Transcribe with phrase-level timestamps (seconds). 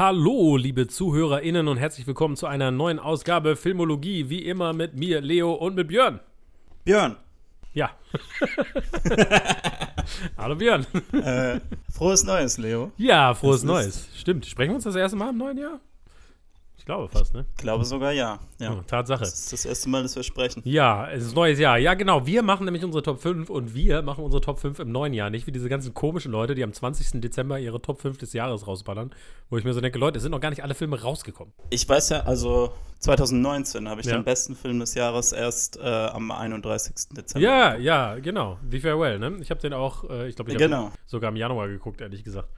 [0.00, 5.20] Hallo, liebe ZuhörerInnen und herzlich willkommen zu einer neuen Ausgabe Filmologie, wie immer mit mir,
[5.20, 6.20] Leo und mit Björn.
[6.86, 7.16] Björn.
[7.74, 7.90] Ja.
[10.38, 10.86] Hallo Björn.
[11.12, 11.60] Äh,
[11.92, 12.92] frohes Neues, Leo.
[12.96, 14.08] Ja, frohes Neues.
[14.16, 14.46] Stimmt.
[14.46, 15.80] Sprechen wir uns das erste Mal im neuen Jahr?
[16.90, 17.44] Ich glaube fast, ne?
[17.56, 18.40] Ich glaube sogar ja.
[18.58, 18.72] ja.
[18.72, 19.20] Oh, Tatsache.
[19.20, 20.60] Das ist das erste Mal, dass wir sprechen.
[20.64, 21.78] Ja, es ist neues Jahr.
[21.78, 22.26] Ja, genau.
[22.26, 25.30] Wir machen nämlich unsere Top 5 und wir machen unsere Top 5 im neuen Jahr.
[25.30, 27.20] Nicht wie diese ganzen komischen Leute, die am 20.
[27.20, 29.12] Dezember ihre Top 5 des Jahres rausballern.
[29.50, 31.52] Wo ich mir so denke, Leute, es sind noch gar nicht alle Filme rausgekommen.
[31.70, 34.14] Ich weiß ja, also 2019 habe ich Ja.
[34.16, 36.92] den besten Film des Jahres erst äh, am 31.
[37.16, 37.46] Dezember.
[37.46, 38.58] Ja, ja, genau.
[38.68, 39.36] The Farewell, ne?
[39.40, 40.90] Ich habe den auch, äh, ich glaube, ich habe Genau.
[41.06, 42.48] sogar im Januar geguckt, ehrlich gesagt.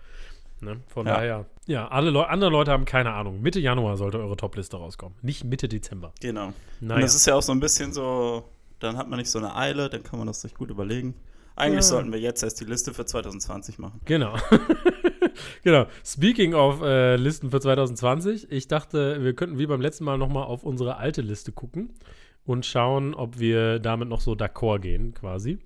[0.62, 0.80] Ne?
[0.86, 1.14] Von Ja.
[1.16, 3.40] daher, ja, alle Leu andere Leute haben keine Ahnung.
[3.42, 5.18] Mitte Januar sollte eure Top-Liste rauskommen.
[5.22, 6.12] Nicht Mitte Dezember.
[6.20, 6.46] Genau.
[6.46, 7.00] Und Naja.
[7.00, 8.44] das ist ja auch so ein bisschen so,
[8.78, 11.14] dann hat man nicht so eine Eile, dann kann man das sich gut überlegen.
[11.56, 11.82] Eigentlich Ja.
[11.82, 14.00] sollten wir jetzt erst die Liste für 2020 machen.
[14.04, 14.34] Genau.
[15.64, 15.86] genau.
[16.04, 20.44] Speaking of äh, Listen für 2020, ich dachte, wir könnten wie beim letzten Mal nochmal
[20.44, 21.90] auf unsere alte Liste gucken
[22.44, 25.58] und schauen, ob wir damit noch so d'accord gehen, quasi.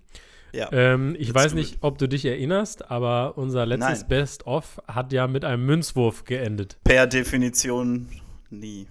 [0.56, 0.68] Ja.
[0.72, 4.04] Ähm, ich weiß nicht, ob du dich erinnerst, aber unser letztes.
[4.04, 6.78] Best-of hat ja mit einem Münzwurf geendet.
[6.84, 8.08] per Definition
[8.50, 8.86] nie.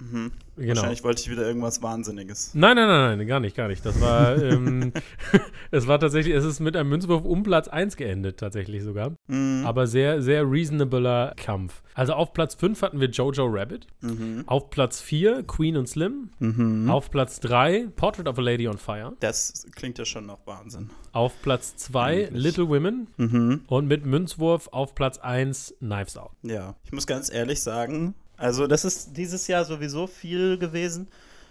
[0.00, 0.32] Mhm.
[0.56, 0.76] Genau.
[0.76, 2.54] Wahrscheinlich wollte ich wieder irgendwas Wahnsinniges.
[2.54, 3.84] Nein, nein, nein, nein, gar nicht, gar nicht.
[3.84, 4.92] Das war, ähm,
[5.70, 9.14] es war tatsächlich, es ist mit einem Münzwurf um Platz 1 geendet, tatsächlich sogar.
[9.26, 9.64] Mhm.
[9.64, 11.82] Aber sehr, sehr reasonabler Kampf.
[11.94, 13.86] Also auf Platz 5 hatten wir Jojo Rabbit.
[14.00, 14.44] Mhm.
[14.46, 16.30] Auf Platz 4 Queen und Slim.
[16.38, 16.90] Mhm.
[16.90, 19.12] Auf Platz 3 Portrait of a Lady on Fire.
[19.20, 20.90] Das klingt ja schon nach Wahnsinn.
[21.12, 22.42] Auf Platz 2 Eigentlich.
[22.42, 23.06] Little Women.
[23.16, 23.62] Mhm.
[23.66, 26.32] Und mit Münzwurf auf Platz 1 Knives Out.
[26.42, 31.08] Ja, ich muss ganz ehrlich sagen, also das ist dieses Jahr sowieso viel gewesen.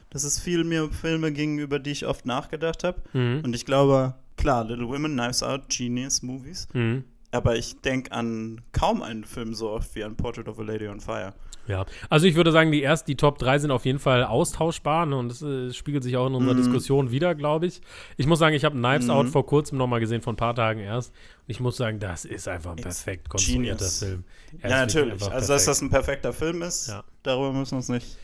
[0.10, 3.02] Das ist viel mir um Filme ging, über die ich oft nachgedacht habe.
[3.14, 3.42] Mhm.
[3.46, 6.68] Und ich glaube, klar, Little Women, Knives Out, Genius Movies.
[6.74, 7.04] Mhm.
[7.32, 10.88] Aber ich denke an kaum einen Film so oft wie an Portrait of a Lady
[10.88, 11.34] on Fire.
[11.68, 15.06] Ja, also ich würde sagen, die erst, die Top 3 sind auf jeden Fall austauschbar
[15.06, 15.16] ne?
[15.16, 16.58] und das äh, spiegelt sich auch in unserer Mhm.
[16.58, 17.82] Diskussion wieder, glaube ich.
[18.18, 19.12] Ich muss sagen, ich habe Knives Mhm.
[19.12, 21.12] Out vor kurzem nochmal gesehen, vor ein paar Tagen erst.
[21.12, 24.00] Und ich muss sagen, das ist einfach ein perfekt konstruierter genius.
[24.00, 24.24] Film.
[24.62, 25.22] Er ja, natürlich.
[25.32, 27.04] Also, dass das ein perfekter Film ist, Ja.
[27.22, 28.18] darüber müssen wir uns nicht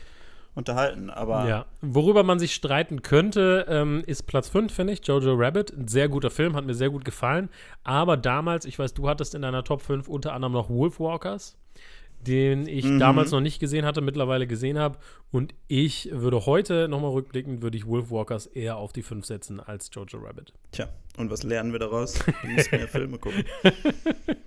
[0.56, 1.10] unterhalten.
[1.10, 5.72] Aber Ja, worüber man sich streiten könnte, ähm, ist Platz 5, finde ich, Jojo Rabbit.
[5.72, 7.48] Ein sehr guter Film, hat mir sehr gut gefallen.
[7.84, 11.56] Aber damals, ich weiß, du hattest in deiner Top 5 unter anderem noch Wolfwalkers,
[12.26, 12.98] den ich Mhm.
[12.98, 14.98] damals noch nicht gesehen hatte, mittlerweile gesehen habe.
[15.30, 19.90] Und ich würde heute, nochmal rückblickend, würde ich Wolfwalkers eher auf die 5 setzen als
[19.92, 20.52] Jojo Rabbit.
[20.72, 22.18] Tja, und was lernen wir daraus?
[22.42, 23.44] Wir müssen mehr Filme gucken.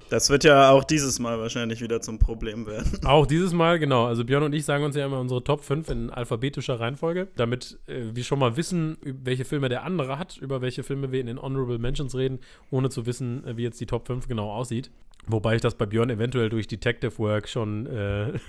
[0.09, 3.00] Das wird ja auch dieses Mal wahrscheinlich wieder zum Problem werden.
[3.06, 4.06] Auch dieses Mal, genau.
[4.06, 7.78] Also Björn und ich sagen uns ja immer unsere Top 5 in alphabetischer Reihenfolge, damit
[7.88, 11.28] äh, wir schon mal wissen, welche Filme der andere hat, über welche Filme wir in
[11.28, 12.40] den Honorable Mentions reden,
[12.72, 14.90] ohne zu wissen, äh, wie jetzt die Top 5 genau aussieht.
[15.28, 18.34] Wobei ich das bei Björn eventuell durch Detective Work schon äh,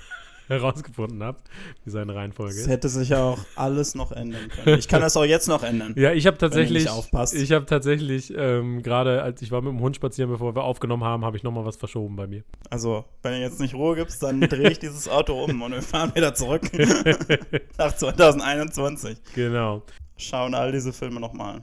[0.50, 1.38] herausgefunden habe,
[1.84, 2.69] wie seine Reihenfolge Es ist.
[2.69, 4.78] hätte sich ja auch alles noch ändern können.
[4.78, 5.94] Ich kann das auch jetzt noch ändern.
[5.97, 6.87] Ja, ich habe tatsächlich,
[7.33, 11.05] ich habe tatsächlich ähm, gerade, als ich war mit dem Hund spazieren, bevor wir aufgenommen
[11.05, 12.43] haben, habe ich noch mal was verschoben bei mir.
[12.69, 15.83] Also, wenn ihr jetzt nicht Ruhe gibt, dann drehe ich dieses Auto um und wir
[15.83, 16.62] fahren wieder zurück
[17.78, 19.16] nach 2021.
[19.34, 19.83] Genau.
[20.16, 21.62] Schauen all diese Filme nochmal.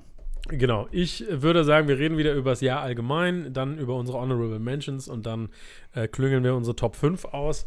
[0.49, 4.59] Genau, ich würde sagen, wir reden wieder über das Jahr allgemein, dann über unsere Honorable
[4.59, 5.49] Mentions und dann
[5.93, 7.65] äh, klüngeln wir unsere Top 5 aus.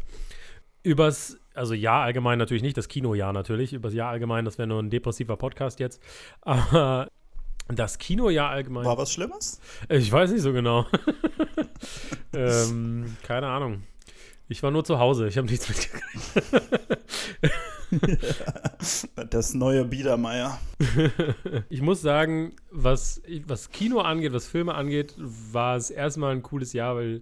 [0.83, 4.81] Übers, also Jahr allgemein natürlich nicht, das Kinojahr natürlich, übers Jahr allgemein, das wäre nur
[4.81, 6.01] ein depressiver Podcast jetzt.
[6.41, 7.09] Aber
[7.67, 9.59] das Kinojahr allgemein, War was Schlimmes?
[9.89, 10.85] ich weiß nicht so genau.
[12.33, 13.83] ähm, keine Ahnung.
[14.49, 16.05] Ich war nur zu Hause, ich habe nichts mitgekriegt.
[19.29, 20.57] Das neue Biedermeier.
[21.69, 26.71] Ich muss sagen, was, was Kino angeht, was Filme angeht, war es erstmal ein cooles
[26.71, 27.21] Jahr, weil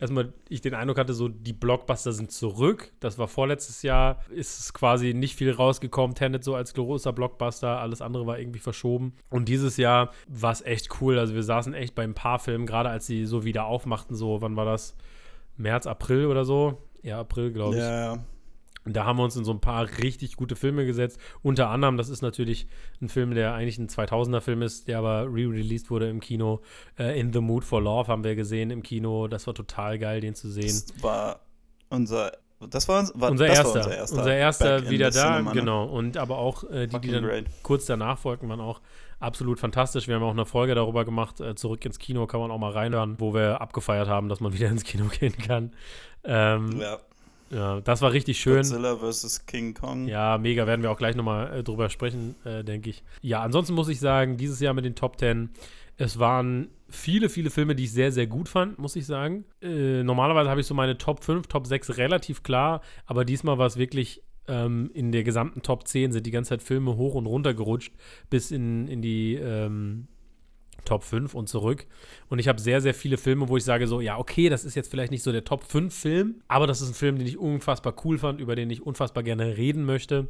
[0.00, 2.92] erstmal ich den Eindruck hatte, so die Blockbuster sind zurück.
[3.00, 6.14] Das war vorletztes Jahr, ist quasi nicht viel rausgekommen.
[6.14, 9.14] Tenet so als großer Blockbuster, alles andere war irgendwie verschoben.
[9.28, 11.18] Und dieses Jahr war es echt cool.
[11.18, 14.40] Also wir saßen echt bei ein paar Filmen, gerade als sie so wieder aufmachten, so,
[14.40, 14.96] wann war das?
[15.56, 16.82] März, April oder so?
[17.02, 17.82] Ja, April, glaube ich.
[17.82, 18.24] Ja, ja.
[18.92, 21.18] Da haben wir uns in so ein paar richtig gute Filme gesetzt.
[21.42, 22.66] Unter anderem, das ist natürlich
[23.00, 26.60] ein Film, der eigentlich ein 2000er-Film ist, der aber re-released wurde im Kino.
[26.98, 29.28] Äh, In the Mood for Love haben wir gesehen im Kino.
[29.28, 30.66] Das war total geil, den zu sehen.
[30.66, 31.40] Das war
[31.88, 32.32] unser.
[32.68, 34.76] Das war, war, Unser das erster, war unser unser erster, erster.
[34.76, 35.60] Back in wieder da, Cinema, ne?
[35.60, 35.84] genau.
[35.86, 37.46] Und aber auch äh, die, die dann great.
[37.62, 38.82] kurz danach folgten, waren auch
[39.18, 40.08] absolut fantastisch.
[40.08, 42.72] Wir haben auch eine Folge darüber gemacht, äh, zurück ins Kino, kann man auch mal
[42.72, 45.72] reinhören, wo wir abgefeiert haben, dass man wieder ins Kino gehen kann.
[46.22, 46.98] Ähm, Ja.
[47.50, 48.58] Ja, das war richtig schön.
[48.58, 49.46] Godzilla vs.
[49.46, 50.06] King Kong.
[50.06, 53.02] Ja, mega, werden wir auch gleich nochmal äh, drüber sprechen, äh, denke ich.
[53.22, 55.50] Ja, ansonsten muss ich sagen, dieses Jahr mit den Top 10,
[55.96, 59.44] es waren viele, viele Filme, die ich sehr, sehr gut fand, muss ich sagen.
[59.60, 63.66] Äh, normalerweise habe ich so meine Top 5, Top 6 relativ klar, aber diesmal war
[63.66, 67.26] es wirklich ähm, in der gesamten Top 10 sind die ganze Zeit Filme hoch und
[67.26, 67.94] runter gerutscht
[68.30, 70.08] bis in, in die ähm,
[70.84, 71.86] Top 5 und zurück.
[72.28, 74.74] Und ich habe sehr, sehr viele Filme, wo ich sage so, ja, okay, das ist
[74.74, 77.38] jetzt vielleicht nicht so der Top 5 Film, aber das ist ein Film, den ich
[77.38, 80.28] unfassbar cool fand, über den ich unfassbar gerne reden möchte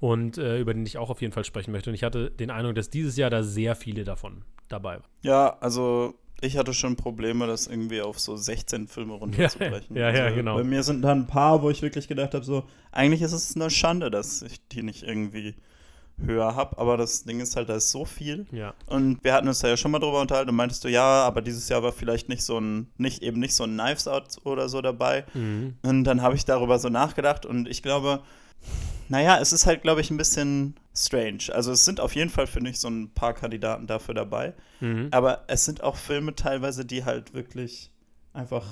[0.00, 1.90] und äh, über den ich auch auf jeden Fall sprechen möchte.
[1.90, 5.10] Und ich hatte den Eindruck, dass dieses Jahr da sehr viele davon dabei waren.
[5.22, 9.96] Ja, also ich hatte schon Probleme, das irgendwie auf so 16 Filme runterzubrechen.
[9.96, 10.56] Ja, ja, ja, also genau.
[10.56, 13.56] Bei mir sind da ein paar, wo ich wirklich gedacht habe, so, eigentlich ist es
[13.56, 15.54] eine Schande, dass ich die nicht irgendwie
[16.24, 18.46] höher habe, aber das Ding ist halt, da ist so viel.
[18.50, 18.74] Ja.
[18.86, 21.42] Und wir hatten uns da ja schon mal drüber unterhalten und meintest du, ja, aber
[21.42, 24.68] dieses Jahr war vielleicht nicht so ein, nicht eben nicht so ein Knives Out oder
[24.68, 25.24] so dabei.
[25.34, 25.74] Mhm.
[25.82, 28.22] Und dann habe ich darüber so nachgedacht und ich glaube,
[29.08, 31.44] naja, es ist halt, glaube ich, ein bisschen strange.
[31.52, 34.54] Also es sind auf jeden Fall, finde ich, so ein paar Kandidaten dafür dabei.
[34.80, 35.08] Mhm.
[35.12, 37.92] Aber es sind auch Filme teilweise, die halt wirklich
[38.32, 38.64] einfach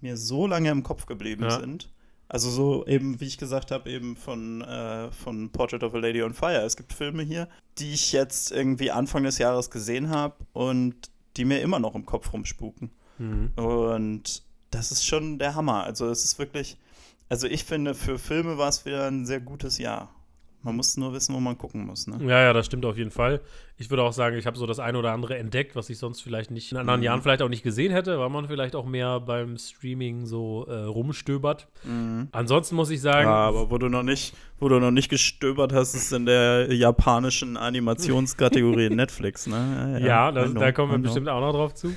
[0.00, 1.60] mir so lange im Kopf geblieben Ja.
[1.60, 1.90] sind.
[2.28, 6.22] Also so eben, wie ich gesagt habe, eben von, äh, von Portrait of a Lady
[6.22, 6.62] on Fire.
[6.62, 10.94] Es gibt Filme hier, die ich jetzt irgendwie Anfang des Jahres gesehen habe und
[11.36, 12.90] die mir immer noch im Kopf rumspuken.
[13.18, 13.52] Mhm.
[13.56, 15.84] Und das ist schon der Hammer.
[15.84, 16.76] Also es ist wirklich,
[17.28, 20.10] also ich finde, für Filme war es wieder ein sehr gutes Jahr.
[20.62, 22.08] Man muss nur wissen, wo man gucken muss.
[22.08, 22.18] Ne?
[22.22, 23.40] Ja, ja, das stimmt auf jeden Fall.
[23.78, 26.22] Ich würde auch sagen, ich habe so das eine oder andere entdeckt, was ich sonst
[26.22, 27.04] vielleicht nicht in anderen Mhm.
[27.04, 30.74] Jahren vielleicht auch nicht gesehen hätte, weil man vielleicht auch mehr beim Streaming so äh,
[30.84, 31.68] rumstöbert.
[32.32, 35.74] Ansonsten muss ich sagen, Ja, aber wo du noch nicht, wo du noch nicht gestöbert
[35.74, 40.00] hast, ist in der japanischen Animationskategorie Netflix, ne?
[40.02, 41.94] Ja, das, I know, da kommen wir bestimmt auch noch drauf zu.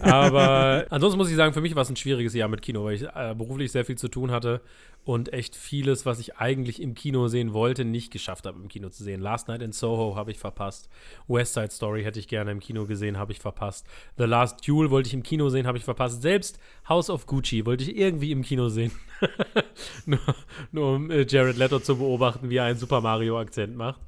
[0.00, 2.94] Aber ansonsten muss ich sagen, für mich war es ein schwieriges Jahr mit Kino, weil
[2.94, 4.60] ich äh, beruflich sehr viel zu tun hatte
[5.04, 8.88] und echt vieles, was ich eigentlich im Kino sehen wollte, nicht geschafft habe, im Kino
[8.88, 9.20] zu sehen.
[9.20, 10.88] Last Night in Soho habe ich verpasst.
[11.28, 13.86] West Side Story hätte ich gerne im Kino gesehen, habe ich verpasst.
[14.18, 16.22] The Last Duel wollte ich im Kino sehen, habe ich verpasst.
[16.22, 16.58] Selbst
[16.88, 18.92] House of Gucci wollte ich irgendwie im Kino sehen.
[20.06, 20.18] nur,
[20.72, 24.00] nur um äh, Jared Leto zu beobachten, wie er einen Super Mario-Akzent macht.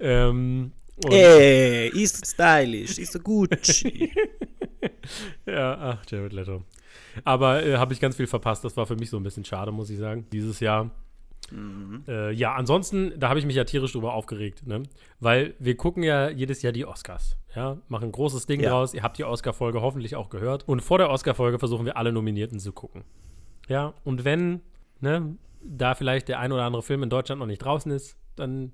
[0.00, 0.72] Ähm,
[1.04, 4.12] und- Ey, ist stylisch, ist so Gucci.
[5.46, 6.62] Ja, ach, Jared Leto.
[7.24, 8.64] Aber äh, habe ich ganz viel verpasst.
[8.64, 10.90] Das war für mich so ein bisschen schade, muss ich sagen, dieses Jahr.
[12.08, 14.82] Äh, ja, ansonsten, da habe ich mich ja tierisch drüber aufgeregt, ne?
[15.20, 17.36] Weil wir gucken ja jedes Jahr die Oscars.
[17.54, 18.70] Ja, machen ein großes Ding Ja.
[18.70, 18.94] draus.
[18.94, 20.66] Ihr habt die Oscar-Folge hoffentlich auch gehört.
[20.68, 23.04] Und vor der Oscar-Folge versuchen wir alle Nominierten zu gucken.
[23.68, 24.60] Ja, und wenn,
[25.00, 28.72] ne, da vielleicht der ein oder andere Film in Deutschland noch nicht draußen ist, dann,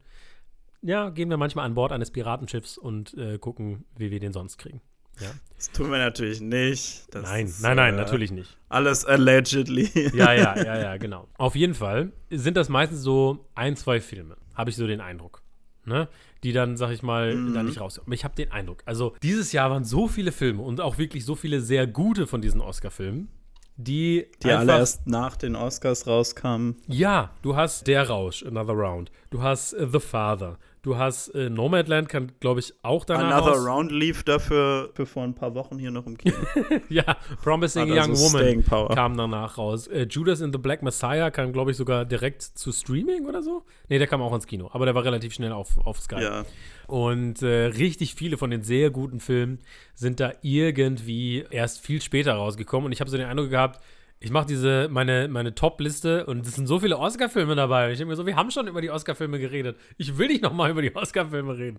[0.82, 4.58] ja, gehen wir manchmal an Bord eines Piratenschiffs und äh, gucken, wie wir den sonst
[4.58, 4.80] kriegen.
[5.20, 5.28] Ja.
[5.56, 7.06] Das tun wir natürlich nicht.
[7.12, 8.56] Das Nein, ist, nein, nein, äh, natürlich nicht.
[8.68, 9.90] Alles allegedly.
[10.16, 11.26] Ja, ja, ja, ja, genau.
[11.36, 15.42] Auf jeden Fall sind das meistens so ein, zwei Filme, habe ich so den Eindruck.
[15.84, 16.08] Ne?
[16.44, 17.98] Die dann, sag ich mal, da nicht raus.
[17.98, 18.82] Aber ich habe den Eindruck.
[18.84, 22.40] Also, dieses Jahr waren so viele Filme und auch wirklich so viele sehr gute von
[22.40, 23.28] diesen Oscar-Filmen,
[23.76, 26.76] die, Die einfach- alle erst nach den Oscars rauskamen.
[26.86, 29.10] Ja, du hast Der Rausch, Another Round.
[29.30, 30.58] Du hast äh, The Father.
[30.82, 33.66] Du hast äh, Nomadland, kann, glaube ich, auch danach Another raus.
[33.66, 36.36] Round lief dafür für vor ein paar Wochen hier noch im Kino.
[36.88, 38.64] Ja, Promising Hat Young Woman
[38.94, 39.86] kam danach raus.
[39.88, 43.64] Äh, Judas in the Black Messiah kam, glaube ich, sogar direkt zu Streaming oder so.
[43.88, 46.22] Nee, der kam auch ins Kino, aber der war relativ schnell auf, auf Sky.
[46.22, 46.44] ja.
[46.86, 49.58] Und äh, richtig viele von den sehr guten Filmen
[49.94, 52.86] sind da irgendwie erst viel später rausgekommen.
[52.86, 53.82] Und ich habe so den Eindruck gehabt,
[54.20, 57.92] ich mache diese, meine, meine Top-Liste und es sind so viele Oscar-Filme dabei.
[57.92, 59.76] Ich denke mir so, wir haben schon über die Oscar-Filme geredet.
[59.96, 61.78] Ich will nicht nochmal über die Oscar-Filme reden.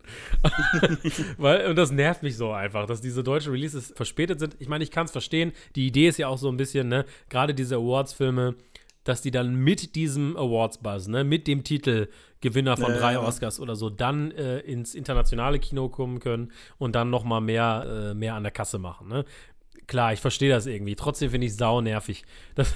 [1.38, 4.56] Weil, und das nervt mich so einfach, dass diese deutschen Releases verspätet sind.
[4.60, 5.52] Ich meine, ich kann es verstehen.
[5.76, 8.56] Die Idee ist ja auch so ein bisschen, ne, gerade diese Awards-Filme,
[9.04, 12.08] dass die dann mit diesem Awards-Buzz, ne, mit dem Titel
[12.42, 13.22] Gewinner von Ja, drei ja.
[13.22, 18.12] Oscars oder so, dann äh, ins internationale Kino kommen können und dann noch mal mehr,
[18.12, 19.26] äh, mehr an der Kasse machen, ne?
[19.90, 20.96] Klar, ich verstehe das irgendwie.
[20.96, 22.24] Trotzdem finde ich sau nervig.
[22.56, 22.76] Dass,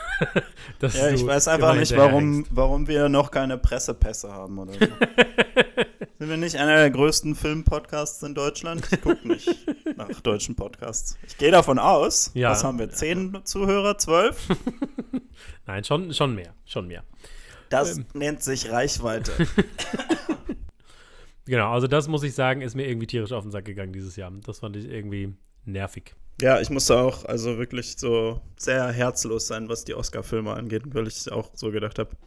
[0.79, 4.79] dass Ja, ich weiß einfach nicht, warum, warum wir noch keine Pressepässe haben oder so.
[6.19, 8.87] Sind wir nicht einer der größten Filmpodcasts in Deutschland?
[8.91, 9.47] Ich gucke nicht
[9.95, 11.17] nach deutschen Podcasts.
[11.27, 12.31] Ich gehe davon aus.
[12.33, 12.49] Ja.
[12.49, 12.89] Was haben wir?
[12.89, 13.97] Zehn Zuhörer?
[13.99, 14.47] Zwölf?
[15.67, 16.55] Nein, schon, schon mehr.
[16.65, 17.03] Schon mehr.
[17.69, 18.05] Das Ähm.
[18.15, 19.31] nennt sich Reichweite.
[21.45, 24.15] Genau, also das muss ich sagen, ist mir irgendwie tierisch auf den Sack gegangen dieses
[24.15, 24.31] Jahr.
[24.45, 26.15] Das fand ich irgendwie nervig.
[26.43, 31.07] Ja, ich musste auch also wirklich so sehr herzlos sein, was die Oscar-Filme angeht, weil
[31.07, 32.17] ich auch so gedacht habe,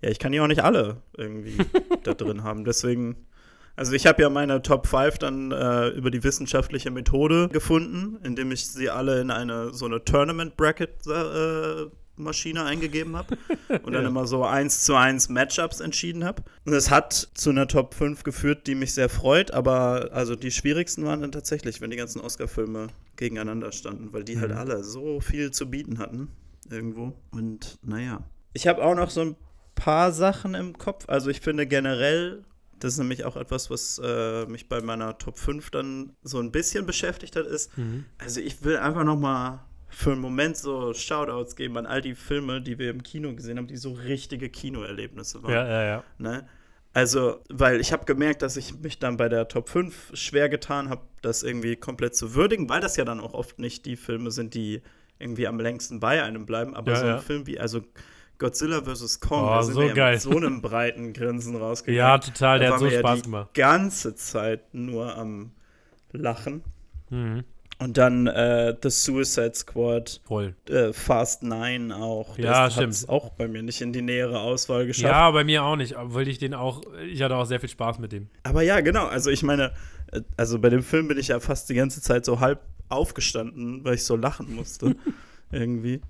[0.00, 1.58] ja, ich kann die auch nicht alle irgendwie
[2.02, 2.64] da drin haben.
[2.64, 3.26] Deswegen,
[3.76, 8.52] also ich habe ja meine Top 5 dann äh, über die wissenschaftliche Methode gefunden, indem
[8.52, 11.90] ich sie alle in eine so eine Tournament-Bracket äh,
[12.22, 13.38] Suchmaschine eingegeben habe
[13.82, 16.42] und dann immer so eins zu eins Matchups entschieden habe.
[16.64, 20.50] Und es hat zu einer Top 5 geführt, die mich sehr freut, aber also die
[20.50, 24.58] schwierigsten waren dann tatsächlich, wenn die ganzen Oscar-Filme gegeneinander standen, weil die halt Mhm.
[24.58, 26.28] alle so viel zu bieten hatten
[26.70, 27.14] irgendwo.
[27.30, 28.22] Und naja.
[28.52, 29.36] Ich habe auch noch so ein
[29.74, 31.04] paar Sachen im Kopf.
[31.08, 32.42] Also ich finde generell,
[32.80, 36.50] das ist nämlich auch etwas, was äh, mich bei meiner Top 5 dann so ein
[36.52, 38.04] bisschen beschäftigt hat, ist, Mhm.
[38.18, 42.14] also ich will einfach noch mal für einen Moment so Shoutouts geben an all die
[42.14, 45.52] Filme, die wir im Kino gesehen haben, die so richtige Kinoerlebnisse waren.
[45.52, 46.04] Ja, ja, ja.
[46.18, 46.46] Ne?
[46.94, 50.88] Also, weil ich habe gemerkt, dass ich mich dann bei der Top 5 schwer getan
[50.88, 54.30] habe, das irgendwie komplett zu würdigen, weil das ja dann auch oft nicht die Filme
[54.30, 54.82] sind, die
[55.18, 56.74] irgendwie am längsten bei einem bleiben.
[56.74, 57.18] Aber Ja, so ein ja.
[57.18, 57.82] Film wie, also
[58.38, 59.20] Godzilla vs.
[59.20, 60.12] Kong, Oh, da sind so wir ja geil.
[60.14, 61.98] mit so einem breiten Grinsen rausgegangen.
[61.98, 63.54] Ja, total, der hat so wir ja Spaß die gemacht.
[63.54, 65.52] ganze Zeit nur am
[66.12, 66.62] Lachen.
[67.10, 67.44] Mhm.
[67.80, 70.54] Und dann äh, The Suicide Squad, Voll.
[70.68, 72.36] äh, Fast Nine auch.
[72.36, 72.88] Ja, das stimmt.
[72.88, 75.12] hat's auch bei mir nicht in die nähere Auswahl geschafft.
[75.12, 78.00] Ja, bei mir auch nicht, obwohl ich den auch, ich hatte auch sehr viel Spaß
[78.00, 78.28] mit dem.
[78.42, 79.06] Aber ja, genau.
[79.06, 79.72] Also ich meine,
[80.10, 83.84] äh, also bei dem Film bin ich ja fast die ganze Zeit so halb aufgestanden,
[83.84, 84.96] weil ich so lachen musste.
[85.52, 86.00] irgendwie.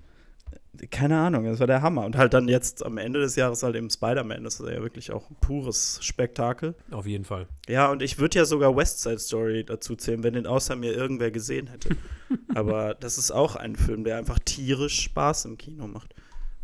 [0.91, 2.05] Keine Ahnung, das war der Hammer.
[2.05, 4.43] Und halt dann jetzt am Ende des Jahres halt eben Spider-Man.
[4.43, 6.75] Das ist ja wirklich auch ein pures Spektakel.
[6.91, 7.47] Auf jeden Fall.
[7.67, 10.93] Ja, und ich würde ja sogar West Side Story dazu zählen, wenn den außer mir
[10.93, 11.89] irgendwer gesehen hätte.
[12.53, 16.13] Aber das ist auch ein Film, der einfach tierisch Spaß im Kino macht.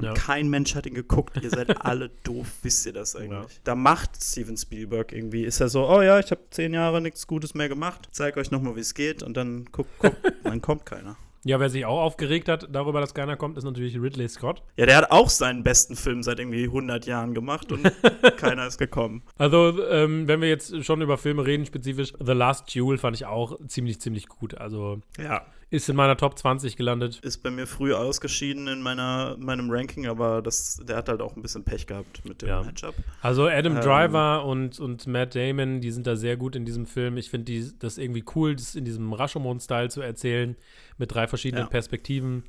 [0.02, 0.14] Ja.
[0.14, 1.40] kein Mensch hat ihn geguckt.
[1.42, 3.32] Ihr seid alle doof, wisst ihr das eigentlich?
[3.32, 3.62] Ja.
[3.64, 5.46] Da macht Steven Spielberg irgendwie.
[5.46, 8.10] Ist er so, oh ja, ich habe zehn Jahre nichts Gutes mehr gemacht.
[8.12, 9.24] Zeig euch nochmal, wie es geht.
[9.24, 11.16] Und dann guckt, guckt, dann kommt keiner.
[11.48, 14.64] Ja, wer sich auch aufgeregt hat darüber, dass keiner kommt, ist natürlich Ridley Scott.
[14.78, 17.84] Ja, der hat auch seinen besten Film seit irgendwie 100 Jahren gemacht und
[18.38, 19.22] keiner ist gekommen.
[19.38, 23.28] Also, ähm, wenn wir jetzt schon über Filme reden, spezifisch The Last Duel fand ich
[23.28, 24.58] auch ziemlich, ziemlich gut.
[24.58, 27.20] Also, Ja, ist in meiner Top 20 gelandet.
[27.22, 31.36] ist bei mir früh ausgeschieden in meiner, meinem Ranking, aber das, der hat halt auch
[31.36, 32.64] ein bisschen Pech gehabt mit dem Ja.
[32.64, 32.94] Matchup.
[33.22, 33.82] Also Adam Ähm.
[33.82, 37.18] Driver und, und Matt Damon, die sind da sehr gut in diesem Film.
[37.18, 40.56] Ich finde das irgendwie cool, das in diesem Rashomon-Style zu erzählen,
[40.98, 41.70] mit drei verschiedenen Ja.
[41.70, 42.44] Perspektiven.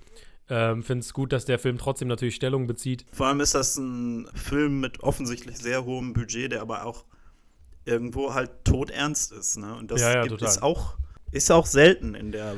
[0.48, 3.04] Ähm, finde es gut, dass der Film trotzdem natürlich Stellung bezieht.
[3.12, 7.04] Vor allem ist das ein Film mit offensichtlich sehr hohem Budget, der aber auch
[7.84, 9.56] irgendwo halt todernst ist.
[9.58, 9.74] Ne?
[9.74, 10.48] Und das Ja, ja, gibt, total.
[10.48, 10.96] ist, auch,
[11.32, 12.54] ist auch selten in der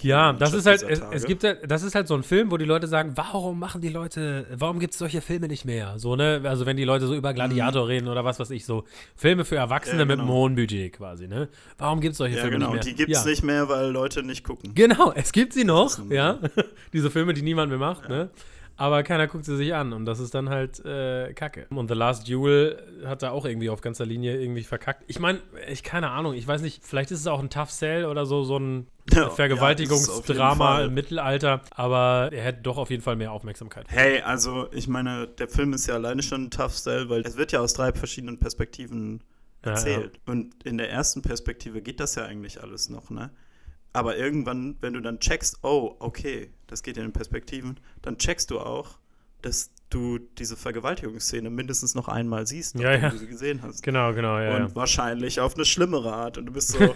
[0.00, 2.56] Ja, das ist halt, es, es gibt halt, das ist halt so ein Film, wo
[2.56, 5.98] die Leute sagen, warum machen die Leute, warum gibt es solche Filme nicht mehr?
[5.98, 6.40] So, ne?
[6.44, 9.56] Also wenn die Leute so über Gladiator reden oder was weiß ich, so Filme für
[9.56, 10.00] Erwachsene Mhm.
[10.00, 10.38] Ja, mit einem genau.
[10.38, 11.48] hohen Budget quasi, ne?
[11.78, 12.72] Warum gibt es solche Ja, Filme genau.
[12.72, 12.92] nicht mehr?
[12.92, 13.30] die gibt es ja.
[13.30, 14.74] nicht mehr, weil Leute nicht gucken.
[14.74, 16.38] Genau, es gibt sie noch, ja.
[16.92, 18.30] Diese Filme, die niemand mehr macht, ne?
[18.76, 21.66] Aber keiner guckt sie sich an und das ist dann halt äh, Kacke.
[21.70, 25.04] Und The Last Duel hat da auch irgendwie auf ganzer Linie irgendwie verkackt.
[25.06, 28.06] Ich meine, ich keine Ahnung, ich weiß nicht, vielleicht ist es auch ein Tough Sell
[28.06, 33.02] oder so, so ein Ja, Vergewaltigungsdrama ja, im Mittelalter, aber er hätte doch auf jeden
[33.02, 33.86] Fall mehr Aufmerksamkeit.
[33.88, 37.36] Hey, also ich meine, der Film ist ja alleine schon ein Tough Sell, weil es
[37.36, 39.22] wird ja aus drei verschiedenen Perspektiven
[39.64, 40.18] Ja, erzählt.
[40.26, 43.30] Und in der ersten Perspektive geht das ja eigentlich alles noch, ne?
[43.92, 48.50] Aber irgendwann, wenn du dann checkst, oh, okay, das geht in den Perspektiven, dann checkst
[48.50, 48.98] du auch,
[49.42, 53.10] dass du diese Vergewaltigungsszene mindestens noch einmal siehst, Ja, ja.
[53.10, 53.82] du sie gesehen hast.
[53.82, 54.56] Genau, genau, ja.
[54.56, 54.74] Und ja.
[54.74, 56.38] wahrscheinlich auf eine schlimmere Art.
[56.38, 56.94] Und du bist so,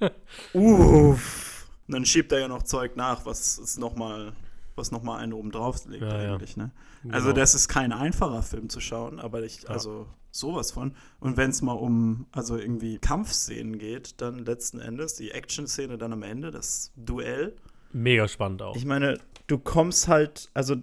[0.52, 1.68] uff.
[1.88, 4.32] Und dann schiebt er ja noch Zeug nach, was es noch mal,
[4.78, 6.34] was noch mal einen oben drauf legt Ja, ja.
[6.34, 6.70] eigentlich, ne?
[7.10, 7.40] Also Genau.
[7.40, 9.70] das ist kein einfacher Film zu schauen, aber ich, Ja.
[9.70, 10.94] also sowas von.
[11.20, 16.12] Und wenn es mal um, also irgendwie Kampfszenen geht, dann letzten Endes, die Action-Szene dann
[16.12, 17.56] am Ende, das Duell.
[17.92, 18.76] Mega spannend auch.
[18.76, 20.76] Ich meine, du kommst halt, also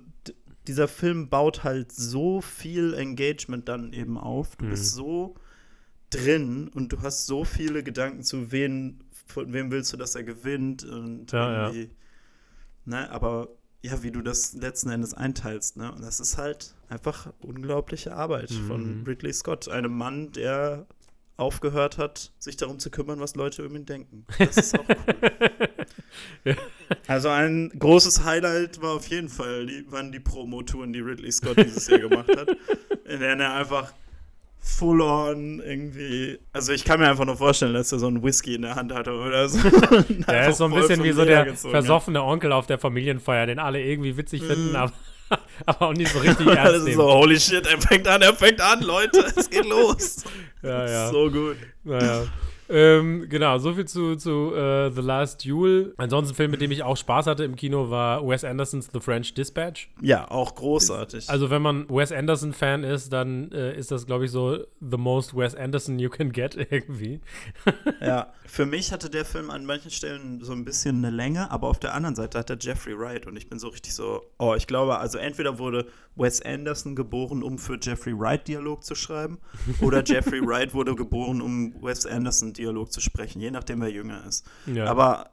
[0.68, 4.56] dieser Film baut halt so viel Engagement dann eben auf.
[4.56, 4.70] Du Mhm.
[4.72, 5.36] bist so
[6.10, 10.24] drin und du hast so viele Gedanken zu wen, von wem willst du, dass er
[10.24, 11.68] gewinnt und Ja, ja.
[11.70, 11.92] irgendwie,
[12.86, 13.50] ne, aber
[13.86, 15.92] ja, wie du das letzten Endes einteilst, ne?
[15.92, 18.68] Und das ist halt einfach unglaubliche Arbeit Mhm.
[18.68, 20.86] von Ridley Scott, einem Mann, der
[21.38, 24.26] aufgehört hat, sich darum zu kümmern, was Leute über ihn denken.
[24.40, 26.56] Das ist auch cool.
[27.08, 31.58] Also ein großes Highlight war auf jeden Fall, die, waren die Promo-Touren, die Ridley Scott
[31.58, 32.48] dieses Jahr gemacht hat,
[33.06, 33.92] in denen er einfach
[34.68, 38.56] full on irgendwie, also ich kann mir einfach nur vorstellen, dass er so einen Whisky
[38.56, 39.60] in der Hand hatte oder so.
[40.28, 43.82] Der ist so ein bisschen wie so der versoffene Onkel auf der Familienfeier, den alle
[43.82, 44.92] irgendwie witzig finden, aber,
[45.68, 46.98] aber auch nicht so richtig Das ernst ist nehmen.
[46.98, 50.24] so, holy shit, er fängt an, er fängt an, Leute, es geht los.
[50.64, 51.10] Ja, ja.
[51.12, 51.58] So gut.
[51.84, 52.24] Naja.
[52.70, 55.94] Ähm, genau, soviel zu, zu uh, The Last Duel.
[55.98, 59.00] Ansonsten ein Film, mit dem ich auch Spaß hatte im Kino, war Wes Andersons The
[59.00, 59.90] French Dispatch.
[60.02, 61.30] Ja, auch großartig.
[61.30, 65.36] Also wenn man Wes Anderson-Fan ist, dann äh, ist das, glaube ich, so the most
[65.36, 67.22] Wes Anderson you can get irgendwie.
[68.02, 71.68] ja, für mich hatte der Film an manchen Stellen so ein bisschen eine Länge, aber
[71.68, 74.56] auf der anderen Seite hat er Jeffrey Wright und ich bin so richtig so, oh,
[74.56, 79.40] ich glaube, also entweder wurde Wes Anderson geboren, um für Jeffrey Wright Dialog zu schreiben,
[79.82, 84.26] oder Jeffrey Wright wurde geboren, um Wes Anderson Dialog zu sprechen, je nachdem, wer jünger
[84.26, 84.46] ist.
[84.66, 84.86] Ja.
[84.86, 85.30] Aber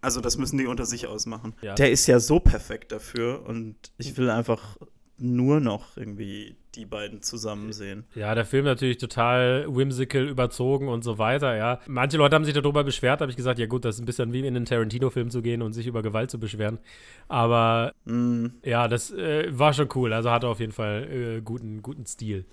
[0.00, 1.54] also das müssen die unter sich ausmachen.
[1.62, 1.74] Ja.
[1.74, 4.76] Der ist ja so perfekt dafür und ich will einfach
[5.16, 8.04] nur noch irgendwie die beiden zusammen sehen.
[8.14, 11.80] Ja, der Film natürlich total whimsical, überzogen und so weiter, ja.
[11.86, 14.32] Manche Leute haben sich darüber beschwert, habe ich gesagt, ja gut, das ist ein bisschen
[14.32, 16.78] wie in einen Tarantino-Film zu gehen und sich über Gewalt zu beschweren.
[17.28, 18.46] Aber mm.
[18.64, 20.12] ja, das äh, war schon cool.
[20.12, 22.46] Also hatte auf jeden Fall äh, guten, guten Stil.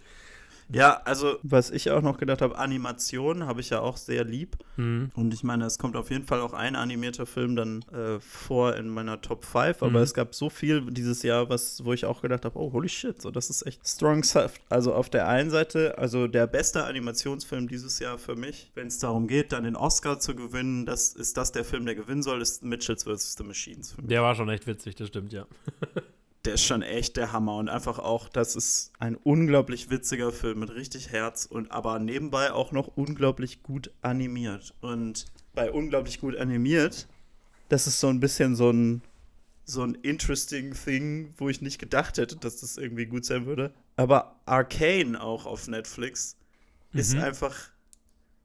[0.71, 4.57] Ja, also was ich auch noch gedacht habe, Animation habe ich ja auch sehr lieb.
[4.77, 5.11] Mhm.
[5.15, 8.75] Und ich meine, es kommt auf jeden Fall auch ein animierter Film dann äh, vor
[8.75, 9.81] in meiner Top 5.
[9.81, 9.97] Aber mhm.
[9.97, 13.21] es gab so viel dieses Jahr, was, wo ich auch gedacht habe, oh, holy shit,
[13.21, 14.53] so das ist echt strong stuff.
[14.69, 18.99] Also auf der einen Seite, also der beste Animationsfilm dieses Jahr für mich, wenn es
[18.99, 22.41] darum geht, dann den Oscar zu gewinnen, das ist das der Film, der gewinnen soll,
[22.41, 23.35] ist Mitchells vs.
[23.37, 23.95] The Machines.
[23.99, 25.47] Der war schon echt witzig, das stimmt, ja.
[26.45, 30.59] der ist schon echt der Hammer und einfach auch, das ist ein unglaublich witziger Film
[30.59, 34.73] mit richtig Herz und aber nebenbei auch noch unglaublich gut animiert.
[34.81, 37.07] Und bei unglaublich gut animiert,
[37.67, 39.01] das ist so ein bisschen so ein
[39.65, 43.71] so ein interesting Thing, wo ich nicht gedacht hätte, dass das irgendwie gut sein würde.
[43.97, 46.35] Aber Arcane auch auf Netflix
[46.91, 46.99] mhm.
[46.99, 47.55] ist einfach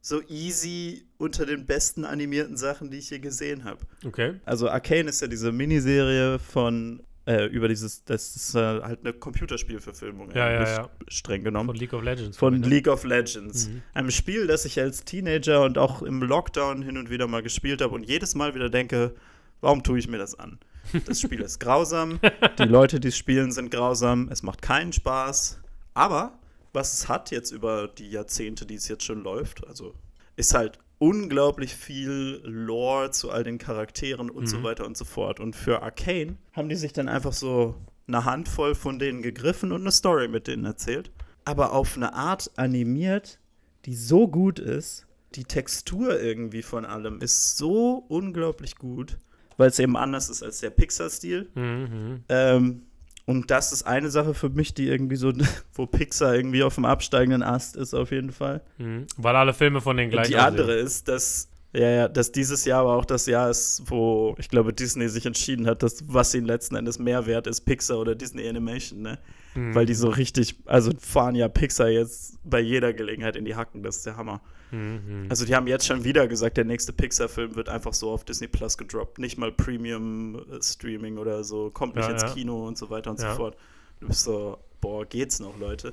[0.03, 3.87] so easy unter den besten animierten Sachen, die ich je gesehen habe.
[4.05, 4.35] Okay.
[4.45, 9.13] Also Arcane ist ja diese Miniserie von äh, über dieses, das ist äh, halt eine
[9.13, 10.91] Computerspielverfilmung, ja, ja, ja.
[11.09, 11.69] streng genommen.
[11.69, 12.37] Von League of Legends.
[12.37, 12.67] Von ne?
[12.67, 13.69] League of Legends.
[13.69, 13.83] Mhm.
[13.95, 17.81] Einem Spiel, das ich als Teenager und auch im Lockdown hin und wieder mal gespielt
[17.81, 19.15] habe und jedes Mal wieder denke,
[19.61, 20.59] warum tue ich mir das an?
[21.07, 22.21] Das Spiel ist grausam,
[22.59, 25.61] die Leute, die es spielen, sind grausam, es macht keinen Spaß,
[25.95, 26.39] aber
[26.75, 29.95] was es hat jetzt über die Jahrzehnte, die es jetzt schon läuft, also
[30.37, 34.47] ist halt unglaublich viel Lore zu all den Charakteren und mhm.
[34.47, 35.41] so weiter und so fort.
[35.41, 37.75] Und für Arcane haben die sich dann einfach so
[38.07, 41.11] eine Handvoll von denen gegriffen und eine Story mit denen erzählt.
[41.45, 43.39] Aber auf eine Art animiert,
[43.85, 45.07] die so gut ist.
[45.35, 49.19] Die Textur irgendwie von allem ist so unglaublich gut,
[49.57, 51.51] weil es eben anders ist als der Pixar-Stil.
[51.55, 52.25] Mhm.
[52.29, 52.83] Ähm,
[53.27, 55.33] und das ist eine Sache für mich, die irgendwie so,
[55.75, 58.61] wo Pixar irgendwie auf dem absteigenden Ast ist, auf jeden Fall.
[58.79, 59.07] Mhm.
[59.17, 60.33] Weil alle Filme von den gleichen.
[60.33, 64.35] Die andere ist, dass, ja, ja, dass dieses Jahr aber auch das Jahr ist, wo
[64.39, 67.99] ich glaube, Disney sich entschieden hat, dass was ihnen letzten Endes mehr wert ist, Pixar
[67.99, 69.19] oder Disney Animation, ne?
[69.55, 69.75] Mhm.
[69.75, 73.83] Weil die so richtig, also fahren ja Pixar jetzt bei jeder Gelegenheit in die Hacken,
[73.83, 74.41] das ist der Hammer.
[74.71, 75.27] Mhm.
[75.29, 78.49] Also die haben jetzt schon wieder gesagt, der nächste Pixar-Film wird einfach so auf Disney
[78.49, 79.19] Plus gedroppt.
[79.19, 82.31] Nicht mal Premium-Streaming oder so, kommt nicht ja, ins ja.
[82.31, 83.31] Kino und so weiter und ja.
[83.31, 83.57] so fort.
[84.01, 85.93] Du bist so, boah, geht's noch, Leute?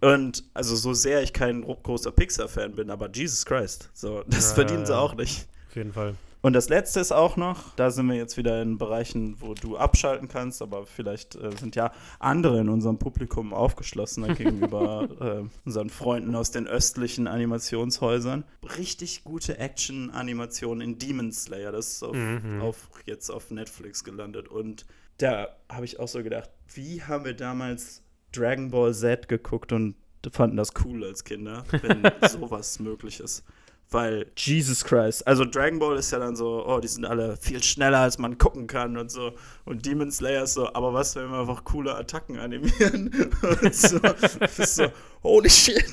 [0.00, 4.86] Und also so sehr ich kein großer Pixar-Fan bin, aber Jesus Christ, so, das verdienen
[4.86, 5.46] sie auch nicht.
[5.68, 6.14] Auf jeden Fall.
[6.42, 9.76] Und das letzte ist auch noch, da sind wir jetzt wieder in Bereichen, wo du
[9.76, 15.90] abschalten kannst, aber vielleicht äh, sind ja andere in unserem Publikum aufgeschlossener gegenüber äh, unseren
[15.90, 18.44] Freunden aus den östlichen Animationshäusern.
[18.78, 22.62] Richtig gute Action-Animationen in Demon Slayer, das ist auf, mhm.
[22.62, 24.48] auf, jetzt auf Netflix gelandet.
[24.48, 24.86] Und
[25.18, 29.96] da habe ich auch so gedacht, wie haben wir damals Dragon Ball Z geguckt und
[30.32, 33.44] fanden das cool als Kinder, wenn sowas möglich ist.
[33.92, 37.60] Weil, Jesus Christ, also Dragon Ball ist ja dann so, oh, die sind alle viel
[37.60, 39.32] schneller, als man gucken kann und so.
[39.64, 43.10] Und Demon Slayer ist so, aber was, wenn wir einfach coole Attacken animieren?
[43.62, 44.86] und so, ist so,
[45.24, 45.84] holy shit.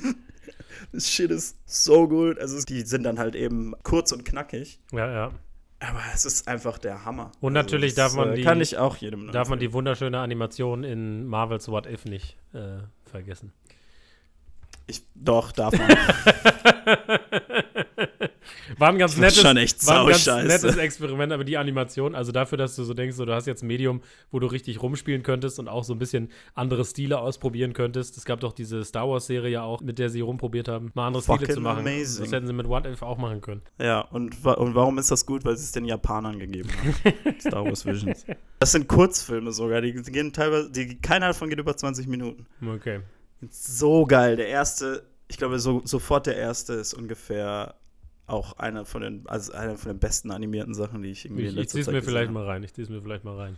[0.92, 2.40] Das Shit ist so gut.
[2.40, 4.80] Also, die sind dann halt eben kurz und knackig.
[4.92, 5.32] Ja, ja.
[5.80, 7.32] Aber es ist einfach der Hammer.
[7.40, 8.44] Und also natürlich darf man äh, die.
[8.44, 9.32] Kann ich auch jedem.
[9.32, 13.54] Darf man die wunderschöne Animation in Marvel's What If nicht äh, vergessen.
[14.88, 15.90] Ich, doch, darf man.
[18.78, 22.76] war ein ganz nettes, war ein ganz nettes Experiment, aber die Animation, also dafür, dass
[22.76, 25.68] du so denkst, so, du hast jetzt ein Medium, wo du richtig rumspielen könntest und
[25.68, 28.18] auch so ein bisschen andere Stile ausprobieren könntest.
[28.18, 31.24] Es gab doch diese Star Wars-Serie ja auch, mit der sie rumprobiert haben, mal andere
[31.24, 31.80] Fucking Stile zu machen.
[31.80, 32.24] Amazing.
[32.26, 33.62] Das hätten sie mit What If auch machen können.
[33.80, 35.46] Ja, und, und warum ist das gut?
[35.46, 37.36] Weil sie es den Japanern gegeben haben.
[37.40, 38.26] Star Wars Visions.
[38.60, 42.46] Das sind Kurzfilme sogar, die, die gehen teilweise, die, keiner davon geht über 20 Minuten.
[42.66, 43.02] Okay.
[43.50, 44.36] So geil.
[44.36, 47.76] Der erste, ich glaube, so, sofort der erste ist ungefähr
[48.28, 51.50] auch einer von den, also einer von den besten animierten Sachen, die ich irgendwie ich,
[51.50, 52.40] in letzter Ich zieh's mir vielleicht habe.
[52.40, 52.64] mal rein.
[52.64, 53.58] Ich zieh's mir vielleicht mal rein.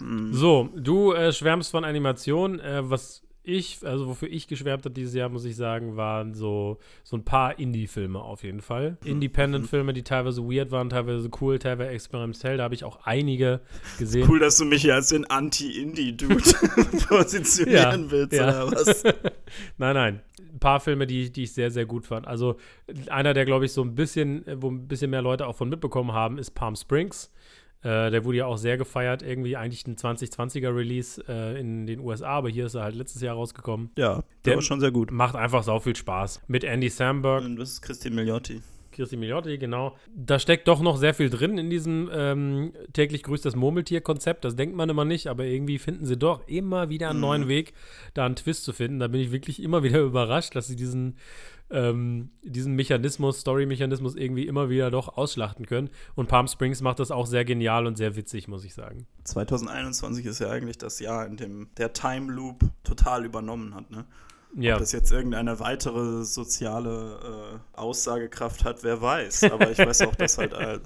[0.00, 0.32] Mm.
[0.32, 2.58] So, du äh, schwärmst von Animation.
[2.58, 6.78] Äh, was ich, also wofür ich geschwärmt habe dieses Jahr, muss ich sagen, waren so,
[7.02, 8.96] so ein paar Indie-Filme auf jeden Fall.
[9.02, 9.10] Mhm.
[9.10, 12.56] Independent-Filme, die teilweise weird waren, teilweise cool, teilweise experimentell.
[12.58, 13.60] Da habe ich auch einige
[13.98, 14.28] gesehen.
[14.28, 16.36] Cool, dass du mich hier als den Anti-Indie-Dude
[17.08, 18.64] positionieren Ja, willst, ja.
[18.64, 19.02] oder was?
[19.78, 20.20] Nein, nein.
[20.52, 22.26] Ein paar Filme, die, die ich sehr, sehr gut fand.
[22.26, 22.56] Also
[23.08, 26.12] einer, der, glaube ich, so ein bisschen, wo ein bisschen mehr Leute auch von mitbekommen
[26.12, 27.32] haben, ist Palm Springs.
[27.84, 31.98] Äh, der wurde ja auch sehr gefeiert, irgendwie eigentlich ein 2020er Release äh, in den
[31.98, 33.90] USA, aber hier ist er halt letztes Jahr rausgekommen.
[33.98, 35.10] Ja, der, Der- war schon sehr gut.
[35.10, 36.42] Macht einfach sau viel Spaß.
[36.46, 38.60] Mit Andy Samberg, Und das ist Christine Milioti.
[38.92, 39.96] Christi Miliotti, genau.
[40.14, 44.44] Da steckt doch noch sehr viel drin in diesem ähm, täglich grüßt das Murmeltier-Konzept.
[44.44, 47.74] Das denkt man immer nicht, aber irgendwie finden sie doch immer wieder einen neuen Weg,
[48.14, 48.98] da einen Twist zu finden.
[48.98, 51.16] Da bin ich wirklich immer wieder überrascht, dass sie diesen,
[51.70, 55.90] ähm, diesen Mechanismus, Story-Mechanismus irgendwie immer wieder doch ausschlachten können.
[56.14, 59.06] Und Palm Springs macht das auch sehr genial und sehr witzig, muss ich sagen.
[59.24, 64.04] 2021 ist ja eigentlich das Jahr, in dem der Time Loop total übernommen hat, ne?
[64.56, 69.44] Ja, Ob das jetzt irgendeine weitere soziale äh, Aussagekraft hat, wer weiß.
[69.44, 70.78] Aber ich weiß auch, dass halt, äh,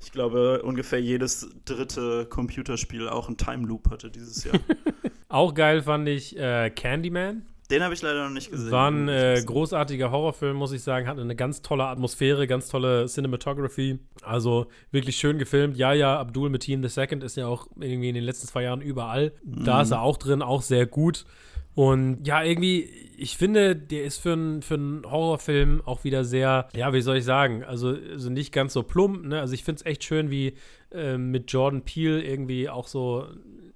[0.00, 4.58] ich glaube, ungefähr jedes dritte Computerspiel auch einen Time Loop hatte dieses Jahr.
[5.28, 7.44] auch geil fand ich äh, Candyman.
[7.70, 8.70] Den habe ich leider noch nicht gesehen.
[8.70, 11.06] War ein äh, großartiger Horrorfilm, muss ich sagen.
[11.06, 13.98] Hatte eine ganz tolle Atmosphäre, ganz tolle Cinematography.
[14.22, 15.76] Also wirklich schön gefilmt.
[15.78, 19.32] Ja, ja, Abdul Mateen II ist ja auch irgendwie in den letzten zwei Jahren überall.
[19.44, 21.24] Da ist er auch drin, auch sehr gut.
[21.74, 26.92] Und ja, irgendwie, ich finde, der ist für einen für Horrorfilm auch wieder sehr, ja,
[26.92, 29.40] wie soll ich sagen, also, also nicht ganz so plump, ne?
[29.40, 30.54] Also ich finde es echt schön, wie
[30.92, 33.26] äh, mit Jordan Peele irgendwie auch so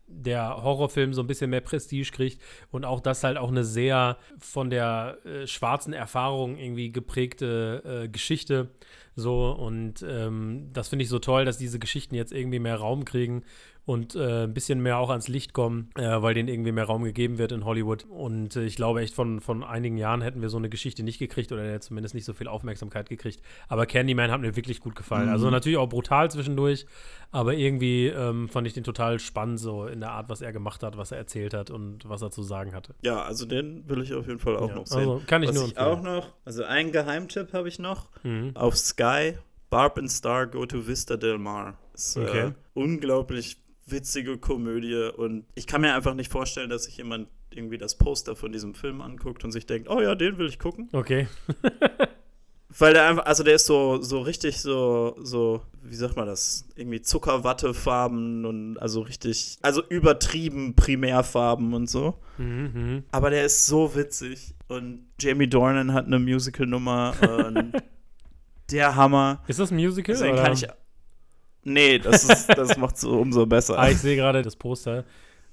[0.06, 4.16] der Horrorfilm so ein bisschen mehr Prestige kriegt und auch das halt auch eine sehr
[4.38, 8.70] von der äh, schwarzen Erfahrung irgendwie geprägte äh, Geschichte
[9.14, 13.04] so und ähm, das finde ich so toll, dass diese Geschichten jetzt irgendwie mehr Raum
[13.04, 13.44] kriegen
[13.88, 17.04] und äh, ein bisschen mehr auch ans Licht kommen, äh, weil denen irgendwie mehr Raum
[17.04, 18.04] gegeben wird in Hollywood.
[18.04, 21.18] Und äh, ich glaube echt, von, von einigen Jahren hätten wir so eine Geschichte nicht
[21.18, 23.40] gekriegt oder zumindest nicht so viel Aufmerksamkeit gekriegt.
[23.66, 25.30] Aber Candyman hat mir wirklich gut gefallen.
[25.30, 26.84] Also natürlich auch brutal zwischendurch,
[27.30, 30.82] aber irgendwie ähm, fand ich den total spannend, so in der Art, was er gemacht
[30.82, 32.94] hat, was er erzählt hat und was er zu sagen hatte.
[33.00, 34.98] Ja, also den will ich auf jeden Fall auch Ja, noch sehen.
[34.98, 35.96] also kann ich Was nur ich empfehlen.
[35.98, 38.10] auch noch, also einen Geheimtipp habe ich noch.
[38.22, 38.50] Mhm.
[38.54, 39.38] Auf Sky,
[39.70, 41.78] Barb and Star Go to Vista Del Mar.
[41.94, 42.48] Ist Okay.
[42.48, 43.56] äh, unglaublich
[43.90, 48.36] witzige Komödie und ich kann mir einfach nicht vorstellen, dass sich jemand irgendwie das Poster
[48.36, 50.88] von diesem Film anguckt und sich denkt, oh ja, den will ich gucken.
[50.92, 51.28] Okay.
[52.78, 56.66] Weil der einfach, also der ist so, so richtig so, so, wie sagt man das?
[56.76, 62.18] Irgendwie Zuckerwattefarben und also richtig, also übertrieben Primärfarben und so.
[62.36, 63.04] Mhm, mhm.
[63.10, 64.54] Aber der ist so witzig.
[64.68, 67.14] Und Jamie Dornan hat eine Musical-Nummer.
[67.46, 67.72] und
[68.70, 69.42] der Hammer.
[69.46, 70.14] Ist das ein Musical?
[70.14, 70.42] Deswegen oder?
[70.42, 70.66] kann ich.
[71.64, 73.78] Nee, das, ist, das macht so umso besser.
[73.78, 75.04] Ah, ich sehe gerade das Poster.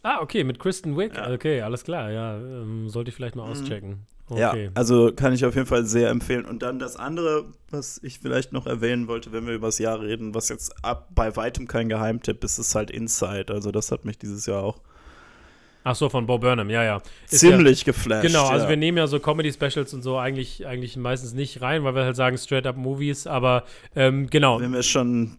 [0.03, 1.15] Ah, okay, mit Kristen Wiig.
[1.15, 1.31] Ja.
[1.31, 2.11] Okay, alles klar.
[2.11, 4.05] Ja, ähm, sollte ich vielleicht mal auschecken.
[4.29, 4.71] Ja, Okay.
[4.73, 6.45] also kann ich auf jeden Fall sehr empfehlen.
[6.45, 10.01] Und dann das andere, was ich vielleicht noch erwähnen wollte, wenn wir über das Jahr
[10.01, 13.53] reden, was jetzt ab, bei weitem kein Geheimtipp ist, ist halt Inside.
[13.53, 14.79] Also das hat mich dieses Jahr auch
[15.87, 17.01] Ach so, von Bob Burnham, ja, ja.
[17.29, 18.25] Ist ziemlich ja, geflasht.
[18.25, 18.69] Genau, also ja.
[18.69, 22.15] wir nehmen ja so Comedy-Specials und so eigentlich, eigentlich meistens nicht rein, weil wir halt
[22.15, 23.65] sagen Straight-Up-Movies, aber
[23.95, 24.59] ähm, genau.
[24.59, 25.37] wenn wir schon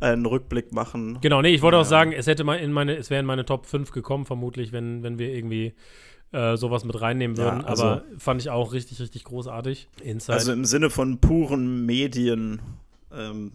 [0.00, 1.18] einen Rückblick machen.
[1.20, 1.88] Genau, nee, ich wollte auch Ja.
[1.88, 5.02] sagen, es hätte mal in meine, es wäre in meine Top 5 gekommen, vermutlich, wenn,
[5.02, 5.74] wenn wir irgendwie
[6.32, 7.64] äh, sowas mit reinnehmen Ja, würden.
[7.64, 9.88] also- aber fand ich auch richtig, richtig großartig.
[10.02, 10.32] Inside.
[10.34, 12.60] Also im Sinne von puren Medien,
[13.14, 13.52] ähm,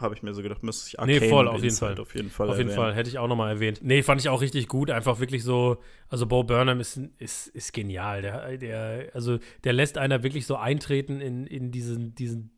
[0.00, 1.98] habe ich mir so gedacht, müsste ich Nee, Arcane voll, und auf jeden Fall.
[2.00, 2.82] auf jeden Fall Auf jeden erwähnen.
[2.84, 3.80] Fall, hätte ich auch nochmal erwähnt.
[3.82, 4.90] Nee, fand ich auch richtig gut.
[4.90, 5.78] Einfach wirklich so,
[6.08, 8.22] also Bo Burnham ist, ist, ist genial.
[8.22, 12.50] Der, der, also der lässt einer wirklich so eintreten in, in diesen, diesen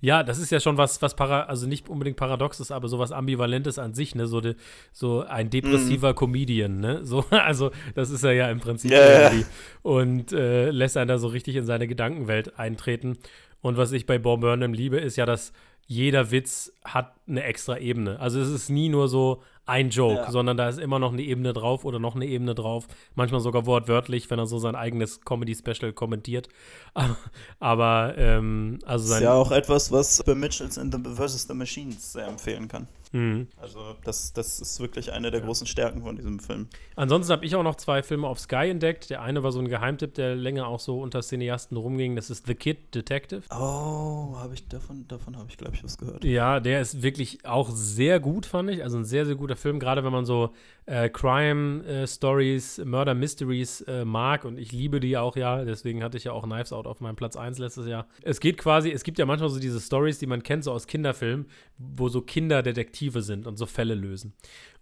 [0.00, 3.12] ja, das ist ja schon was, was para, also nicht unbedingt paradox ist, aber sowas
[3.12, 4.26] Ambivalentes an sich, ne?
[4.26, 4.56] So, de,
[4.92, 7.04] so ein depressiver Comedian, ne?
[7.04, 9.30] So, also, das ist er ja im Prinzip ja.
[9.30, 9.46] irgendwie.
[9.82, 13.18] Und äh, lässt einen da so richtig in seine Gedankenwelt eintreten.
[13.62, 15.52] Und was ich bei Bob Burnham liebe, ist ja, dass
[15.86, 18.20] jeder Witz hat eine extra Ebene.
[18.20, 20.30] Also es ist nie nur so ein Joke, Ja.
[20.30, 22.86] sondern da ist immer noch eine Ebene drauf oder noch eine Ebene drauf.
[23.14, 26.48] Manchmal sogar wortwörtlich, wenn er so sein eigenes Comedy-Special kommentiert.
[27.60, 29.22] Aber, ähm, also Das ist sein.
[29.24, 31.46] ja auch etwas, was bei Mitchells in the vs.
[31.48, 32.86] the Machines sehr empfehlen kann.
[33.12, 33.48] Mhm.
[33.56, 36.68] Also das, das ist wirklich eine der großen Stärken von diesem Film.
[36.96, 39.10] Ansonsten habe ich auch noch zwei Filme auf Sky entdeckt.
[39.10, 42.16] Der eine war so ein Geheimtipp, der länger auch so unter Cineasten rumging.
[42.16, 43.42] Das ist The Kid Detective.
[43.50, 46.24] Oh, habe ich davon, davon habe ich glaube ich was gehört.
[46.24, 48.82] Ja, der ist wirklich auch sehr gut, fand ich.
[48.82, 50.52] Also ein sehr, sehr guter Film, gerade wenn man so
[50.86, 54.44] äh, Crime-Stories, Murder Mysteries äh, mag.
[54.44, 55.64] Und ich liebe die auch ja.
[55.64, 58.06] Deswegen hatte ich ja auch Knives Out auf meinem Platz 1 letztes Jahr.
[58.22, 60.86] Es geht quasi, es gibt ja manchmal so diese Stories, die man kennt, so aus
[60.86, 61.46] Kinderfilmen,
[61.78, 64.32] wo so Kinder Detektive sind und so Fälle lösen.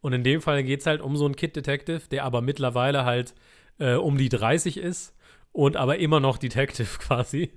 [0.01, 3.35] Und in dem Fall geht es halt um so einen Kid-Detective, der aber mittlerweile halt
[3.79, 5.15] äh, um die 30 ist
[5.53, 7.53] und aber immer noch Detective quasi.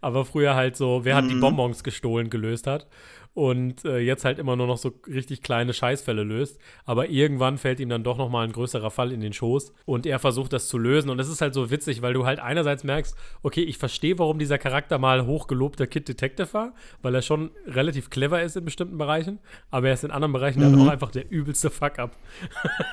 [0.00, 1.40] aber früher halt so, wer hat die Mhm.
[1.40, 2.86] Bonbons gestohlen, gelöst hat.
[3.36, 6.58] Und äh, jetzt halt immer nur noch so richtig kleine Scheißfälle löst.
[6.86, 9.74] Aber irgendwann fällt ihm dann doch noch mal ein größerer Fall in den Schoß.
[9.84, 11.10] Und er versucht das zu lösen.
[11.10, 14.38] Und das ist halt so witzig, weil du halt einerseits merkst, okay, ich verstehe, warum
[14.38, 16.72] dieser Charakter mal hochgelobter Kid Detective war,
[17.02, 19.38] weil er schon relativ clever ist in bestimmten Bereichen.
[19.70, 20.80] Aber er ist in anderen Bereichen halt Mhm.
[20.80, 22.16] auch einfach der übelste Fuck-up.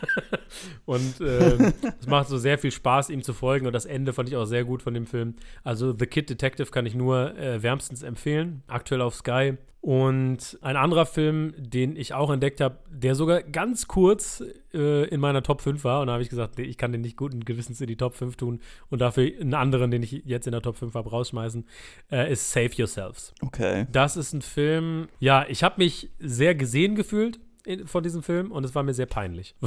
[0.85, 3.65] Und ähm, es macht so sehr viel Spaß, ihm zu folgen.
[3.65, 5.35] Und das Ende fand ich auch sehr gut von dem Film.
[5.63, 8.63] Also The Kid Detective kann ich nur äh, wärmstens empfehlen.
[8.67, 9.53] Aktuell auf Sky.
[9.83, 14.41] Und ein anderer Film, den ich auch entdeckt habe, der sogar ganz kurz
[14.73, 15.99] äh, in meiner Top 5 war.
[15.99, 18.15] Und da habe ich gesagt, nee, ich kann den nicht guten Gewissens in die Top
[18.15, 21.67] 5 tun und dafür einen anderen, den ich jetzt in der Top 5 habe, rausschmeißen,
[22.13, 23.33] äh, ist Save Yourselves.
[23.41, 23.85] Okay.
[23.91, 28.51] Das ist ein Film, ja, ich habe mich sehr gesehen gefühlt in, von diesem Film
[28.51, 29.55] und es war mir sehr peinlich.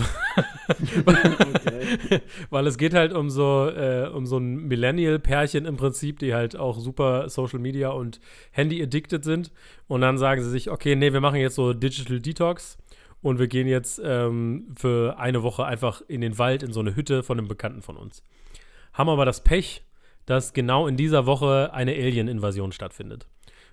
[2.51, 6.57] Weil es geht halt um so, äh, um so ein Millennial-Pärchen im Prinzip, die halt
[6.57, 9.51] auch super Social Media und Handy-addicted sind.
[9.89, 12.79] Und dann sagen sie sich, okay, nee, wir machen jetzt so Digital Detox
[13.23, 16.95] und wir gehen jetzt ähm, für eine Woche einfach in den Wald, in so eine
[16.97, 18.23] Hütte von einem Bekannten von uns.
[18.93, 19.83] Haben aber das Pech,
[20.27, 23.27] dass genau in dieser Woche eine Alien-Invasion stattfindet.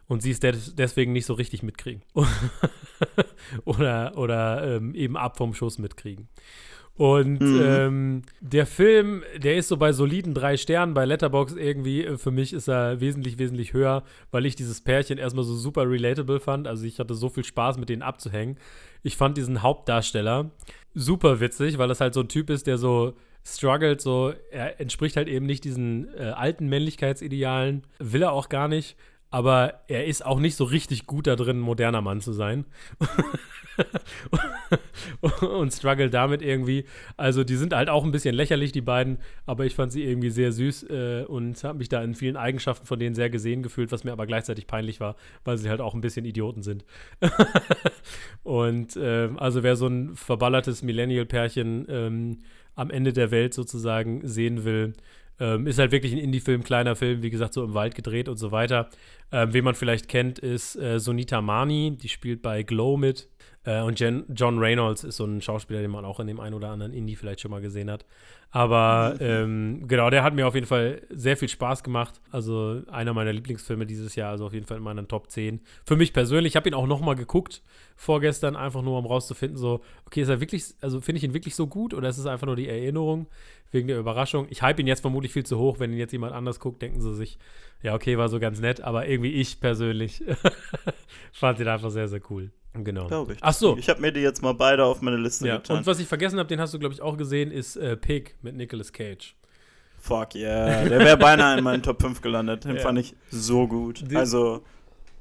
[0.08, 2.04] Und sie es des deswegen nicht so richtig mitkriegen.
[3.66, 6.28] oder oder ähm, eben ab vom Schuss mitkriegen.
[6.96, 7.60] Und Mhm.
[7.60, 12.30] ähm, der Film, der ist so bei soliden drei Sternen, bei Letterbox irgendwie, äh, für
[12.30, 16.68] mich ist er wesentlich, wesentlich höher, weil ich dieses Pärchen erstmal so super relatable fand.
[16.68, 18.58] Also ich hatte so viel Spaß, mit denen abzuhängen.
[19.02, 20.52] Ich fand diesen Hauptdarsteller
[20.94, 23.14] super witzig, weil das halt so ein Typ ist, der so
[23.44, 28.68] struggelt, so, er entspricht halt eben nicht diesen äh, alten Männlichkeitsidealen, will er auch gar
[28.68, 28.96] nicht,
[29.34, 32.66] aber er ist auch nicht so richtig gut da drin, ein moderner Mann zu sein.
[35.42, 36.86] und struggelt damit irgendwie.
[37.18, 39.18] Also die sind halt auch ein bisschen lächerlich, die beiden,
[39.48, 42.86] aber ich fand sie irgendwie sehr süß äh, und habe mich da in vielen Eigenschaften
[42.86, 45.16] von denen sehr gesehen gefühlt, was mir aber gleichzeitig peinlich war,
[45.46, 46.86] weil sie halt auch ein bisschen Idioten sind.
[48.44, 52.38] und ähm, also wer so ein verballertes Millennial-Pärchen ähm,
[52.76, 54.94] am Ende der Welt sozusagen sehen will,
[55.40, 58.38] ähm, ist halt wirklich ein Indie-Film, kleiner Film, wie gesagt, so im Wald gedreht und
[58.38, 58.90] so weiter.
[59.32, 63.30] Ähm, wen man vielleicht kennt, ist äh, Sonita Mani, die spielt bei Glow mit.
[63.66, 66.54] Äh, und Jen, John Reynolds ist so ein Schauspieler, den man auch in dem einen
[66.54, 68.06] oder anderen Indie vielleicht schon mal gesehen hat.
[68.52, 72.22] Aber ähm, genau, der hat mir auf jeden Fall sehr viel Spaß gemacht.
[72.30, 75.62] Also einer meiner Lieblingsfilme dieses Jahr, also auf jeden Fall in meinen Top 10.
[75.86, 77.64] Für mich persönlich, ich habe ihn auch noch mal geguckt
[77.96, 81.56] vorgestern, einfach nur um rauszufinden, so, okay, ist er wirklich, also finde ich ihn wirklich
[81.56, 83.28] so gut oder ist es einfach nur die Erinnerung
[83.72, 84.48] wegen der Überraschung?
[84.50, 87.02] Ich hype ihn jetzt vermutlich viel zu hoch, wenn ihn jetzt jemand anders guckt, denken
[87.02, 87.40] sie sich,
[87.82, 90.24] ja, okay, war so ganz nett, aber irgendwie ich persönlich
[91.32, 92.52] fand ihn einfach sehr, sehr cool.
[92.74, 93.08] Genau.
[93.08, 93.40] Glaube ich.
[93.42, 93.78] Ach so.
[93.78, 95.78] Ich habe mir die jetzt mal beide auf meine Liste Ja, getan.
[95.78, 98.36] und was ich vergessen habe, den hast du, glaube ich, auch gesehen, ist äh, Pig
[98.42, 99.36] mit Nicolas Cage.
[100.00, 100.84] Fuck yeah.
[100.84, 102.66] Der wäre beinahe in meinen Top 5 gelandet.
[102.66, 102.82] Den Ja.
[102.82, 104.04] fand ich so gut.
[104.16, 104.64] Also,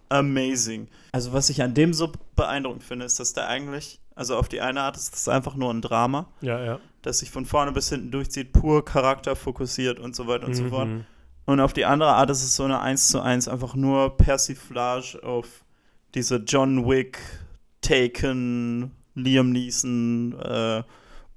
[0.09, 0.89] amazing.
[1.13, 4.61] Also, was ich an dem so beeindruckend finde, ist, dass der eigentlich, also auf die
[4.61, 6.81] eine Art ist das einfach nur ein Drama, Ja, ja.
[7.03, 10.69] das sich von vorne bis hinten durchzieht, pur Charakter fokussiert und so weiter und so
[10.69, 10.89] fort.
[10.89, 11.05] Mhm.
[11.45, 15.21] Und auf die andere Art ist es so eine 1 zu 1, einfach nur Persiflage
[15.23, 15.47] auf
[16.15, 17.19] diese John Wick,
[17.83, 20.83] Taken, Liam Neeson, äh,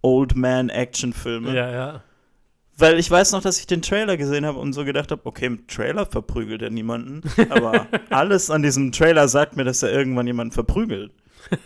[0.01, 1.53] Old Man Actionfilme.
[1.53, 2.03] Ja, ja.
[2.77, 5.45] Weil ich weiß noch, dass ich den Trailer gesehen habe und so gedacht habe, okay,
[5.45, 7.21] im Trailer verprügelt er niemanden.
[7.49, 11.11] Aber alles an diesem Trailer sagt mir, dass er irgendwann jemanden verprügelt.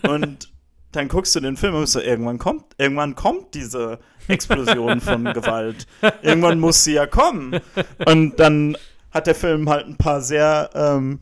[0.03, 0.51] Und
[0.91, 5.87] dann guckst du den Film und so, irgendwann kommt, irgendwann kommt diese Explosion von Gewalt.
[6.21, 7.59] Irgendwann muss sie ja kommen.
[8.05, 8.77] Und dann
[9.11, 11.19] hat der Film halt ein paar sehr ähm,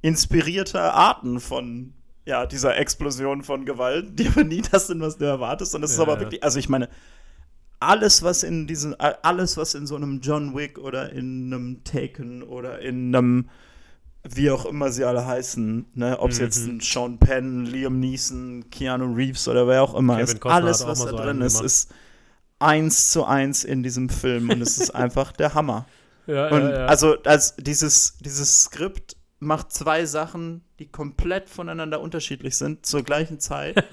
[0.00, 1.92] inspirierte Arten von
[2.26, 5.74] ja, dieser Explosion von Gewalt, die aber nie das sind, was du erwartest.
[5.74, 6.20] Und das ist Ja, aber ja.
[6.20, 6.88] wirklich, also ich meine,
[7.80, 12.42] alles, was in diesen, alles, was in so einem John Wick oder in einem Taken
[12.42, 13.48] oder in einem,
[14.28, 16.44] wie auch immer sie alle heißen, ne, ob es Mhm.
[16.44, 20.54] jetzt ein Sean Penn, Liam Neeson, Keanu Reeves oder wer auch immer Kevin ist, Costner
[20.54, 21.66] alles, was da so drin ist, gemacht.
[21.66, 21.92] ist
[22.60, 25.86] eins zu eins in diesem Film und es ist einfach der Hammer.
[26.26, 26.86] Ja, Und ja, ja.
[26.86, 33.40] also als dieses, dieses Skript macht zwei Sachen, die komplett voneinander unterschiedlich sind, zur gleichen
[33.40, 33.84] Zeit.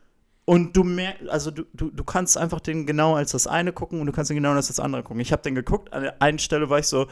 [0.44, 4.00] und du merkst, also du, du, du kannst einfach den genau als das eine gucken
[4.00, 5.20] und du kannst den genau als das andere gucken.
[5.20, 7.06] Ich habe den geguckt, an der einen Stelle war ich so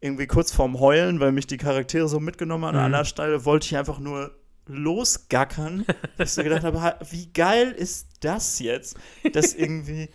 [0.00, 2.70] irgendwie kurz vorm Heulen, weil mich die Charaktere so mitgenommen haben.
[2.70, 2.86] An der Mhm.
[2.94, 4.32] anderen Stelle wollte ich einfach nur
[4.66, 5.84] losgackern,
[6.18, 8.96] dass ich so gedacht habe, ha- wie geil ist das jetzt,
[9.32, 10.08] dass irgendwie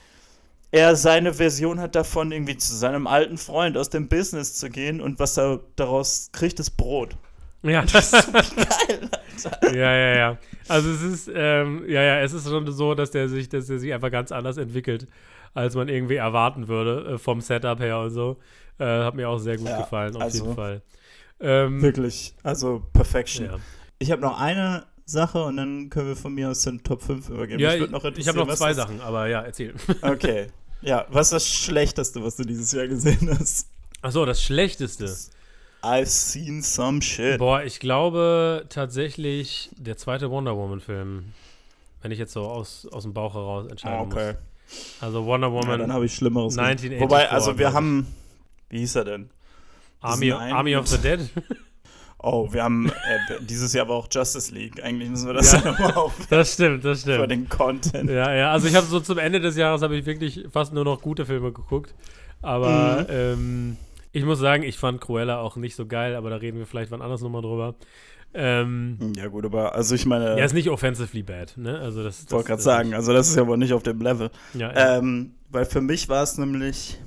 [0.71, 5.01] er seine Version hat davon, irgendwie zu seinem alten Freund aus dem Business zu gehen
[5.01, 7.15] und was er daraus kriegt, ist Brot.
[7.63, 7.83] Ja.
[7.83, 9.75] Das ist geil, Alter.
[9.75, 10.37] ja, ja, ja.
[10.67, 13.79] Also es ist, ähm, ja, ja, es ist schon so, dass der sich, dass der
[13.79, 15.07] sich einfach ganz anders entwickelt,
[15.53, 18.37] als man irgendwie erwarten würde, äh, vom Setup her und so.
[18.79, 20.81] Äh, hat mir auch sehr gut Ja, gefallen, auf also jeden Fall.
[21.39, 23.45] Ähm, Wirklich, also Perfection.
[23.45, 23.55] ja.
[23.99, 27.29] Ich habe noch eine Sache und dann können wir von mir aus den Top 5
[27.29, 27.59] übergeben.
[27.59, 29.73] Ja, ich, noch ich habe noch zwei Sachen, aber ja, erzähl.
[30.01, 30.47] Okay.
[30.81, 33.67] Ja, was ist das Schlechteste, was du dieses Jahr gesehen hast?
[34.01, 35.05] Achso, das Schlechteste.
[35.81, 37.39] I've seen some shit.
[37.39, 41.33] Boah, ich glaube tatsächlich der zweite Wonder Woman-Film.
[42.01, 44.33] Wenn ich jetzt so aus, aus dem Bauch heraus entscheiden Ah, okay.
[44.33, 45.01] muss.
[45.01, 46.65] Also Wonder Ja, Woman, dann habe ich Schlimmeres gesehen.
[46.65, 48.07] 1984, Wobei, also wir haben,
[48.69, 49.29] wie hieß er denn?
[50.01, 51.19] Army, Army of the Dead.
[52.19, 54.83] Oh, wir haben, äh, dieses Jahr war auch Justice League.
[54.83, 55.59] Eigentlich müssen wir das Ja.
[55.59, 55.71] ja.
[55.71, 57.31] nochmal auf Das stimmt, das für stimmt.
[57.31, 58.09] den Content.
[58.09, 60.83] Ja, ja, also ich habe so zum Ende des Jahres habe ich wirklich fast nur
[60.83, 61.93] noch gute Filme geguckt.
[62.41, 63.05] Aber Mhm.
[63.09, 63.77] ähm,
[64.13, 66.89] ich muss sagen, ich fand Cruella auch nicht so geil, aber da reden wir vielleicht
[66.91, 67.75] wann anders nochmal drüber.
[68.33, 71.79] Ähm, Ja gut, aber also ich meine, ja, ist nicht offensively bad, ne?
[71.79, 74.31] Also das, ich wollte gerade sagen, also das ist ja wohl nicht auf dem Level.
[74.53, 74.97] Ja, ja.
[74.97, 76.99] Ähm, weil für mich war es nämlich,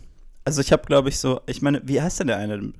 [0.45, 2.73] also ich habe glaube ich so, ich meine, wie heißt denn der eine?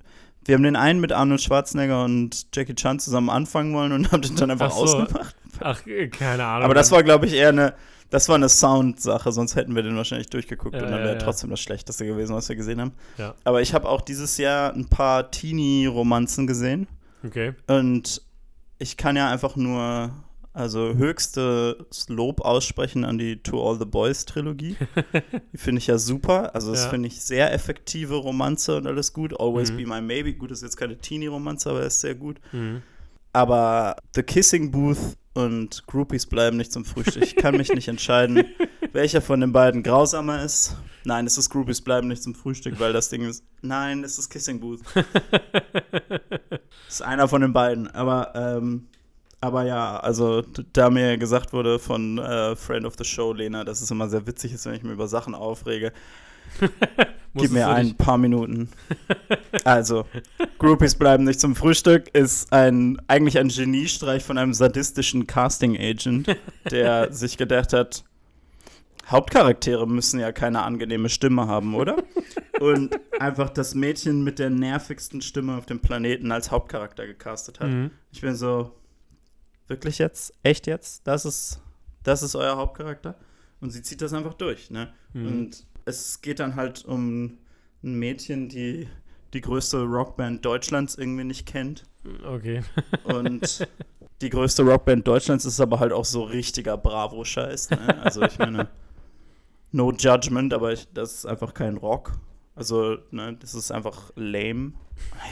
[0.45, 4.23] Wir haben den einen mit Arnold Schwarzenegger und Jackie Chan zusammen anfangen wollen und haben
[4.23, 4.83] den dann einfach Ach so.
[4.83, 5.37] ausgemacht.
[5.61, 6.65] Ach, äh, keine Ahnung.
[6.65, 7.75] Aber das war glaube ich eher eine,
[8.09, 11.19] das war eine Sound-Sache, sonst hätten wir den wahrscheinlich durchgeguckt Ja, und dann wäre ja.
[11.19, 12.93] trotzdem das Schlechteste gewesen, was wir gesehen haben.
[13.45, 16.89] Aber ich habe auch dieses Jahr ein paar Teenie-Romanzen gesehen.
[17.25, 17.53] Okay.
[17.69, 18.23] Und
[18.79, 20.11] ich kann ja einfach nur,
[20.53, 24.77] also höchstes Lob aussprechen an die To All the Boys Trilogie.
[25.53, 26.55] die finde ich ja super.
[26.55, 26.91] Also, das Ja.
[26.91, 29.39] finde ich sehr effektive Romanze und alles gut.
[29.39, 29.77] Always Mhm.
[29.77, 30.35] Be My Maybe.
[30.35, 32.41] Gut, das ist jetzt keine Teenie-Romanze, aber er ist sehr gut.
[32.53, 32.83] Mhm.
[33.33, 34.99] Aber The Kissing Booth
[35.35, 37.23] und Groupies bleiben nicht zum Frühstück.
[37.23, 38.45] Ich kann mich nicht entscheiden,
[38.93, 40.77] welcher von den beiden grausamer ist.
[41.05, 43.45] Nein, es ist Groupies bleiben nicht zum Frühstück, weil das Ding ist.
[43.63, 44.81] Nein, es ist Kissing Booth.
[46.89, 47.89] ist einer von den beiden.
[47.89, 48.89] Aber, ähm,
[49.41, 53.81] aber ja, also da mir gesagt wurde von äh, Friend of the Show, Lena, dass
[53.81, 55.93] es immer sehr witzig ist, wenn ich mir über Sachen aufrege,
[57.35, 58.69] gib mir ein paar Minuten.
[59.65, 60.07] Also,
[60.59, 66.35] Groupies bleiben nicht zum Frühstück ist ein eigentlich ein Geniestreich von einem sadistischen Casting Agent,
[66.71, 68.05] der sich gedacht hat,
[69.07, 71.97] Hauptcharaktere müssen ja keine angenehme Stimme haben, oder?
[72.61, 77.69] Und einfach das Mädchen mit der nervigsten Stimme auf dem Planeten als Hauptcharakter gecastet hat.
[77.69, 77.91] Mhm.
[78.13, 78.71] Ich bin so,
[79.71, 80.35] wirklich jetzt?
[80.43, 81.07] Echt jetzt?
[81.07, 81.63] Das ist,
[82.03, 83.15] das ist euer Hauptcharakter?
[83.61, 84.93] Und sie zieht das einfach durch, ne?
[85.13, 85.27] Mhm.
[85.27, 87.39] Und es geht dann halt um
[87.83, 88.89] ein Mädchen, die
[89.33, 91.85] die größte Rockband Deutschlands irgendwie nicht kennt.
[92.27, 92.63] Okay.
[93.05, 93.67] Und
[94.21, 98.03] die größte Rockband Deutschlands ist aber halt auch so richtiger Bravo-Scheiß, ne?
[98.03, 98.69] Also ich meine,
[99.73, 102.13] no judgment, aber ich, das ist einfach kein Rock.
[102.55, 104.73] Also, ne, das ist einfach lame.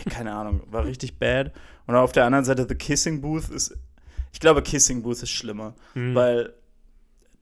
[0.09, 1.53] Keine Ahnung, war richtig bad.
[1.87, 3.77] Und auf der anderen Seite The Kissing Booth ist,
[4.39, 6.15] ich glaube, Kissing Booth ist schlimmer, Mhm.
[6.15, 6.53] weil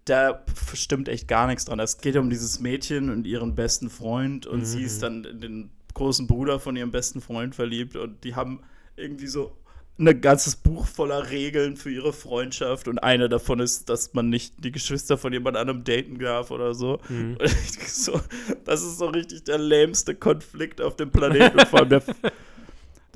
[0.06, 1.78] da stimmt echt gar nichts dran.
[1.78, 4.64] Es geht um dieses Mädchen und ihren besten Freund und Mhm.
[4.64, 8.61] sie ist dann in den großen Bruder von ihrem besten Freund verliebt und die haben
[8.96, 9.54] irgendwie so
[9.98, 14.54] ein ganzes Buch voller Regeln für ihre Freundschaft und eine davon ist, dass man nicht
[14.64, 16.98] die Geschwister von jemand anderem daten darf oder so.
[17.11, 17.37] Mhm.
[17.87, 18.18] So
[18.64, 21.59] das ist so richtig der lämste Konflikt auf dem Planeten.
[21.59, 22.02] Und vor allem der,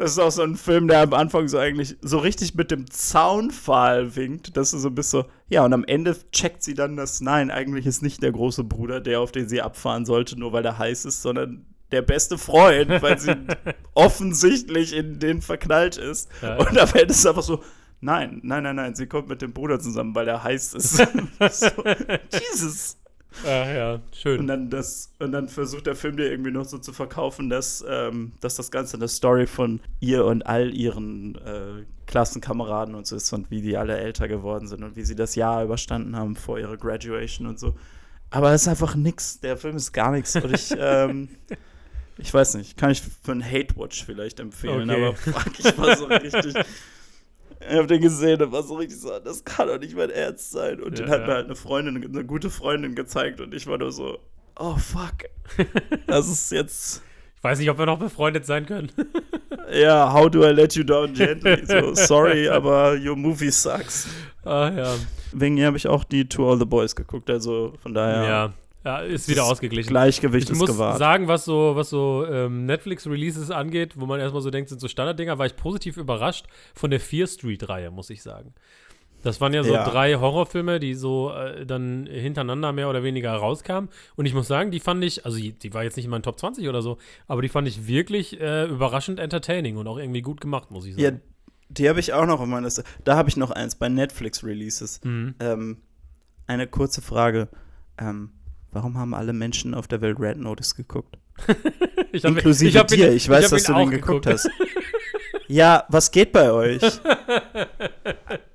[0.00, 2.90] das ist auch so ein Film, der am Anfang so eigentlich so richtig mit dem
[2.90, 7.20] Zaunpfahl winkt, dass du so bist so, ja, und am Ende checkt sie dann, dass
[7.20, 10.64] nein, eigentlich ist nicht der große Bruder, der auf den sie abfahren sollte, nur weil
[10.64, 13.36] er heiß ist, sondern der beste Freund, weil sie
[13.94, 16.30] offensichtlich in den verknallt ist.
[16.40, 17.62] Ja, und am Ende ist es einfach so,
[18.00, 20.96] nein, nein, nein, nein, sie kommt mit dem Bruder zusammen, weil er heiß ist.
[21.50, 21.70] so,
[22.32, 22.96] Jesus.
[23.44, 24.46] Ach ja, Und schön.
[24.46, 28.32] dann, das, und dann versucht der Film dir irgendwie noch so zu verkaufen, dass, ähm,
[28.40, 33.32] dass das Ganze eine Story von ihr und all ihren äh, Klassenkameraden und so ist
[33.32, 36.58] und wie die alle älter geworden sind und wie sie das Jahr überstanden haben vor
[36.58, 37.74] ihrer Graduation und so.
[38.30, 39.40] Aber es ist einfach nix.
[39.40, 40.34] Der Film ist gar nichts.
[40.36, 41.28] Und ich, ähm,
[42.18, 45.04] ich weiß nicht, kann ich für einen Hate-Watch vielleicht empfehlen, Okay.
[45.04, 46.54] aber fuck, ich war so richtig.
[47.68, 50.50] Ich hab den gesehen und war so richtig so, das kann doch nicht mein Ernst
[50.50, 50.80] sein.
[50.82, 51.26] Und Ja, den hat ja.
[51.26, 54.18] mir halt eine Freundin, eine gute Freundin gezeigt und ich war nur so,
[54.58, 55.28] oh fuck.
[56.06, 57.02] Das ist jetzt,
[57.36, 58.90] Ich weiß nicht, ob wir noch befreundet sein können.
[59.72, 61.64] ja, how do I let you down gently?
[61.66, 64.08] So, sorry, aber your movie sucks.
[64.44, 64.94] Ah ja.
[65.32, 68.52] Wegen ihr habe ich auch die To All the Boys geguckt, also von daher, Ja.
[68.84, 69.88] Ja, ist wieder Das ausgeglichen.
[69.90, 70.98] Gleichgewicht Ich ist muss gewahrt.
[70.98, 74.88] sagen, was so, was so ähm, Netflix-Releases angeht, wo man erstmal so denkt, sind so
[74.88, 78.54] Standarddinger, war ich positiv überrascht von der Fear Street-Reihe, muss ich sagen.
[79.22, 79.84] Das waren ja so Ja.
[79.84, 83.90] drei Horrorfilme, die so äh, dann hintereinander mehr oder weniger rauskamen.
[84.16, 86.22] Und ich muss sagen, die fand ich, also die, die war jetzt nicht in meinen
[86.22, 90.22] Top 20 oder so, aber die fand ich wirklich äh, überraschend entertaining und auch irgendwie
[90.22, 91.20] gut gemacht, muss ich Ja, sagen.
[91.68, 92.82] die habe ich auch noch auf meiner Liste.
[93.04, 95.02] Da habe ich noch eins bei Netflix-Releases.
[95.04, 95.34] Mhm.
[95.38, 95.82] Ähm,
[96.46, 97.48] eine kurze Frage.
[97.98, 98.30] Ähm,
[98.72, 101.18] warum haben alle Menschen auf der Welt Red Notice geguckt?
[102.12, 103.08] Ich hab- Inklusive ich hab dir.
[103.10, 104.50] ihn- ich weiß, hab dass du den auch geguckt hast.
[105.46, 106.82] Ja, was geht bei euch?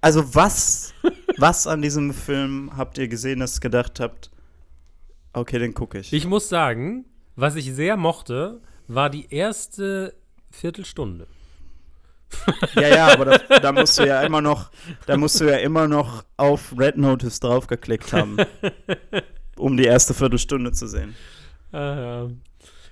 [0.01, 0.93] Also was,
[1.37, 4.29] was an diesem Film habt ihr gesehen, dass ihr gedacht habt,
[5.33, 6.13] okay, den gucke ich.
[6.13, 7.05] Ich muss sagen,
[7.35, 10.15] was ich sehr mochte, war die erste
[10.51, 11.27] Viertelstunde.
[12.75, 14.69] Ja, ja, aber da, da musst du ja immer noch,
[15.05, 18.37] da musst du ja immer noch auf Red Notice draufgeklickt haben,
[19.57, 21.15] um die erste Viertelstunde zu sehen.
[21.71, 22.27] Ah,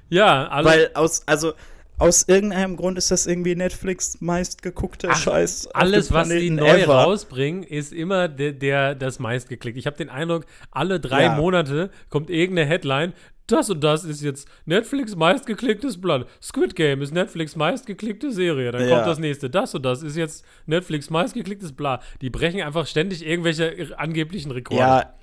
[0.09, 0.47] ja.
[0.47, 1.53] alle, Weil aus, also
[1.99, 5.67] aus irgendeinem Grund ist das irgendwie Netflix meistgeguckte Ach, Scheiß.
[5.67, 7.03] alles, was sie neu ever.
[7.03, 9.77] rausbringen, ist immer der, der das meistgeklickt.
[9.77, 11.35] Ich habe den Eindruck, alle drei Ja.
[11.35, 13.13] Monate kommt irgendeine Headline.
[13.47, 16.27] Das und das ist jetzt Netflix meistgeklicktes Blatt.
[16.41, 18.71] Squid Game ist Netflix meistgeklickte Serie.
[18.71, 18.95] Dann Ja.
[18.95, 19.49] kommt das nächste.
[19.49, 21.99] Das und das ist jetzt Netflix meistgeklicktes Bla.
[22.21, 24.79] Die brechen einfach ständig irgendwelche angeblichen Rekorde.
[24.81, 25.13] Ja,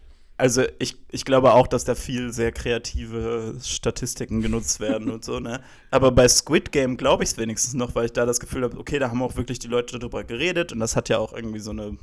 [0.40, 5.38] also ich, ich glaube auch, dass da viel sehr kreative Statistiken genutzt werden und so,
[5.38, 5.60] ne?
[5.90, 8.78] Aber bei Squid Game glaube ich es wenigstens noch, weil ich da das Gefühl habe,
[8.78, 11.60] okay, da haben auch wirklich die Leute darüber geredet und das hat ja auch irgendwie
[11.60, 11.98] so eine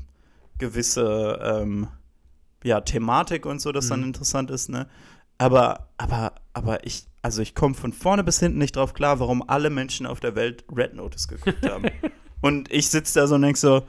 [0.60, 1.88] gewisse ähm,
[2.64, 4.08] ja, Thematik und so, das dann Mhm.
[4.08, 4.88] interessant ist, ne?
[5.40, 9.48] Aber, aber, aber ich, also ich komme von vorne bis hinten nicht drauf klar, warum
[9.48, 11.86] alle Menschen auf der Welt Red Notice geguckt haben.
[12.42, 13.84] und ich sitze da so und denke so,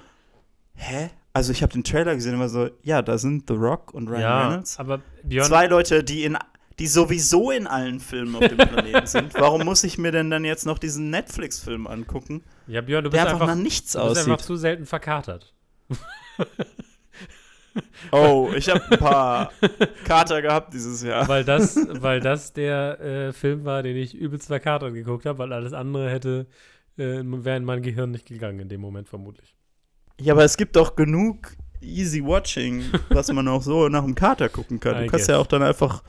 [0.74, 1.10] hä?
[1.38, 4.08] Also ich habe den Trailer gesehen und war so, ja, da sind The Rock und
[4.08, 4.78] Ryan ja Reynolds.
[4.80, 6.36] aber Björn, Zwei Leute, die in
[6.80, 9.34] die sowieso in allen Filmen auf dem Planeten sind.
[9.34, 13.18] Warum muss ich mir denn dann jetzt noch diesen Netflix-Film angucken, ja, Björn, du bist
[13.22, 15.54] der einfach, einfach, nach nichts du bist einfach zu selten verkatert.
[18.10, 19.52] Oh, ich habe ein paar
[20.04, 21.28] Kater gehabt dieses Jahr.
[21.28, 25.52] weil das, weil das der äh, Film war, den ich übelst verkatert geguckt habe, weil
[25.52, 26.46] alles andere hätte,
[26.96, 29.54] äh, wäre in mein Gehirn nicht gegangen in dem Moment vermutlich.
[30.20, 34.48] Ja, aber es gibt doch genug Easy Watching, was man auch so nach dem Kater
[34.48, 34.96] gucken kann.
[34.96, 35.34] I Du kannst guess.
[35.34, 36.02] ja auch dann einfach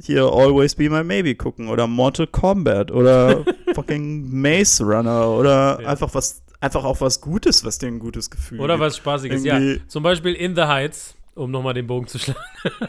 [0.00, 5.88] hier Always Be My Maybe gucken oder Mortal Kombat oder fucking Maze Runner oder Ja.
[5.88, 9.58] einfach was, einfach auch was Gutes, was dir ein gutes Gefühl Oder was Spaßiges, ja.
[9.58, 12.40] Irgendwie- Zum Beispiel In the Heights, um nochmal den Bogen zu schlagen.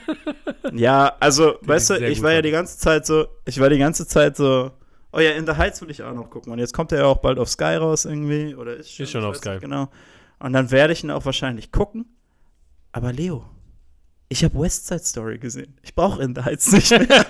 [0.73, 4.05] Ja, also, weißt du, ich war ja die ganze Zeit so, ich war die ganze
[4.05, 4.71] Zeit so,
[5.13, 6.51] oh ja, In the Heights will ich auch noch gucken.
[6.51, 9.11] Und jetzt kommt er ja auch bald auf Sky raus irgendwie, oder ist schon, Ist
[9.11, 9.57] schon auf Sky.
[9.61, 9.87] Genau.
[10.39, 12.05] Und dann werde ich ihn auch wahrscheinlich gucken.
[12.91, 13.45] Aber Leo,
[14.29, 15.75] ich habe West Side Story gesehen.
[15.83, 17.07] Ich brauche In the Heights nicht mehr.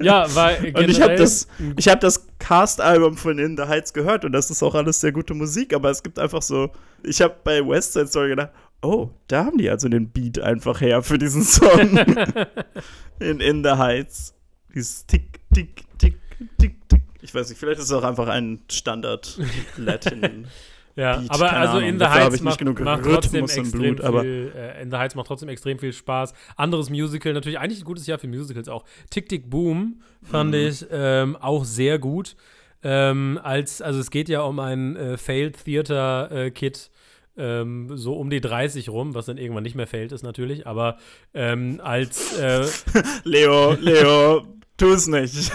[0.00, 4.24] ja, weil Und ich habe das, ich hab das Cast-Album von In the Heights gehört
[4.24, 6.70] und das ist auch alles sehr gute Musik, aber es gibt einfach so,
[7.02, 8.50] ich habe bei West Side Story gedacht,
[8.82, 11.98] oh, da haben die also den Beat einfach her für diesen Song.
[13.18, 14.34] in In the Heights.
[14.74, 16.18] Dieses Tick, Tick, Tick,
[16.58, 17.02] Tick, Tick.
[17.22, 20.46] Ich weiß nicht, vielleicht ist es auch einfach ein Standard-Latin.
[20.94, 24.82] Ja, Beat, aber also Ahnung, In the Heights macht, macht trotzdem extrem Blut, viel, äh,
[24.82, 26.34] In the Heights macht trotzdem extrem viel Spaß.
[26.56, 28.84] Anderes Musical, natürlich eigentlich ein gutes Jahr für Musicals auch.
[29.10, 30.56] Tick Tick Boom fand Mhm.
[30.56, 32.36] ich ähm, auch sehr gut.
[32.84, 36.90] Ähm, als, also es geht ja um ein äh, Failed Theater äh, Kid,
[37.36, 40.98] ähm, so um die 30 rum, was dann irgendwann nicht mehr failed ist natürlich, aber
[41.32, 42.66] ähm, als äh,
[43.24, 44.42] Leo, Leo,
[44.82, 45.52] tu es nicht.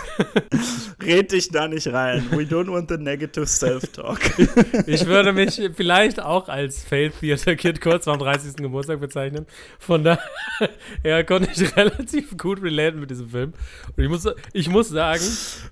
[1.03, 2.25] Red dich da nicht rein.
[2.31, 4.19] We don't want the negative self-talk.
[4.87, 8.55] Ich würde mich vielleicht auch als Failed Theater Kid kurz vorm 30.
[8.55, 9.45] Geburtstag bezeichnen.
[9.79, 13.53] Von daher konnte ich relativ gut relaten mit diesem Film.
[13.95, 15.23] Und ich muss, ich muss sagen,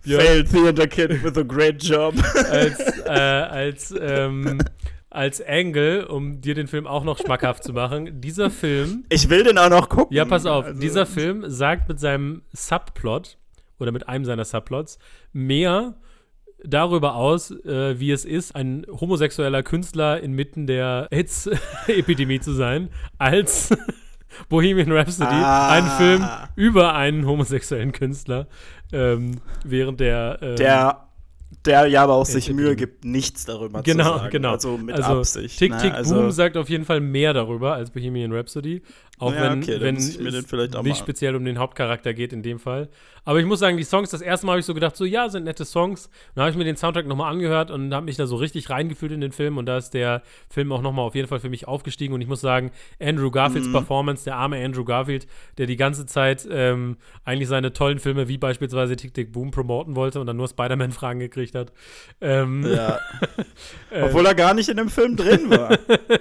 [0.03, 2.13] Björn, Failed theater kid with a great job.
[2.51, 4.59] als, äh, als, ähm,
[5.09, 9.43] als Angle, um dir den Film auch noch schmackhaft zu machen, dieser Film, Ich will
[9.43, 10.13] den auch noch gucken.
[10.15, 13.37] ja, pass auf, Also- dieser Film sagt mit seinem Subplot
[13.79, 14.97] oder mit einem seiner Subplots
[15.33, 15.95] mehr
[16.63, 23.69] darüber aus, äh, wie es ist, ein homosexueller Künstler inmitten der AIDS-Epidemie zu sein, als
[24.49, 25.69] Bohemian Rhapsody, Ah.
[25.71, 28.47] ein Film über einen homosexuellen Künstler,
[28.91, 31.07] ähm, während der, ähm, Der,
[31.65, 34.31] der ja aber auch sich ich- Mühe gibt, nichts darüber Genau, zu sagen.
[34.31, 34.51] genau.
[34.53, 35.57] Also mit also Absicht.
[35.59, 35.77] Tick ne?
[35.77, 38.81] Tick also, Boom sagt auf jeden Fall mehr darüber als Bohemian Rhapsody.
[39.17, 42.13] Auch Ja, wenn, okay, wenn mir den es vielleicht auch nicht speziell um den Hauptcharakter
[42.13, 42.89] geht in dem Fall.
[43.23, 45.29] Aber ich muss sagen, die Songs, das erste Mal habe ich so gedacht, so ja,
[45.29, 46.09] sind nette Songs.
[46.35, 49.11] Dann habe ich mir den Soundtrack nochmal angehört und habe mich da so richtig reingefühlt
[49.11, 51.67] in den Film und da ist der Film auch nochmal auf jeden Fall für mich
[51.67, 53.71] aufgestiegen und ich muss sagen, Andrew Garfields Mhm.
[53.73, 55.25] Performance, der arme Andrew Garfield,
[55.57, 59.95] der die ganze Zeit ähm, eigentlich seine tollen Filme wie beispielsweise Tick Tick Boom promoten
[59.95, 61.71] wollte und dann nur Spider-Man-Fragen gekriegt hat.
[62.21, 62.99] Ähm, Ja.
[64.03, 65.77] Obwohl er gar nicht in dem Film drin war.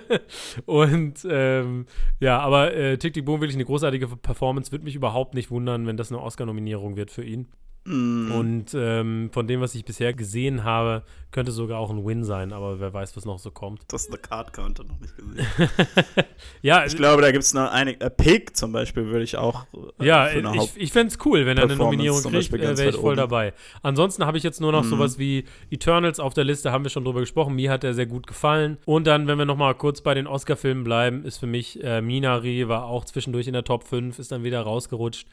[0.66, 1.86] und ähm,
[2.20, 4.70] ja, aber äh, Tick Tick Boom wirklich eine großartige Performance.
[4.72, 7.49] Würde mich überhaupt nicht wundern, wenn das eine Oscar-Nominierung wird für ihn.
[7.87, 8.32] Mm.
[8.32, 12.53] Und ähm, von dem, was ich bisher gesehen habe, könnte sogar auch ein Win sein,
[12.53, 13.82] aber wer weiß, was noch so kommt.
[13.89, 15.47] Das ist eine Card Counter noch nicht gesehen.
[16.62, 18.01] ja, Ich glaube, da gibt es noch einige.
[18.05, 19.66] Äh, Pig zum Beispiel würde ich auch.
[20.01, 22.53] äh, ja, für eine ich, Haupt- ich fände es cool, wenn er eine Nominierung kriegt,
[22.55, 23.16] äh, wäre ich voll oben.
[23.16, 23.53] dabei.
[23.82, 24.89] Ansonsten habe ich jetzt nur noch Mhm.
[24.91, 27.55] sowas wie Eternals auf der Liste, haben wir schon drüber gesprochen.
[27.55, 28.78] Mir hat der sehr gut gefallen.
[28.87, 32.01] Und dann, wenn wir noch mal kurz bei den Oscar-Filmen bleiben, ist für mich äh,
[32.01, 35.26] Minari, war auch zwischendurch in der Top 5, ist dann wieder rausgerutscht.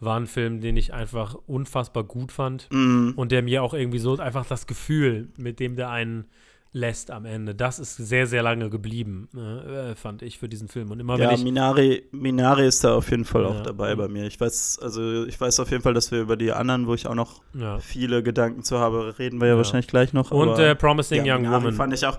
[0.00, 2.68] War ein Film, den ich einfach unfassbar gut fand.
[2.70, 3.10] Mm.
[3.16, 6.26] Und der mir auch irgendwie so einfach das Gefühl, mit dem der einen
[6.72, 10.90] lässt am Ende, das ist sehr, sehr lange geblieben, äh, fand ich für diesen Film.
[10.90, 11.42] Und immer Ja, wenn ich.
[11.42, 13.62] Minari, Minari ist da auf jeden Fall auch Ja.
[13.62, 14.26] dabei bei mir.
[14.26, 17.06] Ich weiß, also ich weiß auf jeden Fall, dass wir über die anderen, wo ich
[17.06, 17.78] auch noch Ja.
[17.78, 20.30] viele Gedanken zu habe, reden wir ja, wahrscheinlich gleich noch.
[20.30, 22.18] Und aber, äh, Promising Young Minari Woman fand ich auch.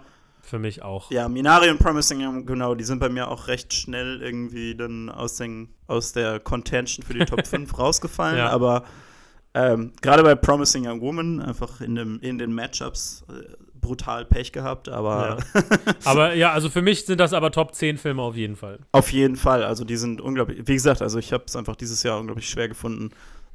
[0.50, 1.12] Für mich auch.
[1.12, 5.10] Ja, Minari und Promising Young, genau, die sind bei mir auch recht schnell irgendwie dann
[5.10, 8.38] aus, den, aus der Contention für die Top 5 rausgefallen.
[8.38, 8.50] Ja.
[8.50, 8.84] Aber
[9.54, 14.52] ähm, gerade bei Promising Young Woman einfach in, dem, in den Matchups äh, brutal Pech
[14.52, 15.38] gehabt, aber
[16.04, 18.80] Aber ja, also für mich sind das aber Top 10 Filme auf jeden Fall.
[18.92, 19.64] Auf jeden Fall.
[19.64, 20.68] Also die sind unglaublich.
[20.68, 23.12] Wie gesagt, also ich habe es einfach dieses Jahr unglaublich schwer gefunden,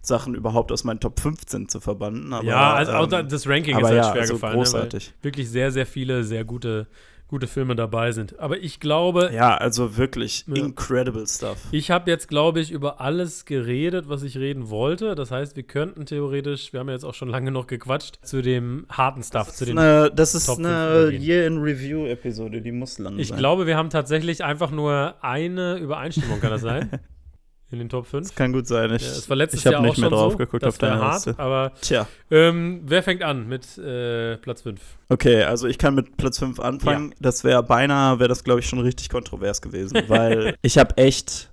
[0.06, 2.32] Sachen überhaupt aus meinen Top 15 zu verbannen.
[2.32, 5.08] Aber, ja, also auch ähm, da- das Ranking ist halt ja, schwer also gefallen, großartig.
[5.08, 6.86] Ne, wirklich sehr, sehr viele sehr gute,
[7.26, 8.38] gute Filme dabei sind.
[8.38, 10.56] Aber ich glaube, Ja, also wirklich Ja.
[10.56, 11.56] incredible stuff.
[11.72, 15.14] ich habe jetzt, glaube ich, über alles geredet, was ich reden wollte.
[15.14, 18.42] Das heißt, wir könnten theoretisch, wir haben ja jetzt auch schon lange noch gequatscht, zu
[18.42, 21.10] dem harten Stuff, zu Das ist den eine, das ist Top eine.
[21.12, 23.38] Year-in-Review-Episode, die muss lang Ich sein.
[23.38, 26.90] glaube, wir haben tatsächlich einfach nur eine Übereinstimmung, kann das sein?
[27.74, 28.28] In den Top 5.
[28.28, 28.94] das kann gut sein.
[28.94, 30.38] Ich, Ja, es war letztes ich habe Jahr nicht auch mehr schon drauf so.
[30.38, 31.30] geguckt das auf deine wär Liste.
[31.32, 34.80] hart, aber Tja, ähm, wer fängt an mit äh, Platz 5?
[35.08, 37.14] okay, also ich kann mit Platz 5 anfangen.
[37.20, 41.50] Das wäre beinahe, wäre das glaube ich schon richtig kontrovers gewesen, weil ich habe echt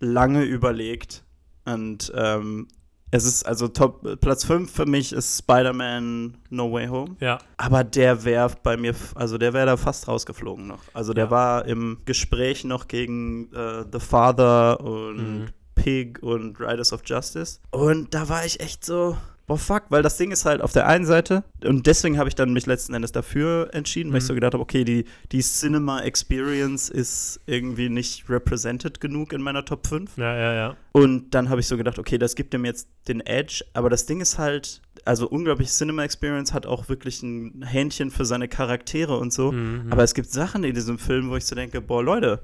[0.00, 1.22] lange überlegt
[1.64, 2.68] und ähm,
[3.10, 7.16] es ist also Top Platz 5 für mich ist Spider-Man No Way Home.
[7.20, 10.82] Ja, Aber der wäre bei mir, also der wäre da fast rausgeflogen noch.
[10.92, 11.30] Also der Ja.
[11.30, 15.46] war im Gespräch noch gegen äh, The Father und Mhm.
[15.82, 17.60] Pig und Riders of Justice.
[17.70, 19.16] Und da war ich echt so,
[19.46, 22.34] boah fuck, weil das Ding ist halt auf der einen Seite und deswegen habe ich
[22.34, 24.28] dann mich letzten Endes dafür entschieden, weil ich Mhm.
[24.28, 29.64] so gedacht habe, okay, die, die Cinema Experience ist irgendwie nicht represented genug in meiner
[29.64, 30.18] Top 5.
[30.18, 30.76] ja, ja, ja.
[30.92, 34.04] Und dann habe ich so gedacht, okay, das gibt ihm jetzt den Edge, aber das
[34.04, 39.16] Ding ist halt, also unglaublich Cinema Experience hat auch wirklich ein Händchen für seine Charaktere
[39.16, 39.52] und so.
[39.52, 39.86] Mhm.
[39.90, 42.42] Aber es gibt Sachen in diesem Film, wo ich so denke, boah, Leute,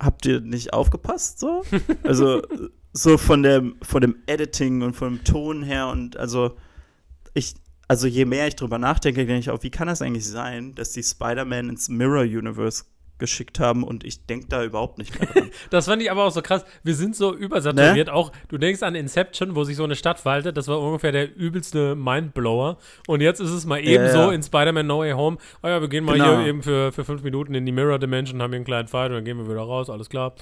[0.00, 1.62] habt ihr nicht aufgepasst so?
[2.02, 2.42] also
[2.92, 6.56] so von dem, von dem Editing und vom Ton her und also
[7.34, 7.54] ich,
[7.86, 10.92] also je mehr ich drüber nachdenke, denke ich auch, wie kann das eigentlich sein, dass
[10.92, 12.84] die Spider-Man ins Mirror Universe
[13.20, 15.50] geschickt haben und ich denke da überhaupt nicht mehr dran.
[15.70, 16.64] Das fand ich aber auch so krass.
[16.82, 18.08] Wir sind so übersaturiert.
[18.08, 18.12] Ne?
[18.14, 20.56] Auch, du denkst an Inception, wo sich so eine Stadt verhaltet.
[20.56, 22.78] Das war ungefähr der übelste Mindblower.
[23.06, 24.32] Und jetzt ist es mal eben Ja, so ja.
[24.32, 25.36] in Spider-Man No Way Home.
[25.62, 26.38] Oh ja, wir gehen mal Genau.
[26.38, 29.10] hier eben für, für fünf Minuten in die Mirror Dimension, haben hier einen kleinen Fight
[29.10, 29.88] und dann gehen wir wieder raus.
[29.90, 30.34] Alles klar.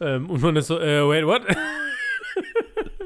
[0.00, 1.42] Ähm, und man ist so, äh, wait, what?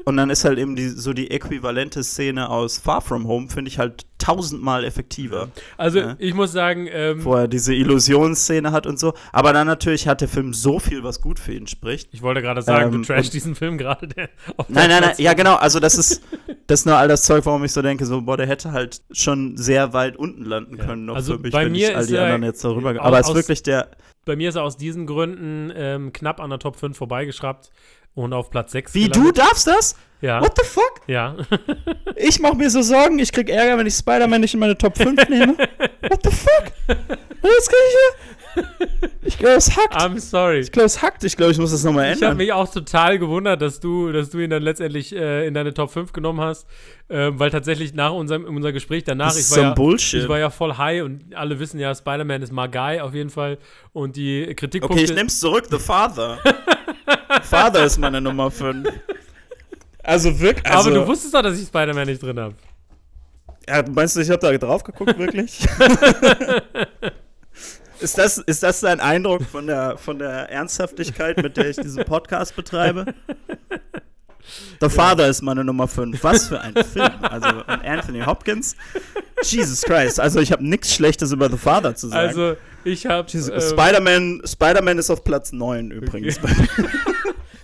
[0.05, 3.69] Und dann ist halt eben die, so die äquivalente Szene aus Far From Home, finde
[3.69, 5.49] ich halt tausendmal effektiver.
[5.77, 6.15] Also, Ja.
[6.19, 9.13] ich muss sagen, ähm, Wo er diese Illusionsszene hat und so.
[9.31, 12.09] Aber dann natürlich hat der Film so viel, was gut für ihn spricht.
[12.11, 14.07] ich wollte gerade sagen, Ähm, du trash diesen Film gerade.
[14.15, 14.29] Nein,
[14.69, 16.21] nein, nein, Platz- ja genau, also das ist,
[16.67, 19.01] das ist nur all das Zeug, warum ich so denke, so, boah, der hätte halt
[19.11, 20.85] schon sehr weit unten landen Ja.
[20.85, 22.91] können, noch Also für mich, bei wenn mir ich all die er- anderen jetzt darüber
[22.91, 23.89] aus- Aber es ist wirklich der,
[24.25, 27.71] Bei mir ist er aus diesen Gründen ähm, knapp an der Top 5 vorbeigeschraubt
[28.15, 29.95] und auf Platz 6 wie, du darfst das?
[30.21, 31.01] Ja, What the fuck?
[31.07, 31.35] ja.
[32.15, 34.95] Ich mach mir so Sorgen, ich krieg Ärger, wenn ich Spider-Man nicht in meine Top
[34.97, 35.57] 5 nehme.
[36.01, 36.71] What the fuck?
[36.87, 38.67] Was kann ich hier?
[39.23, 39.95] Ich glaube, es hackt.
[39.95, 40.59] I'm sorry.
[40.59, 41.23] Ich glaube, es hackt.
[41.23, 42.37] Ich glaube, ich muss das nochmal Ich habe ändern.
[42.37, 45.89] mich auch total gewundert, dass du, dass du ihn dann letztendlich äh, in deine Top
[45.89, 46.67] 5 genommen hast,
[47.09, 49.73] ähm, weil tatsächlich nach unserem unser Gespräch danach, das ich ist war, so ein ja,
[49.73, 50.23] Bullshit.
[50.23, 53.57] ich war ja voll high und alle wissen ja, Spider-Man ist Magai auf jeden Fall
[53.93, 54.97] und die Kritikpunkte.
[55.01, 55.65] Okay, ich nehm's zurück.
[55.71, 56.37] The Father.
[57.43, 58.87] Father ist meine Nummer 5.
[60.03, 60.65] Also wirklich.
[60.73, 62.55] Also, aber du wusstest doch, dass ich Spider-Man nicht drin habe.
[63.67, 65.59] ja, meinst du, ich habe da drauf geguckt, wirklich?
[67.99, 72.03] ist, das, ist das dein Eindruck von der, von der Ernsthaftigkeit, mit der ich diesen
[72.03, 73.13] Podcast betreibe?
[74.79, 76.23] The Father ist meine Nummer 5.
[76.23, 77.11] Was für ein Film.
[77.21, 78.75] Also und Anthony Hopkins.
[79.43, 80.19] Jesus Christ.
[80.19, 82.27] Also ich habe nichts Schlechtes über The Father zu sagen.
[82.27, 83.27] Also, ich habe.
[83.31, 86.39] Ähm, Spider-Man Spider ist auf Platz 9 übrigens.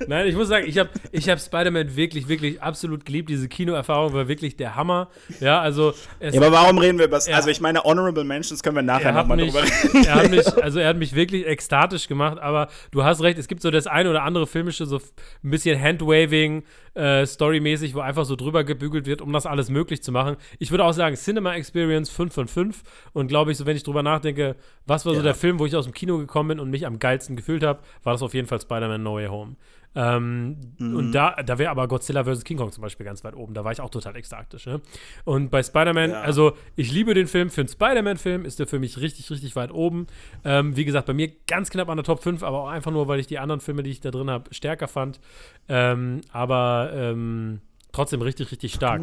[0.07, 3.29] Nein, ich muss sagen, ich habe ich hab Spider-Man wirklich, wirklich absolut geliebt.
[3.29, 5.09] Diese Kinoerfahrung war wirklich der Hammer.
[5.39, 5.93] Ja, also.
[6.19, 7.27] Es, Ja, aber warum reden wir über das?
[7.29, 10.05] Also ich meine, Honorable Mentions können wir nachher er hat, nochmal mich, drüber reden.
[10.05, 13.47] er hat mich, also er hat mich wirklich ekstatisch gemacht, aber du hast recht, es
[13.47, 18.25] gibt so das eine oder andere filmische, so ein bisschen Handwaving, äh, storymäßig, wo einfach
[18.25, 20.35] so drüber gebügelt wird, um das alles möglich zu machen.
[20.59, 22.81] Ich würde auch sagen, Cinema Experience 5 von 5
[23.13, 25.23] und glaube ich, so wenn ich drüber nachdenke, was war so Ja.
[25.23, 27.79] der Film, wo ich aus dem Kino gekommen bin und mich am geilsten gefühlt habe,
[28.03, 29.55] war das auf jeden Fall Spider-Man No Way Home.
[29.95, 30.95] Ähm, Mhm.
[30.95, 32.43] Und da, da wäre aber Godzilla vs.
[32.43, 33.53] King Kong zum Beispiel ganz weit oben.
[33.55, 34.65] Da war ich auch total ekstatisch.
[34.67, 34.79] Ne?
[35.25, 36.21] Und bei Spider-Man, Ja.
[36.21, 37.49] also ich liebe den Film.
[37.49, 40.05] Für einen Spider-Man-Film ist der für mich richtig, richtig weit oben.
[40.45, 43.07] Ähm, wie gesagt, bei mir ganz knapp an der Top 5, aber auch einfach nur,
[43.07, 45.19] weil ich die anderen Filme, die ich da drin habe, stärker fand.
[45.67, 47.61] Ähm, aber ähm,
[47.91, 49.01] trotzdem richtig, richtig stark.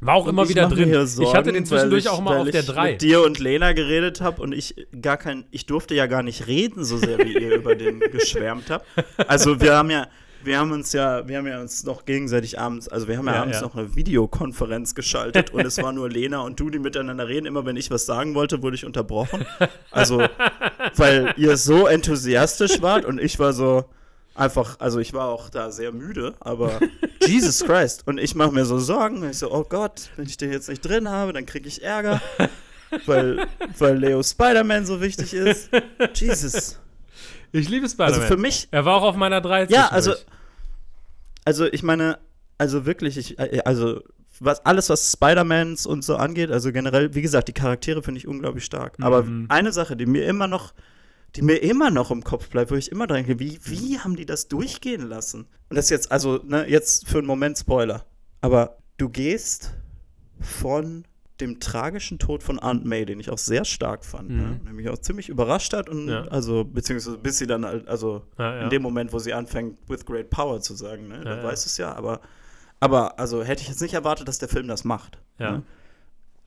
[0.00, 0.88] War auch Und immer ich wieder drin.
[0.88, 2.90] hier ich hatte den Sorgen, zwischendurch weil auch ich- mal auf der ich 3.
[2.92, 6.46] mit dir und Lena geredet habe und ich gar kein, ich durfte ja gar nicht
[6.46, 8.86] reden, so sehr wie ihr über den geschwärmt habt.
[9.28, 10.08] Also wir haben ja,
[10.42, 13.34] wir haben uns ja, wir haben ja uns noch gegenseitig abends, also wir haben ja,
[13.36, 13.62] Ja, abends ja.
[13.62, 17.46] noch eine Videokonferenz geschaltet und es war nur Lena und du, die miteinander reden.
[17.46, 19.46] Immer wenn ich was sagen wollte, wurde ich unterbrochen.
[19.90, 20.22] Also,
[20.96, 23.84] weil ihr so enthusiastisch wart und ich war so
[24.34, 26.80] einfach, also ich war auch da sehr müde, aber
[27.26, 28.06] Jesus Christ.
[28.06, 29.22] Und ich mache mir so Sorgen.
[29.22, 31.82] Und ich so, oh Gott, wenn ich den jetzt nicht drin habe, dann kriege ich
[31.82, 32.20] Ärger.
[33.06, 35.68] Weil, weil Leo Spider-Man so wichtig ist.
[36.14, 36.78] Jesus.
[37.50, 38.14] Ich liebe Spider-Man.
[38.20, 39.64] Also für mich, er war auch auf meiner 3.
[39.64, 40.14] ja, also,
[41.44, 42.18] also ich meine,
[42.56, 44.00] also wirklich, ich, äh, also
[44.38, 48.28] was, alles, was Spider-Mans und so angeht, also generell, wie gesagt, die Charaktere finde ich
[48.28, 48.94] unglaublich stark.
[49.00, 49.46] Aber Mhm.
[49.48, 50.72] eine Sache, die mir immer noch,
[51.36, 54.26] die mir immer noch im Kopf bleibt, wo ich immer denke, wie, wie haben die
[54.26, 55.46] das durchgehen lassen?
[55.68, 58.04] Und das jetzt, also, ne, jetzt für einen Moment Spoiler.
[58.40, 59.72] Aber du gehst
[60.40, 61.04] von
[61.40, 64.42] dem tragischen Tod von Aunt May, den ich auch sehr stark fand, ne?
[64.60, 64.64] Mhm.
[64.64, 66.22] der mich auch ziemlich überrascht hat und Ja.
[66.28, 68.62] also beziehungsweise bis sie dann also Ja, ja.
[68.62, 71.16] in dem Moment, wo sie anfängt, with great power zu sagen, ne?
[71.16, 72.20] Ja, Dann du es ja, aber,
[72.78, 75.18] aber also hätte ich jetzt nicht erwartet, dass der Film das macht.
[75.40, 75.52] Ja.
[75.52, 75.62] Ne?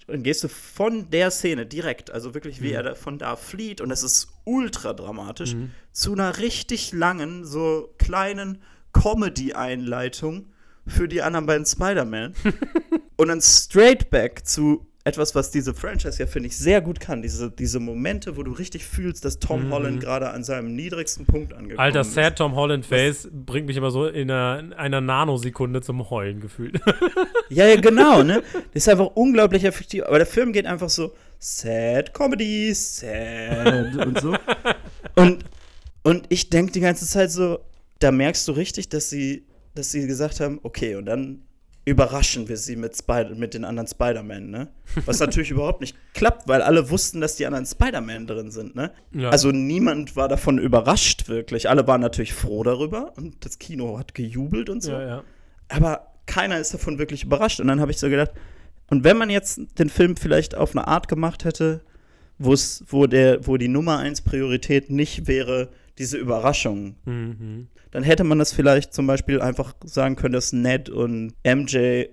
[0.08, 2.64] Dann gehst du von der Szene direkt, also wirklich, Mhm.
[2.66, 5.72] wie er da von da flieht, und es ist ultra dramatisch, Mhm.
[5.92, 8.62] zu einer richtig langen, so kleinen
[8.94, 10.48] Comedy-Einleitung
[10.86, 12.34] für die anderen beiden Spider-Man.
[13.18, 17.22] und dann straight back zu etwas, was diese Franchise ja, finde ich, sehr gut kann.
[17.22, 19.72] Diese, diese Momente, wo du richtig fühlst, dass Tom Mhm.
[19.72, 22.14] Holland gerade an seinem niedrigsten Punkt angekommen Alter, ist.
[22.14, 26.40] Sad Tom Holland Face bringt mich immer so in einer, in einer Nanosekunde zum Heulen
[26.42, 26.80] gefühlt.
[27.50, 28.44] Ja, ja, genau, ne?
[28.74, 30.04] Das ist einfach unglaublich effektiv.
[30.04, 34.36] Aber der Film geht einfach so sad Comedy, sad und so.
[35.16, 35.46] Und,
[36.04, 37.60] und ich denke die ganze Zeit so,
[38.00, 39.46] da merkst du richtig, dass sie,
[39.76, 41.47] dass sie gesagt haben, okay, und dann
[41.88, 44.68] überraschen wir sie mit, Spider mit den anderen Spider-Man, ne?
[45.06, 48.92] Was natürlich überhaupt nicht klappt, weil alle wussten, dass die anderen Spider-Man drin sind, ne?
[49.14, 49.30] Ja.
[49.30, 51.70] Also niemand war davon überrascht, wirklich.
[51.70, 55.24] Alle waren natürlich froh darüber und das Kino hat gejubelt und so ja, ja.
[55.70, 57.62] aber keiner ist davon wirklich überrascht.
[57.62, 58.32] Und dann habe ich so gedacht,
[58.90, 61.80] und wenn man jetzt den Film vielleicht auf eine Art gemacht hätte,
[62.38, 67.68] wo der, wo die Nummer eins Priorität nicht wäre, diese Überraschung, Mhm.
[67.92, 72.06] dann hätte man das vielleicht zum Beispiel einfach sagen können, dass Ned und MJ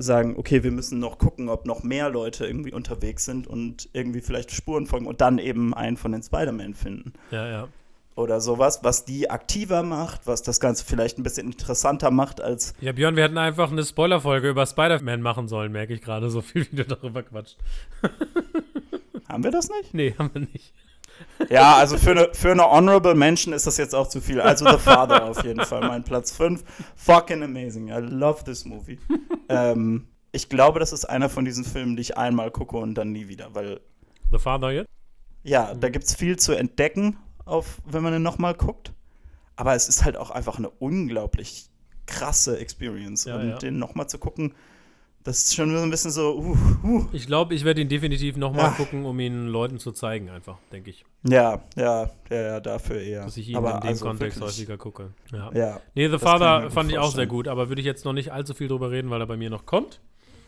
[0.00, 4.20] sagen, okay, wir müssen noch gucken, ob noch mehr Leute irgendwie unterwegs sind und irgendwie
[4.20, 7.68] vielleicht Spuren folgen und dann eben einen von den Spider-Man finden Ja, ja.
[8.14, 12.74] oder sowas, was die aktiver macht, was das Ganze vielleicht ein bisschen interessanter macht als
[12.80, 16.42] Ja, Björn, wir hätten einfach eine Spoilerfolge über Spider-Man machen sollen, merke ich gerade, so
[16.42, 17.56] viel wie du darüber quatscht.
[19.28, 19.94] haben wir das nicht?
[19.94, 20.72] Nee, haben wir nicht.
[21.48, 24.40] Ja, also für eine, für eine Honorable Mention ist das jetzt auch zu viel.
[24.40, 26.62] Also The Father auf jeden Fall, mein Platz 5.
[26.96, 27.88] Fucking amazing.
[27.88, 28.98] I love this movie.
[29.48, 33.12] ähm, ich glaube, das ist einer von diesen Filmen, die ich einmal gucke und dann
[33.12, 33.80] nie wieder, weil
[34.30, 34.88] The Father jetzt?
[35.42, 38.92] ja, da gibt es viel zu entdecken, auf, wenn man ihn nochmal guckt.
[39.56, 41.70] Aber es ist halt auch einfach eine unglaublich
[42.06, 43.24] krasse Experience.
[43.24, 43.58] Ja, und ja.
[43.58, 44.54] den nochmal zu gucken,
[45.24, 46.56] das ist schon so ein bisschen so, uh,
[46.86, 47.06] uh.
[47.12, 48.74] Ich glaube, ich werde ihn definitiv nochmal Ah.
[48.76, 51.04] gucken, um ihn Leuten zu zeigen, einfach, denke ich.
[51.28, 53.24] Ja, ja, ja, ja, dafür eher.
[53.24, 55.12] Dass ich ihn Aber in dem also Kontext wirklich, häufiger gucke.
[55.32, 55.50] Ja.
[55.52, 58.12] Ja, Nee, The ich Father fand ich auch sehr gut, aber würde ich jetzt noch
[58.14, 60.00] nicht allzu viel drüber reden, weil er bei mir noch kommt.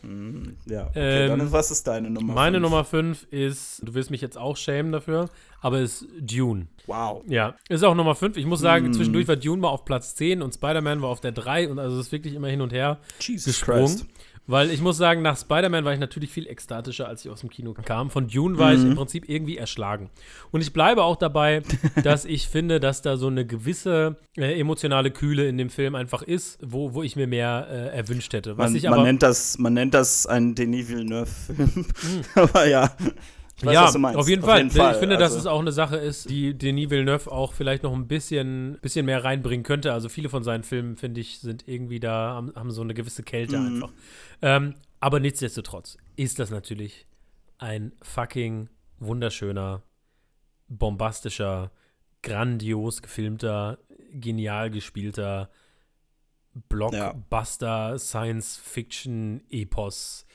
[0.02, 0.86] Mhm, ja.
[0.86, 2.32] Okay, Ähm, dann was ist deine Nummer?
[2.32, 2.62] Meine fünf?
[2.70, 5.28] Nummer 5 ist, du wirst mich jetzt auch schämen dafür,
[5.60, 6.68] aber ist Dune.
[6.86, 7.22] Wow.
[7.28, 8.38] Ja, ist auch Nummer 5.
[8.38, 8.92] Ich muss sagen, Hm.
[8.94, 11.98] zwischendurch war Dune mal auf Platz 10 und Spider-Man war auf der 3 und also
[12.00, 14.08] es ist wirklich immer hin und her Jesus gesprungen.
[14.46, 17.50] Weil ich muss sagen, nach Spider-Man war ich natürlich viel ekstatischer, als ich aus dem
[17.50, 18.10] Kino kam.
[18.10, 18.90] Von Dune war ich Mhm.
[18.90, 20.10] im Prinzip irgendwie erschlagen.
[20.50, 21.62] Und ich bleibe auch dabei,
[22.02, 26.22] dass ich finde, dass da so eine gewisse äh, emotionale Kühle in dem Film einfach
[26.22, 28.58] ist, wo, wo ich mir mehr äh, erwünscht hätte.
[28.58, 31.86] Was Man, ich man, aber nennt das, man nennt das ein Denis Villeneuve-Film.
[32.34, 32.90] aber ja.
[33.62, 34.18] Weiß, ja, du meinst.
[34.18, 34.66] auf jeden Fall.
[34.66, 37.92] Ich finde, dass Also, es auch eine Sache ist, die Denis Villeneuve auch vielleicht noch
[37.94, 39.92] ein bisschen, bisschen mehr reinbringen könnte.
[39.92, 43.22] Also viele von seinen Filmen, finde ich, sind irgendwie da, haben, haben so eine gewisse
[43.22, 43.66] Kälte Mhm.
[43.66, 43.92] einfach.
[44.42, 47.06] Ähm, aber nichtsdestotrotz ist das natürlich
[47.58, 49.82] ein fucking wunderschöner,
[50.68, 51.70] bombastischer,
[52.22, 53.78] grandios gefilmter,
[54.12, 55.50] genial gespielter
[56.68, 60.26] Blockbuster Science Fiction Epos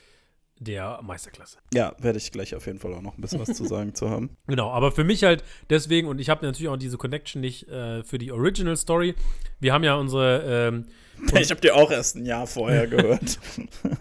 [0.58, 1.58] der Meisterklasse.
[1.74, 4.08] Ja, werde ich gleich auf jeden Fall auch noch ein bisschen was zu sagen zu
[4.10, 4.30] haben.
[4.46, 8.02] Genau, aber für mich halt deswegen, und ich habe natürlich auch diese Connection nicht äh,
[8.04, 9.14] für die Original Story.
[9.60, 10.68] Wir haben ja unsere.
[10.68, 10.86] Ähm,
[11.40, 13.38] ich habe die auch erst ein Jahr vorher gehört.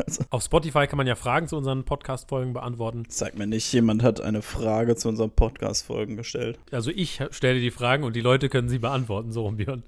[0.06, 0.24] also.
[0.30, 3.03] Auf Spotify kann man ja Fragen zu unseren Podcast-Folgen beantworten.
[3.08, 6.60] Sag mir nicht, jemand hat eine Frage zu unseren Podcast-Folgen gestellt.
[6.72, 9.84] Also ich stelle die Fragen und die Leute können sie beantworten, so rum, Björn.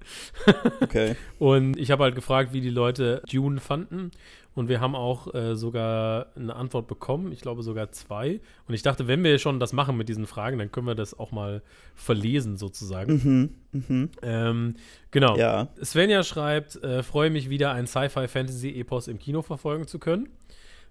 [0.81, 1.15] okay.
[1.37, 4.11] Und ich habe halt gefragt, wie die Leute Dune fanden.
[4.57, 8.41] Und wir haben auch äh, sogar eine Antwort bekommen, ich glaube sogar zwei.
[8.67, 11.17] Und ich dachte, wenn wir schon das machen mit diesen Fragen, dann können wir das
[11.17, 11.61] auch mal
[11.93, 13.53] verlesen sozusagen.
[13.71, 14.07] Mhm, mh.
[14.23, 14.75] ähm,
[15.11, 15.37] genau.
[15.37, 15.67] Ja.
[15.83, 20.27] Svenja schreibt, äh, freue mich wieder, ein Sci-Fi-Fantasy-Epos im Kino verfolgen zu können.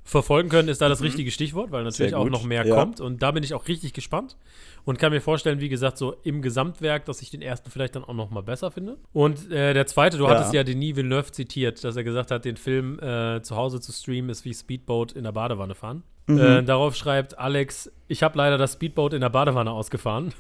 [0.07, 1.07] Verfolgen können ist da das mhm.
[1.07, 2.77] richtige Stichwort, weil natürlich auch noch mehr ja.
[2.77, 3.01] kommt.
[3.01, 4.37] Und da bin ich auch richtig gespannt
[4.85, 8.05] und kann mir vorstellen, wie gesagt, so im Gesamtwerk, dass ich den ersten vielleicht dann
[8.05, 8.99] auch noch mal besser finde.
[9.13, 10.31] Und äh, der zweite, du ja.
[10.31, 13.91] hattest ja Denis Villeneuve zitiert, dass er gesagt hat, den Film äh, zu Hause zu
[13.91, 16.05] streamen ist wie Speedboat in der Badewanne fahren.
[16.29, 16.39] Mhm.
[16.39, 20.33] Äh, darauf schreibt Alex, ich habe leider das Speedboat in der Badewanne ausgefahren.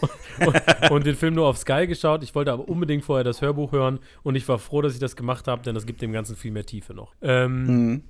[0.40, 2.22] und, und, den Film nur auf Sky geschaut.
[2.22, 5.14] Ich wollte aber unbedingt vorher das Hörbuch hören und ich war froh, dass ich das
[5.14, 7.12] gemacht habe, denn das gibt dem Ganzen viel mehr Tiefe noch.
[7.20, 8.02] Ähm, mhm.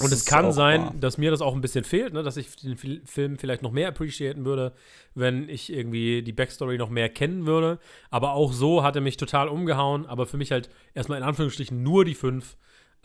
[0.00, 0.94] Und es kann sein, wahr.
[0.98, 2.22] dass mir das auch ein bisschen fehlt, ne?
[2.22, 4.72] dass ich den Film vielleicht noch mehr appreciaten würde,
[5.14, 7.78] wenn ich irgendwie die Backstory noch mehr kennen würde.
[8.10, 10.06] Aber auch so hat er mich total umgehauen.
[10.06, 12.56] Aber für mich halt erstmal in Anführungsstrichen nur die fünf.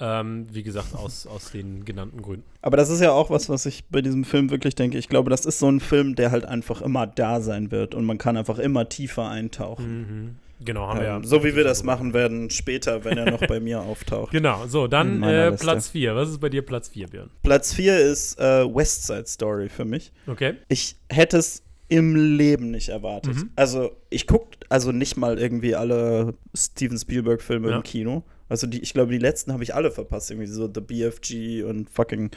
[0.02, 2.46] Ähm, wie gesagt, aus, aus den genannten Gründen.
[2.62, 4.98] Aber das ist ja auch was, was ich bei diesem Film wirklich denke.
[4.98, 8.06] Ich glaube, das ist so ein Film, der halt einfach immer da sein wird und
[8.06, 10.00] man kann einfach immer tiefer eintauchen.
[10.00, 10.36] Mhm.
[10.64, 11.22] Genau, haben ähm, wir ja.
[11.24, 14.32] So wie wir das machen werden später, wenn er noch bei mir auftaucht.
[14.32, 16.16] Genau, so, dann äh, Platz 4.
[16.16, 17.30] Was ist bei dir Platz 4, Björn?
[17.43, 20.12] Platz 4 ist äh, West Side Story für mich.
[20.28, 20.55] Okay.
[20.68, 23.36] Ich hätte es im Leben nicht erwartet.
[23.36, 23.51] Mhm.
[23.55, 27.78] Also, ich gucke also nicht mal irgendwie alle Steven Spielberg-Filme ja.
[27.78, 28.24] im Kino.
[28.49, 30.30] Also, die, ich glaube, die letzten habe ich alle verpasst.
[30.30, 32.32] Irgendwie so The BFG und fucking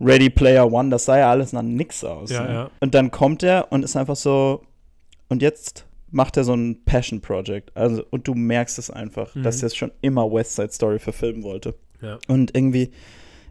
[0.00, 0.90] Ready Player One.
[0.90, 2.30] Das sah ja alles nach nix aus.
[2.30, 2.52] Ja, ne?
[2.52, 2.70] ja.
[2.80, 4.62] Und dann kommt er und ist einfach so.
[5.28, 7.76] Und jetzt macht er so ein Passion Project.
[7.76, 9.42] Also, und du merkst es einfach, mhm.
[9.42, 11.74] dass er es schon immer West Side Story verfilmen wollte.
[12.00, 12.18] Ja.
[12.28, 12.92] Und irgendwie,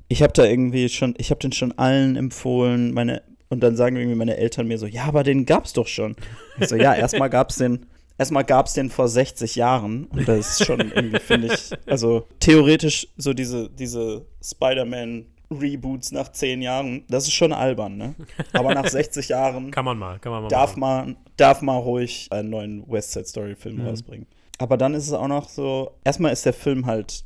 [0.08, 3.98] ich habe da irgendwie schon, ich habe den schon allen empfohlen, meine, und dann sagen
[3.98, 6.16] irgendwie meine Eltern mir so, ja, aber den gab's doch schon.
[6.60, 7.86] Ich so, ja, erstmal gab's den,
[8.18, 10.06] erstmal gab's den vor 60 Jahren.
[10.06, 15.26] Und das ist schon irgendwie, finde ich, also theoretisch so diese, diese Spider-Man
[15.60, 18.16] Reboots nach zehn Jahren, das ist schon albern, ne?
[18.54, 22.28] Aber nach 60 Jahren kann man mal, kann man mal darf man darf man ruhig
[22.32, 23.88] einen neuen West Side Story Film mhm.
[23.88, 24.28] rausbringen.
[24.58, 27.26] Aber dann ist es auch noch so, erstmal ist der Film halt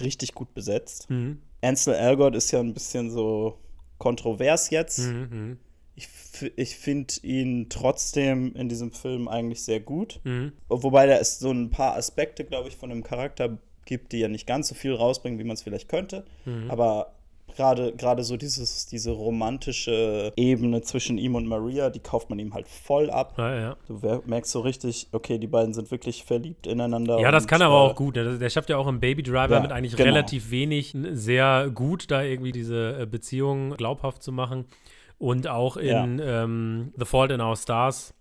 [0.00, 1.08] richtig gut besetzt.
[1.10, 1.40] Mhm.
[1.62, 3.58] Ansel Elgort ist ja ein bisschen so
[3.98, 5.00] kontrovers jetzt.
[5.00, 5.28] Mhm.
[5.30, 5.58] mhm.
[5.98, 6.08] Ich,
[6.56, 10.20] ich finde ihn trotzdem in diesem Film eigentlich sehr gut.
[10.24, 10.52] Mhm.
[10.68, 13.56] Wobei da ist so ein paar Aspekte, glaube ich, von dem Charakter
[13.86, 16.26] gibt, die ja nicht ganz so viel rausbringen, wie man es vielleicht könnte.
[16.44, 16.70] Mhm.
[16.70, 17.15] Aber
[17.56, 22.54] gerade gerade so dieses diese romantische Ebene zwischen ihm und Maria, die kauft man ihm
[22.54, 23.34] halt voll ab.
[23.38, 23.76] Ja, ja.
[23.88, 27.18] Du merkst so richtig, okay, die beiden sind wirklich verliebt ineinander.
[27.18, 28.16] Ja, das kann aber äh, auch gut.
[28.16, 28.38] Ne?
[28.38, 30.10] Der schafft ja auch im Baby Driver ja, mit eigentlich genau.
[30.12, 34.66] relativ wenig sehr gut, da irgendwie diese äh, Beziehung glaubhaft zu machen.
[35.18, 38.12] Und auch in ähm, The Fault in Our Stars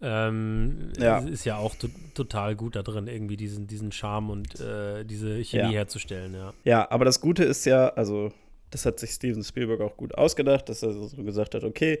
[0.00, 1.18] ähm, ja.
[1.18, 1.76] ist ja auch
[2.14, 5.78] total gut da drin, irgendwie diesen, diesen Charme und äh, diese Chemie ja.
[5.78, 6.52] herzustellen, ja.
[6.64, 8.32] Ja, aber das Gute ist ja, also
[8.72, 12.00] das hat sich Steven Spielberg auch gut ausgedacht, dass er so gesagt hat, okay,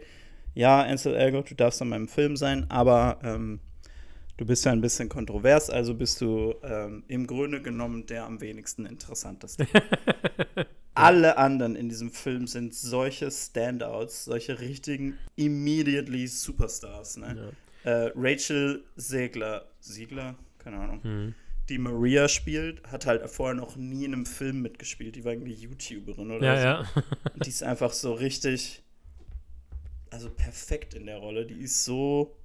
[0.54, 3.60] ja, Ansel Elgort, du darfst an meinem Film sein, aber ähm,
[4.36, 8.40] du bist ja ein bisschen kontrovers, also bist du ähm, im Grunde genommen der am
[8.40, 9.66] wenigsten interessanteste.
[10.94, 17.16] Alle anderen in diesem Film sind solche Standouts, solche richtigen immediately Superstars.
[17.16, 17.54] Ne?
[17.84, 17.90] Ja.
[17.90, 21.00] Äh, Rachel Segler, Siegler, keine Ahnung.
[21.02, 21.34] Mhm
[21.72, 25.16] die Maria spielt, hat halt vorher noch nie in einem Film mitgespielt.
[25.16, 27.00] Die war irgendwie YouTuberin oder ja, so.
[27.00, 27.04] Ja.
[27.34, 28.82] Und die ist einfach so richtig,
[30.10, 31.46] also perfekt in der Rolle.
[31.46, 32.36] Die ist so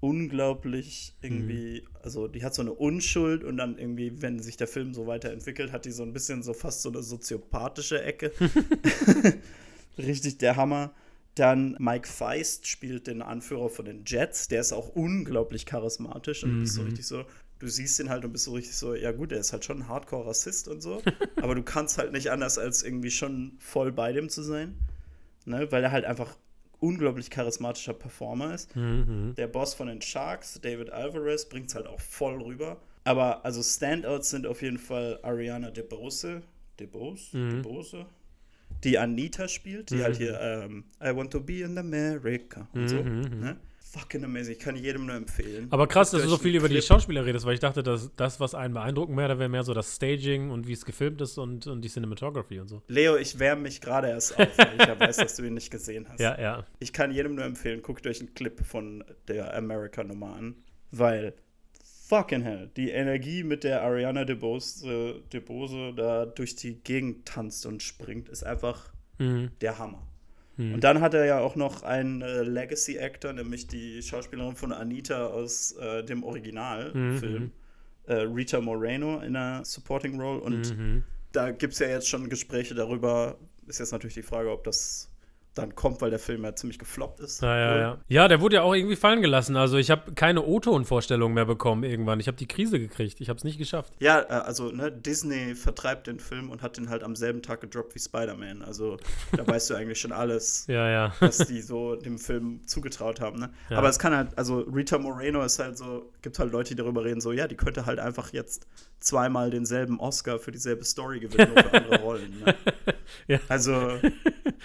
[0.00, 1.96] unglaublich irgendwie, mhm.
[2.02, 5.72] also die hat so eine Unschuld und dann irgendwie, wenn sich der Film so weiterentwickelt,
[5.72, 8.32] hat die so ein bisschen so fast so eine soziopathische Ecke.
[9.98, 10.92] Richtig der Hammer.
[11.34, 14.48] Dann Mike Feist spielt den Anführer von den Jets.
[14.48, 16.62] Der ist auch unglaublich charismatisch und mhm.
[16.64, 17.24] ist so richtig so,
[17.60, 19.82] du siehst ihn halt und bist so richtig so, ja gut, er ist halt schon
[19.82, 21.02] ein Hardcore-Rassist und so,
[21.36, 24.74] aber du kannst halt nicht anders, als irgendwie schon voll bei dem zu sein,
[25.44, 25.70] ne?
[25.70, 26.36] weil er halt einfach
[26.80, 28.74] unglaublich charismatischer Performer ist.
[28.74, 29.34] Mhm.
[29.36, 32.80] Der Boss von den Sharks, David Alvarez, bringt es halt auch voll rüber.
[33.04, 36.42] Aber also Standouts sind auf jeden Fall Ariana DeBose,
[36.78, 37.62] DeBose, mhm.
[37.62, 38.06] DeBose,
[38.84, 40.24] die Anita spielt, die halt mhm.
[40.24, 43.02] halt hier ähm, I Want to Be in America und so.
[43.02, 43.40] Mhm, mhm.
[43.40, 43.56] Ne?
[43.92, 44.52] Fucking amazing.
[44.52, 45.66] Ich kann jedem nur empfehlen.
[45.70, 48.38] Aber krass, dass du so viel über die Schauspieler redest, weil ich dachte, dass das,
[48.40, 51.66] was einen beeindrucken werde, wäre mehr so das Staging und wie es gefilmt ist und,
[51.66, 52.82] und die Cinematography und so.
[52.88, 55.70] Leo, ich wärme mich gerade erst auf, weil ich ja weiß, dass du ihn nicht
[55.70, 56.20] gesehen hast.
[56.20, 56.66] Ja, ja.
[56.78, 60.54] Ich kann jedem nur empfehlen, guckt euch einen Clip von der America-Nummer an,
[60.90, 61.34] weil
[62.08, 67.82] fucking hell, die Energie, mit der Ariana DeBose, DeBose da durch die Gegend tanzt und
[67.82, 69.50] springt, ist einfach Mhm.
[69.60, 70.06] der Hammer.
[70.60, 70.74] Mhm.
[70.74, 75.26] Und dann hat er ja auch noch einen äh, Legacy-Actor, nämlich die Schauspielerin von Anita
[75.28, 77.50] aus äh, dem Originalfilm, Mhm.
[78.06, 80.40] äh, Rita Moreno in einer Supporting Role.
[80.40, 81.02] Und Mhm.
[81.32, 83.38] da gibt es ja jetzt schon Gespräche darüber.
[83.66, 85.09] Ist jetzt natürlich die Frage, ob das
[85.60, 87.42] dann kommt, weil der Film ja ziemlich gefloppt ist.
[87.42, 87.98] Ja, ja, ja.
[88.08, 89.56] Ja, der wurde ja auch irgendwie fallen gelassen.
[89.56, 92.20] Also ich habe keine O-Ton-Vorstellung mehr bekommen irgendwann.
[92.20, 93.20] Ich habe die Krise gekriegt.
[93.20, 93.92] Ich habe es nicht geschafft.
[93.98, 97.60] Ja, äh, also ne, Disney vertreibt den Film und hat den halt am selben Tag
[97.60, 98.62] gedroppt wie Spider-Man.
[98.62, 98.96] Also
[99.36, 101.14] da weißt du eigentlich schon alles, Ja, ja.
[101.20, 103.40] was die so dem Film zugetraut haben.
[103.40, 103.50] Ne?
[103.68, 103.78] Ja.
[103.78, 107.04] Aber es kann halt, also Rita Moreno ist halt so, gibt halt Leute, die darüber
[107.04, 108.66] reden, so, ja, die könnte halt einfach jetzt
[109.00, 112.40] zweimal denselben Oscar für dieselbe Story gewinnen, für andere Rollen.
[112.44, 112.54] Ne?
[113.26, 113.38] Ja.
[113.48, 113.98] Also,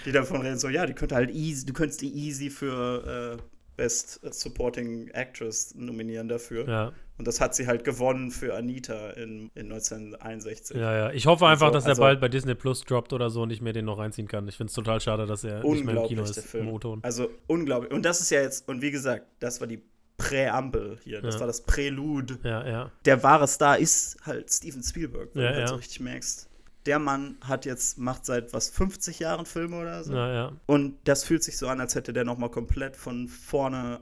[0.06, 3.44] die davon reden, so, ja, die könnte halt easy, du könntest die easy für äh,
[3.78, 6.66] Best Supporting Actress nominieren dafür.
[6.68, 10.78] Ja, Und das hat sie halt gewonnen für Anita in, in 1961.
[10.78, 11.12] ja, ja.
[11.12, 13.52] Ich hoffe einfach, Also- dass er also- bald bei Disney Plus droppt oder so und
[13.52, 14.48] ich mir den noch reinziehen kann.
[14.48, 16.40] Ich finde es total schade, dass er nicht mehr im Kino ist.
[16.40, 16.68] Film.
[16.70, 17.00] Im O-Ton.
[17.04, 17.92] Also unglaublich.
[17.92, 19.82] Und das ist ja jetzt, und wie gesagt, das war die
[20.18, 21.22] Präambel hier.
[21.22, 21.40] Das Ja.
[21.42, 22.40] war das Prälude.
[22.44, 22.92] Ja, ja.
[23.04, 25.68] Der wahre Star ist halt Steven Spielberg, wenn Ja, du halt ja.
[25.68, 26.48] so richtig merkst.
[26.86, 30.14] Der Mann hat jetzt, macht seit was, 50 Jahren Filme oder so.
[30.14, 30.54] Ja, ja.
[30.66, 34.02] Und das fühlt sich so an, als hätte der nochmal komplett von vorne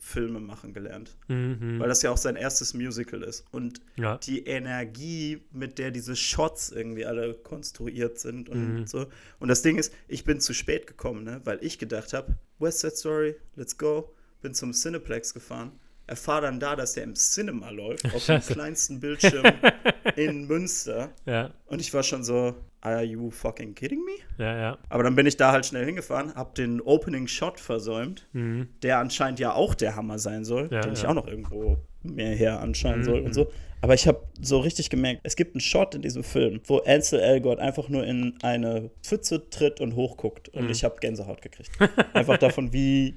[0.00, 1.16] Filme machen gelernt.
[1.28, 1.78] Mhm.
[1.78, 3.44] Weil das ja auch sein erstes Musical ist.
[3.52, 4.18] Und ja.
[4.18, 8.86] die Energie, mit der diese Shots irgendwie alle konstruiert sind und Mhm.
[8.86, 9.06] so.
[9.38, 11.40] Und das Ding ist, ich bin zu spät gekommen, ne?
[11.44, 14.12] weil ich gedacht habe, West Side Story, let's go.
[14.42, 15.72] Bin zum Cineplex gefahren,
[16.06, 18.52] erfahre dann da, dass der im Cinema läuft, auf dem Scheiße.
[18.52, 19.44] kleinsten Bildschirm
[20.16, 21.10] in Münster.
[21.26, 24.12] Ja, Und ich war schon so, are you fucking kidding me?
[24.38, 24.78] ja, ja.
[24.88, 28.68] Aber dann bin ich da halt schnell hingefahren, hab den Opening Shot versäumt, Mhm.
[28.82, 32.34] der anscheinend ja auch der Hammer sein soll, Ja, den ich auch noch irgendwo mehr
[32.34, 33.50] her anschauen Mhm, soll und so.
[33.80, 37.20] Aber ich habe so richtig gemerkt, es gibt einen Shot in diesem Film, wo Ansel
[37.20, 40.70] Elgort einfach nur in eine Pfütze tritt und hochguckt und Mhm.
[40.70, 41.70] ich habe Gänsehaut gekriegt.
[42.14, 43.16] einfach davon, wie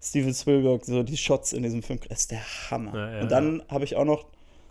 [0.00, 2.40] Steven Spielberg so die Shots in diesem Film, ist der
[2.70, 2.94] Hammer.
[2.94, 4.26] Ja, ja, und dann habe ich auch noch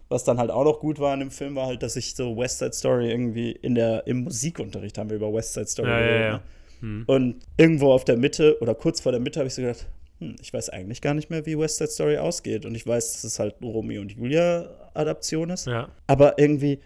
[0.09, 2.37] was dann halt auch noch gut war in dem Film, war halt, dass ich so
[2.37, 6.31] West Side Story irgendwie in der, im Musikunterricht haben wir über West Side Story geredet,
[6.31, 6.41] ne?
[6.79, 7.03] Hm.
[7.07, 9.87] Und irgendwo auf der Mitte oder kurz vor der Mitte habe ich so gedacht,
[10.19, 12.65] hm, ich weiß eigentlich gar nicht mehr, wie West Side Story ausgeht.
[12.65, 15.65] Und ich weiß, dass es halt eine Romeo und Julia-Adaption ist.
[15.65, 16.79] Ja, Aber irgendwie,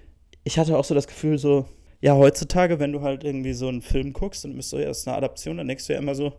[0.44, 1.66] ich hatte auch so das Gefühl, so,
[2.00, 5.00] ja, heutzutage, wenn du halt irgendwie so einen Film guckst und bist so, ja, das
[5.00, 6.34] ist eine Adaption, dann denkst du ja immer so,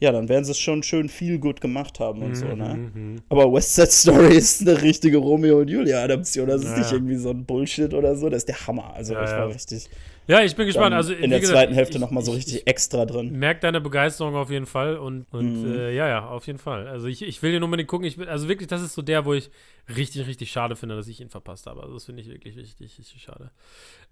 [0.00, 2.90] ja, dann werden sie es schon schön viel gut gemacht haben und so, ne?
[2.94, 3.16] Mhm.
[3.28, 6.46] Aber West Side Story ist eine richtige Romeo und Julia-Adaption.
[6.48, 6.96] Das ist Ja, nicht ja.
[6.96, 8.28] irgendwie so ein Bullshit oder so.
[8.28, 8.94] Das ist der Hammer.
[8.94, 9.88] Also Ja, ich war richtig
[10.28, 10.94] Ja, ich bin gespannt.
[10.94, 13.32] Also, in der gesagt, zweiten Hälfte ich- nochmal so ich- richtig extra drin.
[13.38, 15.72] merkt deine Begeisterung auf jeden Fall und, und Mhm.
[15.72, 16.86] äh, ja, ja, auf jeden Fall.
[16.86, 18.06] Also ich, ich will den unbedingt gucken.
[18.06, 19.50] Ich also wirklich, das ist so der, wo ich
[19.96, 21.80] richtig, richtig schade finde, dass ich ihn verpasst habe.
[21.82, 23.50] Also das finde ich wirklich richtig, richtig schade.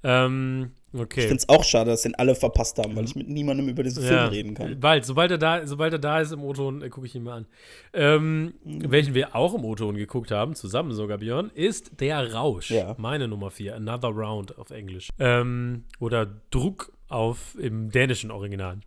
[0.02, 1.20] Ähm, okay.
[1.20, 3.82] Ich finde es auch schade, dass den alle verpasst haben, weil ich mit niemandem über
[3.82, 4.78] diesen Film reden kann.
[4.80, 7.38] Bald, sobald er da, sobald er da ist im O-Ton, äh, gucke ich ihn mal
[7.38, 7.46] an.
[7.92, 8.90] Ähm, Mhm.
[8.90, 12.70] Welchen wir auch im O-Ton geguckt haben, zusammen sogar, Björn, ist Der Rausch.
[12.70, 12.94] Ja.
[12.98, 15.08] Meine Nummer 4, Another Round auf Englisch.
[15.18, 18.78] Ähm, oder Druck auf im dänischen Original.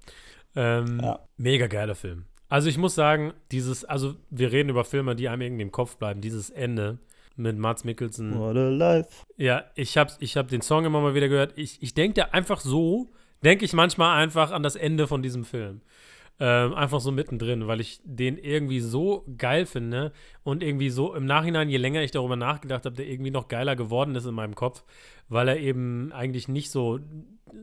[0.55, 1.20] Ähm, Ja.
[1.38, 2.26] Mega geiler Film.
[2.49, 5.97] Also ich muss sagen, dieses, also wir reden über Filme, die einem irgendwie im Kopf
[5.97, 6.20] bleiben.
[6.20, 6.97] Dieses Ende
[7.40, 8.38] mit Mats Mikkelsen.
[8.38, 9.26] What a life.
[9.38, 11.54] Ja, ich habe ich hab den Song immer mal wieder gehört.
[11.56, 13.10] Ich, ich denke da einfach so,
[13.44, 15.82] denke ich manchmal einfach an das Ende von diesem Film.
[16.42, 20.14] Ähm, einfach so mittendrin, weil ich den irgendwie so geil finde
[20.44, 23.76] und irgendwie so im Nachhinein, je länger ich darüber nachgedacht habe, der irgendwie noch geiler
[23.76, 24.86] geworden ist in meinem Kopf,
[25.28, 27.02] weil er eben eigentlich nicht so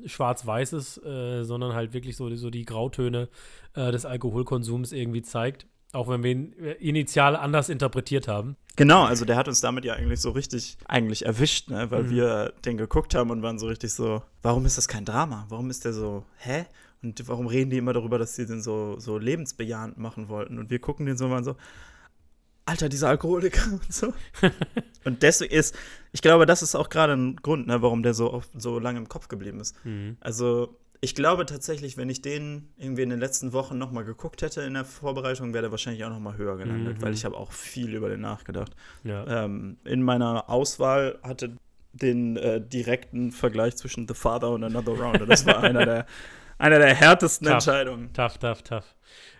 [0.04, 3.30] schwarz-weiß ist, äh, sondern halt wirklich so, so die Grautöne
[3.74, 5.66] äh, des Alkoholkonsums irgendwie zeigt.
[5.92, 8.56] Auch wenn wir ihn initial anders interpretiert haben.
[8.76, 11.90] Genau, also der hat uns damit ja eigentlich so richtig eigentlich erwischt, ne?
[11.90, 12.10] weil Mhm.
[12.10, 15.46] wir den geguckt haben und waren so richtig so, warum ist das kein Drama?
[15.48, 16.66] Warum ist der so, hä?
[17.02, 20.58] Und warum reden die immer darüber, dass sie den so, so lebensbejahend machen wollten?
[20.58, 21.56] Und wir gucken den so und waren so,
[22.66, 24.12] Alter, dieser Alkoholiker und so.
[25.04, 25.74] und deswegen ist,
[26.12, 28.98] ich glaube, das ist auch gerade ein Grund, ne, warum der so oft so lange
[28.98, 29.76] im Kopf geblieben ist.
[29.84, 30.16] Mhm.
[30.20, 34.62] Also, ich glaube tatsächlich, wenn ich den irgendwie in den letzten Wochen nochmal geguckt hätte
[34.62, 37.02] in der Vorbereitung, wäre der wahrscheinlich auch nochmal höher gelandet, Mhm.
[37.02, 38.74] weil ich habe auch viel über den nachgedacht.
[39.04, 39.44] Ja.
[39.44, 41.56] Ähm, in meiner Auswahl hatte
[41.92, 45.28] den äh, direkten Vergleich zwischen The Father und Another Round.
[45.28, 46.06] Das war einer der,
[46.58, 47.54] einer der härtesten Tough.
[47.54, 48.12] Entscheidungen.
[48.12, 48.94] Tough, tough, tough.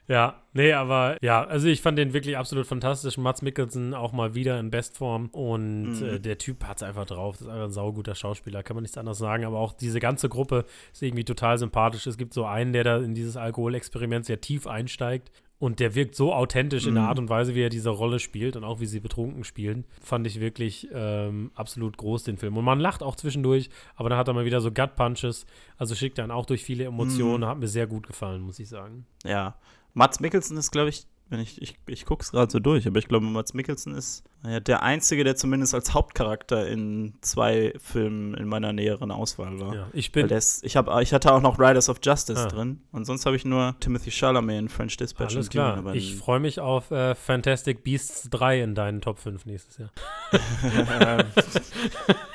[0.09, 3.19] Ja, nee, aber ja, also ich fand den wirklich absolut fantastisch.
[3.19, 6.07] Mats Mikkelsen auch mal wieder in Bestform und Mhm.
[6.07, 7.39] äh, der Typ hat es einfach drauf.
[7.39, 9.45] Das ist einfach ein sauguter Schauspieler, kann man nichts anderes sagen.
[9.45, 12.07] Aber auch diese ganze Gruppe ist irgendwie total sympathisch.
[12.07, 16.15] Es gibt so einen, der da in dieses Alkoholexperiment sehr tief einsteigt und der wirkt
[16.15, 17.09] so authentisch in der Mhm.
[17.09, 19.85] Art und Weise, wie er diese Rolle spielt und auch wie sie betrunken spielen.
[20.03, 22.57] Fand ich wirklich ähm, absolut groß, den Film.
[22.59, 25.47] Und man lacht auch zwischendurch, aber dann hat er mal wieder so Gut-Punches.
[25.79, 27.45] Also schickt dann auch durch viele Emotionen.
[27.45, 27.47] Mhm.
[27.47, 29.07] Hat mir sehr gut gefallen, muss ich sagen.
[29.25, 29.57] Ja.
[29.95, 32.99] Mats Mikkelsen ist, glaube ich, wenn ich, ich, ich gucke es gerade so durch, aber
[32.99, 38.35] ich glaube, Mats Mikkelsen ist ja, der Einzige, der zumindest als Hauptcharakter in zwei Filmen
[38.35, 39.75] in meiner näheren Auswahl war.
[39.75, 40.29] Ja, ich bin.
[40.29, 42.49] ist, ich, hab, ich hatte auch noch Riders of Justice Ah.
[42.49, 45.77] drin und sonst habe ich nur Timothy Chalamet in French Dispatch Alles Dune, klar.
[45.79, 49.91] aber Ich freue mich auf äh, Fantastic Beasts 3 in deinen Top 5 nächstes Jahr.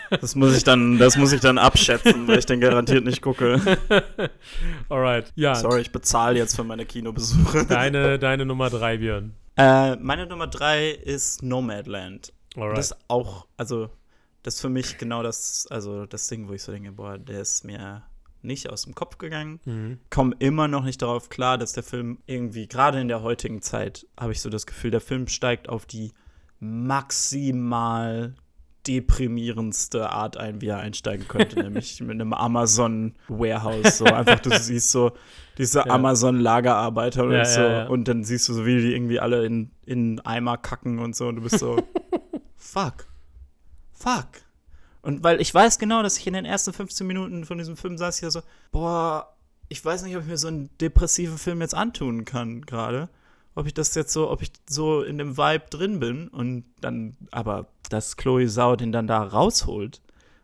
[0.10, 3.60] das muss ich dann, das muss ich dann abschätzen, weil ich den garantiert nicht gucke.
[4.90, 5.32] Alright.
[5.36, 7.66] Ja, Sorry, ich bezahle jetzt für meine Kinobesuche.
[7.66, 9.34] deine, deine Nummer 3, Björn.
[9.58, 12.34] Äh, meine Nummer drei ist Nomadland.
[12.56, 12.78] Alright.
[12.78, 13.90] Das ist auch, also,
[14.44, 17.42] das ist für mich genau das, also das Ding, wo ich so denke, boah, der
[17.42, 18.04] ist mir
[18.42, 19.60] nicht aus dem Kopf gegangen.
[19.66, 20.00] mhm.
[20.10, 24.08] Komme immer noch nicht darauf klar, dass der Film irgendwie, gerade in der heutigen Zeit,
[24.20, 26.12] habe ich so das Gefühl, der Film steigt auf die
[26.60, 28.36] maximal
[28.88, 33.98] deprimierendste Art ein, wie er einsteigen könnte, nämlich mit einem Amazon Warehouse.
[34.00, 35.12] So einfach, du siehst so
[35.58, 35.88] diese Ja.
[35.88, 39.46] Amazon Lagerarbeiter und Ja, so, ja, und dann siehst du so, wie die irgendwie alle
[39.46, 41.78] in, in Eimer kacken und so, und du bist so,
[42.58, 43.08] fuck,
[43.92, 44.28] fuck.
[45.02, 47.98] Und weil ich weiß genau, dass ich in den ersten 15 Minuten von diesem Film
[47.98, 49.36] saß, hier so, boah,
[49.68, 53.10] ich weiß nicht, ob ich mir so einen depressiven Film jetzt antun kann gerade.
[53.56, 57.18] Ob ich das jetzt so, ob ich so in dem Vibe drin bin und dann,
[57.32, 60.02] aber dass Chloe Sau den dann da rausholt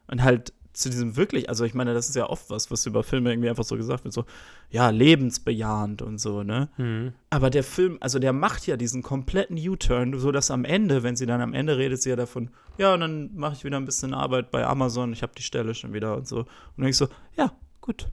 [0.08, 3.04] und halt zu diesem wirklich, also ich meine, das ist ja oft was, was über
[3.04, 4.26] Filme irgendwie einfach so gesagt wird, so,
[4.70, 6.70] ja, lebensbejahend und so, ne?
[6.78, 7.14] Mhm.
[7.32, 11.16] Aber der Film, also der macht ja diesen kompletten U-Turn, so dass am Ende, wenn
[11.16, 13.86] sie dann am Ende redet, sie ja davon, ja, und dann mache ich wieder ein
[13.86, 16.42] bisschen Arbeit bei Amazon, ich habe die Stelle schon wieder und so.
[16.42, 16.48] Und
[16.78, 17.52] dann ich so, ja,
[17.82, 18.08] gut.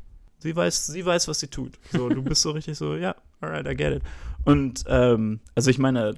[0.44, 1.78] Sie weiß, sie weiß, was sie tut.
[1.90, 4.02] So, du bist so richtig so, ja, alright, I get it.
[4.44, 6.14] Und ähm, also ich meine,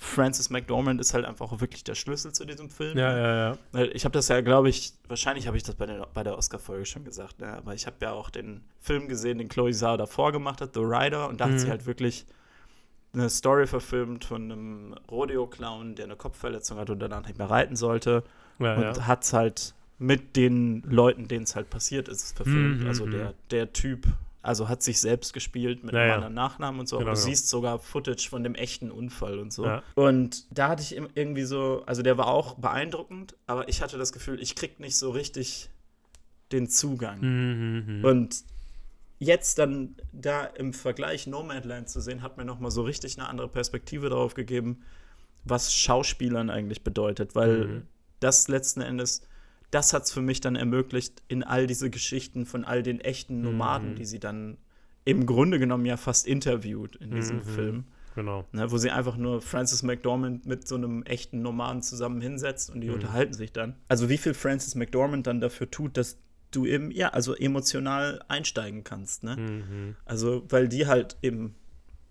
[0.00, 2.96] Frances McDormand ist halt einfach auch wirklich der Schlüssel zu diesem Film.
[2.96, 3.58] Ja, ja, ja.
[3.72, 6.38] Weil ich habe das ja, glaube ich, wahrscheinlich habe ich das bei der, bei der
[6.38, 7.48] Oscar-Folge schon gesagt, ne?
[7.52, 10.80] aber ich habe ja auch den Film gesehen, den Chloe Zhao davor gemacht hat, The
[10.80, 11.52] Rider, und da Mhm.
[11.52, 12.24] hat sie halt wirklich
[13.12, 17.76] eine Story verfilmt von einem Rodeo-Clown, der eine Kopfverletzung hat und danach nicht mehr reiten
[17.76, 18.22] sollte
[18.58, 19.06] ja, und ja.
[19.06, 22.82] hat es halt mit den Leuten, denen es halt passiert ist, verfilmt.
[22.82, 23.10] Mhm, also mhm.
[23.10, 24.06] der, der Typ,
[24.42, 26.98] also hat sich selbst gespielt mit einem anderen Nachnamen und so.
[26.98, 27.26] Genau, du genau.
[27.26, 29.66] siehst sogar Footage von dem echten Unfall und so.
[29.66, 29.82] Ja.
[29.94, 34.12] Und da hatte ich irgendwie so, also der war auch beeindruckend, aber ich hatte das
[34.12, 35.68] Gefühl, ich krieg nicht so richtig
[36.52, 37.18] den Zugang.
[37.20, 38.04] Mhm, mhm.
[38.04, 38.44] Und
[39.18, 43.28] jetzt dann da im Vergleich Nomadland zu sehen, hat mir noch mal so richtig eine
[43.28, 44.82] andere Perspektive darauf gegeben,
[45.44, 47.82] was Schauspielern eigentlich bedeutet, weil Mhm.
[48.20, 49.22] das letzten Endes,
[49.70, 53.42] das hat es für mich dann ermöglicht, in all diese Geschichten von all den echten
[53.42, 53.94] Nomaden, Mhm.
[53.96, 54.56] die sie dann
[55.04, 57.42] im Grunde genommen ja fast interviewt in diesem Mhm.
[57.44, 58.46] Film, Genau.
[58.52, 62.80] ne, wo sie einfach nur Frances McDormand mit so einem echten Nomaden zusammen hinsetzt und
[62.80, 62.94] die Mhm.
[62.94, 63.74] unterhalten sich dann.
[63.88, 66.18] Also wie viel Frances McDormand dann dafür tut, dass
[66.50, 69.36] du eben, ja, also emotional einsteigen kannst, ne?
[69.36, 69.96] Mhm.
[70.06, 71.54] Also, weil die halt eben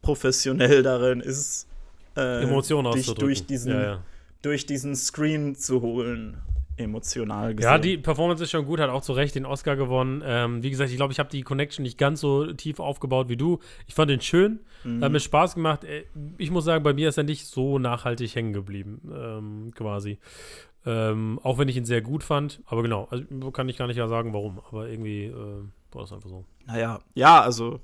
[0.02, 1.68] professionell darin ist,
[2.16, 4.04] äh, Emotionen dich durch diesen, ja, ja.
[4.42, 6.38] durch diesen Screen zu holen,
[6.78, 7.72] emotional gesehen.
[7.72, 10.22] Ja, die Performance ist schon gut, hat auch zu Recht den Oscar gewonnen.
[10.26, 13.38] Ähm, wie gesagt, ich glaube, ich habe die Connection nicht ganz so tief aufgebaut wie
[13.38, 13.60] du.
[13.88, 15.04] Ich fand den schön, Mhm.
[15.04, 15.84] hat mir Spaß gemacht.
[15.84, 16.06] Äh,
[16.38, 20.20] Ich muss sagen, bei mir ist er nicht so nachhaltig hängen geblieben, ähm, quasi.
[20.86, 22.62] Ähm, auch wenn ich ihn sehr gut fand.
[22.68, 24.60] Aber genau, also kann ich gar nicht ja sagen, warum.
[24.70, 25.34] Aber irgendwie äh,
[25.92, 26.46] war das einfach so.
[26.66, 27.82] Naja, ja, also.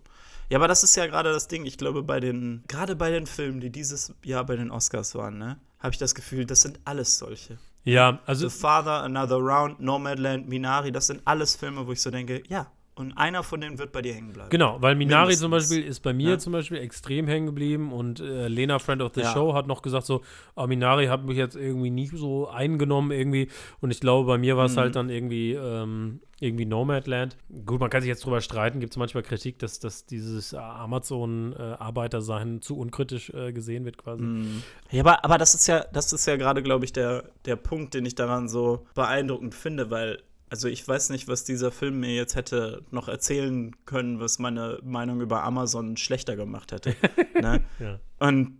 [0.50, 1.66] Ja, aber das ist ja gerade das Ding.
[1.66, 5.38] Ich glaube, bei den, gerade bei den Filmen, die dieses Jahr bei den Oscars waren,
[5.38, 7.58] ne, habe ich das Gefühl, das sind alles solche.
[7.86, 12.12] Ja, also The Father, Another Round, Nomadland, Minari, das sind alles Filme, wo ich so
[12.12, 14.50] denke, ja, und einer von denen wird bei dir hängen bleiben.
[14.50, 15.78] Genau, weil Minari zum Mindestens.
[15.78, 16.38] Beispiel ist bei mir Ja.
[16.38, 19.34] zum Beispiel extrem hängen geblieben und äh, Lena, Friend of the Ja.
[19.34, 20.22] Show, hat noch gesagt so,
[20.56, 23.50] ah, Minari hat mich jetzt irgendwie nicht so eingenommen irgendwie
[23.82, 24.80] und ich glaube, bei mir war es Mhm.
[24.80, 27.38] halt dann irgendwie, ähm, irgendwie Nomadland.
[27.66, 32.62] Gut, man kann sich jetzt drüber streiten, gibt es manchmal Kritik, dass, dass dieses Amazon-Arbeiter-Sein
[32.62, 34.24] zu unkritisch äh, gesehen wird quasi.
[34.24, 34.64] Mm.
[34.92, 37.94] Ja, aber, aber das ist ja, das ist ja gerade, glaube ich, der, der Punkt,
[37.94, 40.22] den ich daran so beeindruckend finde, weil,
[40.54, 44.78] also ich weiß nicht, was dieser Film mir jetzt hätte noch erzählen können, was meine
[44.84, 46.96] Meinung über Amazon schlechter gemacht hätte.
[47.42, 47.66] ne?
[47.80, 48.00] Ja.
[48.20, 48.60] Und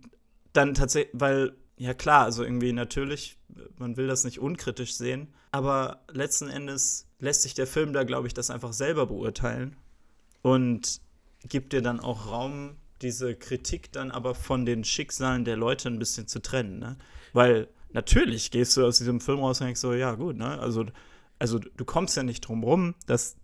[0.52, 3.38] dann tatsächlich, weil, ja klar, also irgendwie natürlich,
[3.78, 8.26] man will das nicht unkritisch sehen, aber letzten Endes lässt sich der Film da, glaube
[8.26, 9.76] ich, das einfach selber beurteilen
[10.42, 11.00] und
[11.44, 16.00] gibt dir dann auch Raum, diese Kritik dann aber von den Schicksalen der Leute ein
[16.00, 16.96] bisschen zu trennen, ne?
[17.32, 20.58] Weil natürlich gehst du aus diesem Film raus und denkst so, ja gut, ne?
[20.58, 20.86] Also,
[21.44, 23.36] also du kommst ja nicht drum rum, dass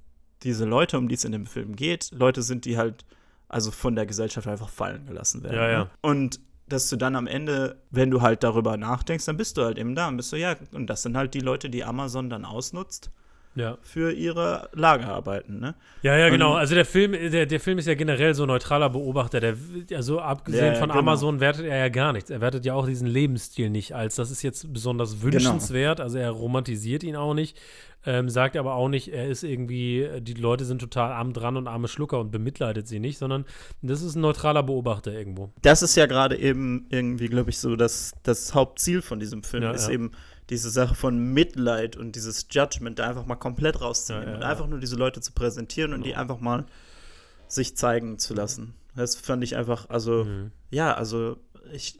[0.43, 3.05] diese Leute, um die es in dem Film geht, Leute sind, die halt
[3.47, 5.57] also von der Gesellschaft einfach fallen gelassen werden.
[5.57, 5.85] Ja, ja.
[5.85, 5.91] Ne?
[6.01, 9.77] Und dass du dann am Ende, wenn du halt darüber nachdenkst, dann bist du halt
[9.77, 12.47] eben da und bist du, ja, und das sind halt die Leute, die Amazon dann
[12.47, 13.11] ausnutzt
[13.57, 13.79] Ja.
[13.83, 15.75] für ihre Lagerarbeiten, ne?
[16.03, 16.53] Ja, ja, genau.
[16.53, 19.41] Und- Also der Film, der, der Film ist ja generell so ein neutraler Beobachter.
[19.41, 19.57] Der,
[19.95, 21.01] also abgesehen Ja, ja, von genau.
[21.01, 22.31] Amazon wertet er ja gar nichts.
[22.31, 24.73] Er wertet ja auch diesen Lebensstil nicht als, das ist jetzt Genau.
[24.75, 26.01] besonders wünschenswert.
[26.01, 27.59] Also er romantisiert ihn auch nicht,
[28.07, 31.67] ähm, sagt aber auch nicht, er ist irgendwie, die Leute sind total arm dran und
[31.67, 33.45] arme Schlucker und bemitleidet sie nicht, sondern
[33.83, 35.53] das ist ein neutraler Beobachter irgendwo.
[35.61, 39.65] Das ist ja gerade eben irgendwie, glaube ich, so das, das Hauptziel von diesem Film,
[39.65, 40.13] Ja, ist eben
[40.51, 44.43] diese Sache von Mitleid und dieses Judgment da einfach mal komplett rauszunehmen Ja, ja, und
[44.45, 46.21] einfach nur diese Leute zu präsentieren und die Genau.
[46.21, 46.67] einfach mal
[47.49, 48.75] sich zeigen zu lassen.
[48.97, 50.53] Das fand ich einfach, also, Mhm.
[50.71, 51.37] ja, also
[51.73, 51.99] ich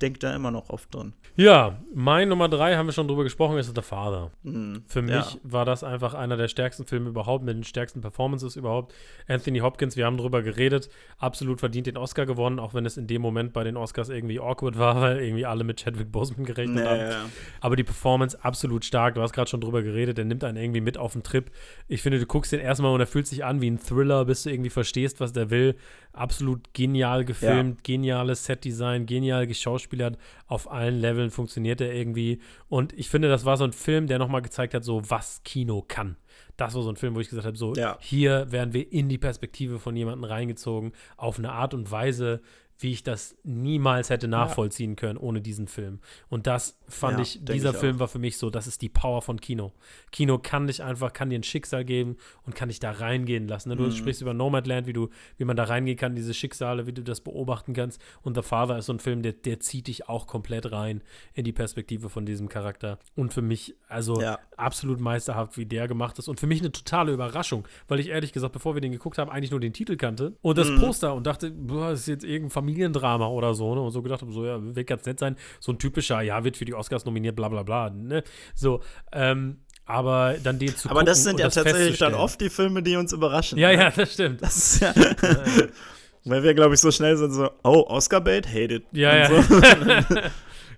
[0.00, 1.12] denke da immer noch oft dran.
[1.36, 4.30] Ja, mein Nummer drei, haben wir schon drüber gesprochen, ist The Father.
[4.44, 4.84] Mhm.
[4.86, 5.26] Für mich Ja.
[5.42, 8.94] war das einfach einer der stärksten Filme überhaupt, mit den stärksten Performances überhaupt.
[9.26, 13.08] Anthony Hopkins, wir haben drüber geredet, absolut verdient den Oscar gewonnen, auch wenn es in
[13.08, 16.76] dem Moment bei den Oscars irgendwie awkward war, weil irgendwie alle mit Chadwick Boseman gerechnet
[16.76, 17.00] Nee, haben.
[17.00, 17.24] ja.
[17.60, 19.16] Aber die Performance absolut stark.
[19.16, 20.16] Du hast gerade schon drüber geredet.
[20.18, 21.50] Der nimmt einen irgendwie mit auf den Trip.
[21.88, 24.44] Ich finde, du guckst den erstmal und er fühlt sich an wie ein Thriller, bis
[24.44, 25.74] du irgendwie verstehst, was der will.
[26.14, 30.16] Absolut genial gefilmt, geniales Setdesign, genial geschauspielert.
[30.46, 32.40] Auf allen Leveln funktioniert er irgendwie.
[32.68, 35.84] Und ich finde, das war so ein Film, der nochmal gezeigt hat, so was Kino
[35.86, 36.16] kann.
[36.56, 37.98] Das war so ein Film, wo ich gesagt habe, so Ja.
[38.00, 42.40] hier werden wir in die Perspektive von jemandem reingezogen, auf eine Art und Weise,
[42.78, 46.00] wie ich das niemals hätte nachvollziehen können ohne diesen Film.
[46.28, 47.76] Und das fand Ja, ich, dieser ich.
[47.76, 49.72] Film war für mich so, das ist die Power von Kino.
[50.12, 53.68] Kino kann dich einfach, kann dir ein Schicksal geben und kann dich da reingehen lassen.
[53.70, 53.76] Ne?
[53.76, 53.90] Du Mhm.
[53.92, 57.20] sprichst über Nomadland, wie du, wie man da reingehen kann, diese Schicksale, wie du das
[57.20, 58.00] beobachten kannst.
[58.22, 61.02] Und The Father ist so ein Film, der, der zieht dich auch komplett rein
[61.34, 62.98] in die Perspektive von diesem Charakter.
[63.14, 64.38] Und für mich, also Ja.
[64.56, 66.28] absolut meisterhaft, wie der gemacht ist.
[66.28, 69.30] Und für mich eine totale Überraschung, weil ich ehrlich gesagt, bevor wir den geguckt haben,
[69.30, 70.80] eigentlich nur den Titel kannte und das Mhm.
[70.80, 73.74] Poster und dachte, boah, das ist jetzt irgendein Familiendrama oder so.
[73.74, 73.80] Ne?
[73.80, 75.36] Und so gedacht habe, so, ja, wird ganz nett sein.
[75.60, 77.90] So ein typischer, ja, wird für die Oscars nominiert, bla bla bla.
[77.90, 78.22] Ne?
[78.54, 78.80] So,
[79.12, 82.82] ähm, aber dann den zu Aber das sind ja das tatsächlich dann oft die Filme,
[82.82, 83.58] die uns überraschen.
[83.58, 83.74] Ja, ne?
[83.74, 84.42] ja, das stimmt.
[84.42, 84.94] Das ist ja,
[86.24, 88.84] weil wir, glaube ich, so schnell sind, so, oh, Oscar-Bait, hate it.
[88.92, 89.28] Ja, ja.
[89.28, 90.20] So.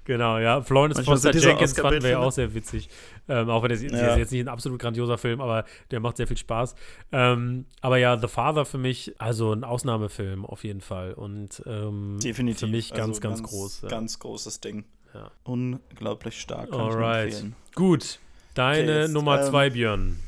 [0.07, 0.63] Genau, ja.
[0.63, 2.89] Florence Manchmal Foster Jenkins fanden wir ja auch sehr witzig.
[3.29, 4.13] Ähm, auch wenn der Ja.
[4.13, 6.77] ist jetzt nicht ein absolut grandioser Film, aber der macht sehr viel Spaß.
[7.11, 11.13] Ähm, aber ja, The Father für mich, also ein Ausnahmefilm auf jeden Fall.
[11.13, 12.61] Und ähm, Definitiv.
[12.61, 13.83] für mich ganz, Also ganz, groß.
[13.83, 13.89] Ja.
[13.89, 14.85] Ganz großes Ding.
[15.17, 15.31] Ja.
[15.45, 16.71] Unglaublich stark.
[16.71, 17.33] Kann ich Alright.
[17.33, 17.57] empfehlen.
[17.75, 18.19] Gut,
[18.55, 20.19] deine Okay, jetzt, Nummer ähm, zwei, Björn.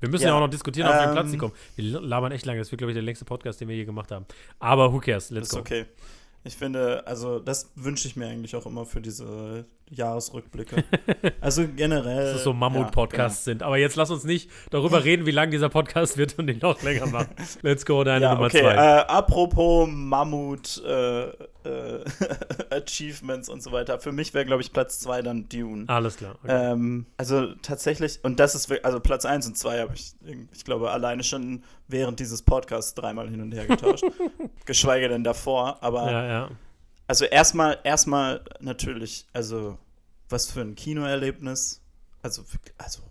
[0.00, 1.52] Wir müssen ja, ja, auch noch diskutieren, auf welchen ähm, Platz kommen.
[1.74, 2.60] Wir labern echt lange.
[2.60, 4.26] Das wird, glaube ich, der längste Podcast, den wir je gemacht haben.
[4.60, 5.30] Aber who cares?
[5.30, 5.60] Let's Ist go.
[5.60, 5.86] okay.
[6.44, 10.84] Ich finde, also das wünsche ich mir eigentlich auch immer für diese Jahresrückblicke.
[11.40, 12.26] also generell.
[12.26, 13.62] Dass es so Mammut-Podcasts sind.
[13.62, 16.82] Aber jetzt lass uns nicht darüber reden, wie lang dieser Podcast wird und den noch
[16.82, 17.34] länger machen.
[17.62, 18.60] Let's go, deine Ja, Nummer okay.
[18.60, 18.74] zwei.
[18.74, 22.04] Äh, apropos Mammut, äh, äh,
[22.70, 23.98] Achievements und so weiter.
[23.98, 25.84] Für mich wäre, glaube ich, Platz zwei dann Dune.
[25.88, 26.36] Alles klar.
[26.42, 26.72] Okay.
[26.72, 30.12] Ähm, also tatsächlich, und das ist, also Platz 1 und 2 habe ich,
[30.52, 34.04] ich glaube, alleine schon während dieses Podcasts dreimal hin und her getauscht.
[34.66, 35.78] Geschweige denn davor.
[35.80, 36.50] Aber ja, ja.
[37.08, 39.76] Also erstmal, erstmal natürlich, also
[40.28, 41.80] was für ein Kinoerlebnis.
[42.22, 42.44] Also,
[42.76, 43.02] also,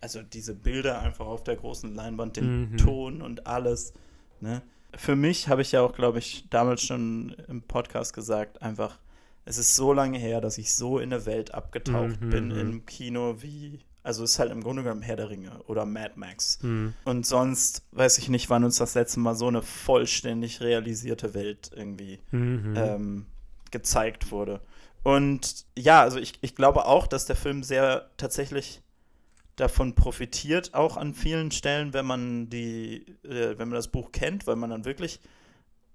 [0.00, 2.76] also diese Bilder einfach auf der großen Leinwand, den Mhm.
[2.78, 3.92] Ton und alles.
[4.40, 4.62] Ne?
[4.94, 8.98] Für mich habe ich ja auch, glaube ich, damals schon im Podcast gesagt, einfach,
[9.44, 12.58] es ist so lange her, dass ich so in der Welt abgetaucht Mhm, bin mhm.
[12.58, 16.12] im Kino wie, also es ist halt im Grunde genommen Herr der Ringe oder Mad
[16.16, 16.58] Max.
[16.62, 16.94] Hm.
[17.04, 21.70] Und sonst weiß ich nicht, wann uns das letzte Mal so eine vollständig realisierte Welt
[21.76, 22.74] irgendwie Mhm.
[22.74, 23.26] ähm,
[23.70, 24.62] gezeigt wurde.
[25.02, 28.80] Und ja, also ich, ich glaube auch, dass der Film sehr tatsächlich
[29.56, 34.46] davon profitiert, auch an vielen Stellen, wenn man die, äh, wenn man das Buch kennt,
[34.46, 35.20] weil man dann wirklich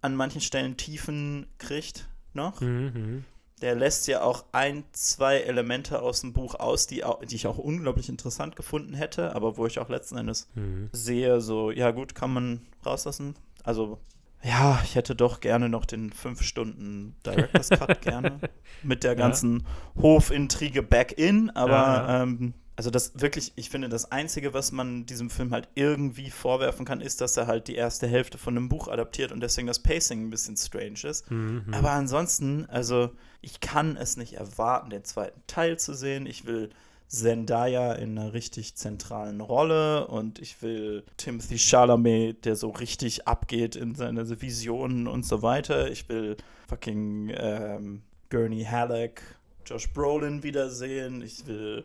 [0.02, 2.62] an manchen Stellen Tiefen kriegt noch.
[2.62, 3.24] Mhm.
[3.64, 7.58] Der lässt ja auch ein, zwei Elemente aus dem Buch aus, die, die ich auch
[7.58, 10.90] unglaublich interessant gefunden hätte, aber wo ich auch letzten Endes Mhm.
[10.92, 13.36] sehe, so, ja gut, kann man rauslassen.
[13.64, 14.00] Also,
[14.44, 18.42] ja, ich hätte doch gerne noch den 5 Stunden Director's Cut gerne.
[18.84, 19.18] Mit der Ja.
[19.18, 19.66] ganzen
[20.02, 22.24] Hofintrige back in, aber Ja, ja.
[22.24, 26.86] ähm, also das wirklich, ich finde, das Einzige, was man diesem Film halt irgendwie vorwerfen
[26.86, 29.80] kann, ist, dass er halt die erste Hälfte von einem Buch adaptiert und deswegen das
[29.80, 31.30] Pacing ein bisschen strange ist.
[31.30, 31.66] Mhm.
[31.72, 36.26] Aber ansonsten, also ich kann es nicht erwarten, den zweiten Teil zu sehen.
[36.26, 36.70] Ich will
[37.08, 43.76] Zendaya in einer richtig zentralen Rolle und ich will Timothy Chalamet, der so richtig abgeht
[43.76, 45.92] in seine Visionen und so weiter.
[45.92, 46.38] Ich will
[46.68, 48.02] fucking ähm,
[48.32, 49.22] Gurney Halleck,
[49.64, 51.22] Josh Brolin wiedersehen.
[51.22, 51.84] Ich will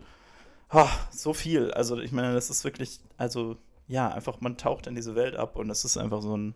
[0.73, 1.71] oh, so viel.
[1.73, 5.57] Also ich meine, das ist wirklich, also ja, einfach man taucht in diese Welt ab
[5.57, 6.55] und es ist einfach so ein,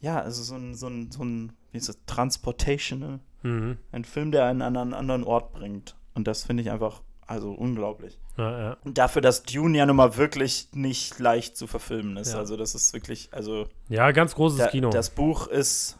[0.00, 3.20] ja, also so ein, so ein, so ein, wie ist das, Transportational.
[3.42, 3.78] Mhm.
[3.92, 5.96] Ein Film, der einen an einen anderen Ort bringt.
[6.14, 8.18] Und das finde ich einfach also unglaublich.
[8.36, 8.76] Ja, ja.
[8.82, 12.32] Und dafür, dass Dune ja nun mal wirklich nicht leicht zu verfilmen ist.
[12.32, 12.38] Ja.
[12.38, 13.68] Also das ist wirklich, also.
[13.88, 14.90] Ja, ganz großes da, Kino.
[14.90, 15.96] Das Buch ist,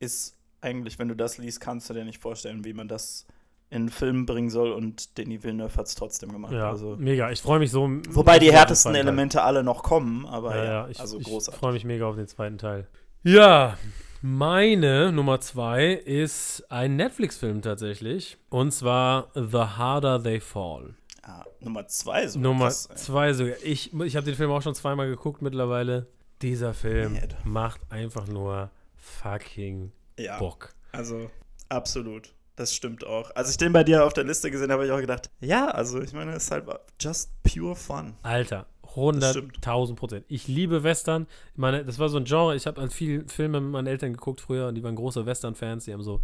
[0.00, 3.26] ist eigentlich, wenn du das liest, kannst du dir nicht vorstellen, wie man das
[3.70, 6.52] in Film bringen soll und Denis Villeneuve hat es trotzdem gemacht.
[6.52, 7.30] Ja, also, mega.
[7.30, 7.88] Ich freue mich so.
[8.10, 11.54] Wobei die härtesten Elemente alle noch kommen, aber ja, ja ich, also großartig.
[11.54, 12.88] Ich freue mich mega auf den zweiten Teil.
[13.22, 13.76] Ja,
[14.22, 18.38] meine Nummer zwei ist ein Netflix-Film tatsächlich.
[18.48, 20.94] Und zwar The Harder They Fall.
[21.22, 22.50] Ah, Nummer zwei sogar.
[22.50, 23.54] Nummer krass, zwei sogar.
[23.62, 26.06] Ich, ich habe den Film auch schon zweimal geguckt mittlerweile.
[26.42, 27.36] Dieser Film Mad.
[27.44, 30.74] macht einfach nur fucking ja, Bock.
[30.92, 31.30] Also,
[31.68, 32.34] absolut.
[32.60, 33.34] Das stimmt auch.
[33.34, 35.68] Als ich den bei dir auf der Liste gesehen habe, habe ich auch gedacht, ja,
[35.68, 36.66] also ich meine, es ist halt
[37.00, 38.12] just pure fun.
[38.22, 40.26] Alter, 100.000 Prozent.
[40.28, 41.26] Ich liebe Western.
[41.52, 42.54] Ich meine, das war so ein Genre.
[42.54, 45.86] Ich habe an vielen Filmen mit meinen Eltern geguckt früher und die waren große Western-Fans.
[45.86, 46.20] Die haben so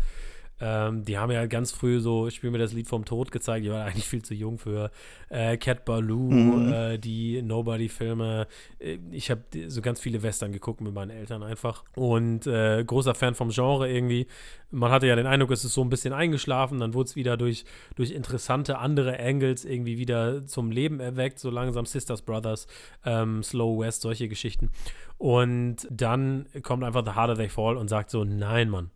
[0.58, 3.66] ähm, die haben ja ganz früh so, ich spiele mir das Lied vom Tod gezeigt,
[3.66, 4.90] ich war eigentlich viel zu jung für
[5.28, 6.72] äh, Cat Baloo, mhm.
[6.72, 8.46] äh, die Nobody-Filme.
[8.78, 11.84] Äh, ich habe so ganz viele Western geguckt mit meinen Eltern einfach.
[11.94, 14.26] Und äh, großer Fan vom Genre irgendwie.
[14.70, 17.36] Man hatte ja den Eindruck, es ist so ein bisschen eingeschlafen, dann wurde es wieder
[17.36, 17.64] durch,
[17.94, 22.66] durch interessante andere Angles irgendwie wieder zum Leben erweckt, so langsam Sisters Brothers,
[23.04, 24.70] ähm, Slow West, solche Geschichten.
[25.18, 28.90] Und dann kommt einfach The Harder They Fall und sagt so, nein, Mann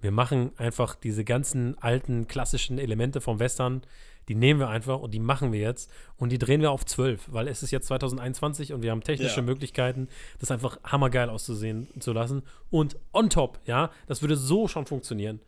[0.00, 3.82] wir machen einfach diese ganzen alten klassischen Elemente vom Western,
[4.28, 7.32] die nehmen wir einfach und die machen wir jetzt und die drehen wir auf 12,
[7.32, 9.42] weil es ist jetzt 2021 und wir haben technische ja.
[9.42, 10.08] Möglichkeiten,
[10.38, 12.42] das einfach hammergeil auszusehen zu lassen.
[12.70, 15.40] Und on top, ja, das würde so schon funktionieren.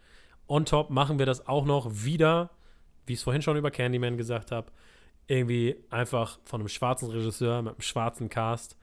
[0.48, 2.50] On top machen wir das auch noch wieder,
[3.06, 4.72] wie ich es vorhin schon über Candyman gesagt habe,
[5.26, 8.76] irgendwie einfach von einem schwarzen Regisseur mit einem schwarzen Cast,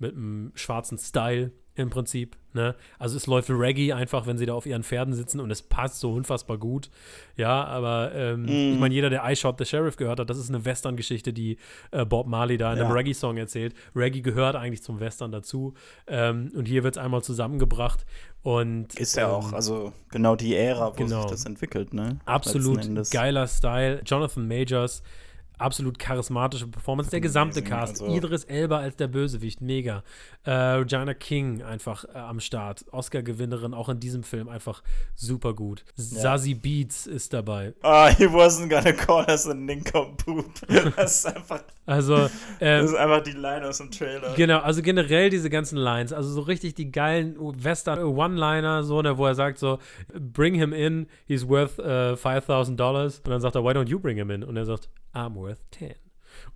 [0.00, 2.36] mit einem schwarzen Style im Prinzip.
[2.52, 2.74] Ne?
[2.98, 6.00] Also es läuft Reggae einfach, wenn sie da auf ihren Pferden sitzen und es passt
[6.00, 6.90] so unfassbar gut.
[7.36, 8.74] Ja, aber ähm, mm.
[8.74, 11.58] ich meine, jeder, der I Shot the Sheriff gehört hat, das ist eine Western-Geschichte, die
[11.92, 12.84] äh, Bob Marley da in ja.
[12.84, 13.74] einem Reggae-Song erzählt.
[13.94, 15.74] Reggae gehört eigentlich zum Western dazu.
[16.08, 18.04] Ähm, und hier wird es einmal zusammengebracht.
[18.42, 21.22] Und, ist ja ähm, auch, also genau die Ära, wo genau.
[21.22, 22.18] sich das entwickelt, ne?
[22.24, 24.02] Absolut geiler Style.
[24.04, 25.02] Jonathan Majors
[25.60, 27.10] absolut charismatische Performance.
[27.10, 28.00] Der gesamte Cast.
[28.02, 28.14] Also.
[28.14, 30.02] Idris Elba als der Bösewicht, mega.
[30.44, 32.84] Äh, Regina King einfach äh, am Start.
[32.90, 34.82] Oscar-Gewinnerin auch in diesem Film einfach
[35.14, 35.84] super gut.
[35.96, 36.20] Ja.
[36.20, 37.74] Zazie Beats ist dabei.
[37.82, 40.46] Ah, oh, he wasn't gonna call us a nincompoop.
[40.96, 41.62] Das ist einfach.
[41.86, 42.16] Also,
[42.60, 44.34] ähm, das ist einfach die Line aus dem Trailer.
[44.34, 46.12] Genau, also generell diese ganzen Lines.
[46.12, 49.78] Also so richtig die geilen Western-One-Liner, so, ne, wo er sagt so,
[50.14, 53.18] bring him in, he's worth uh, 5000 Dollars.
[53.18, 54.44] Und dann sagt er, why don't you bring him in?
[54.44, 56.09] Und er sagt, I'm worth 10.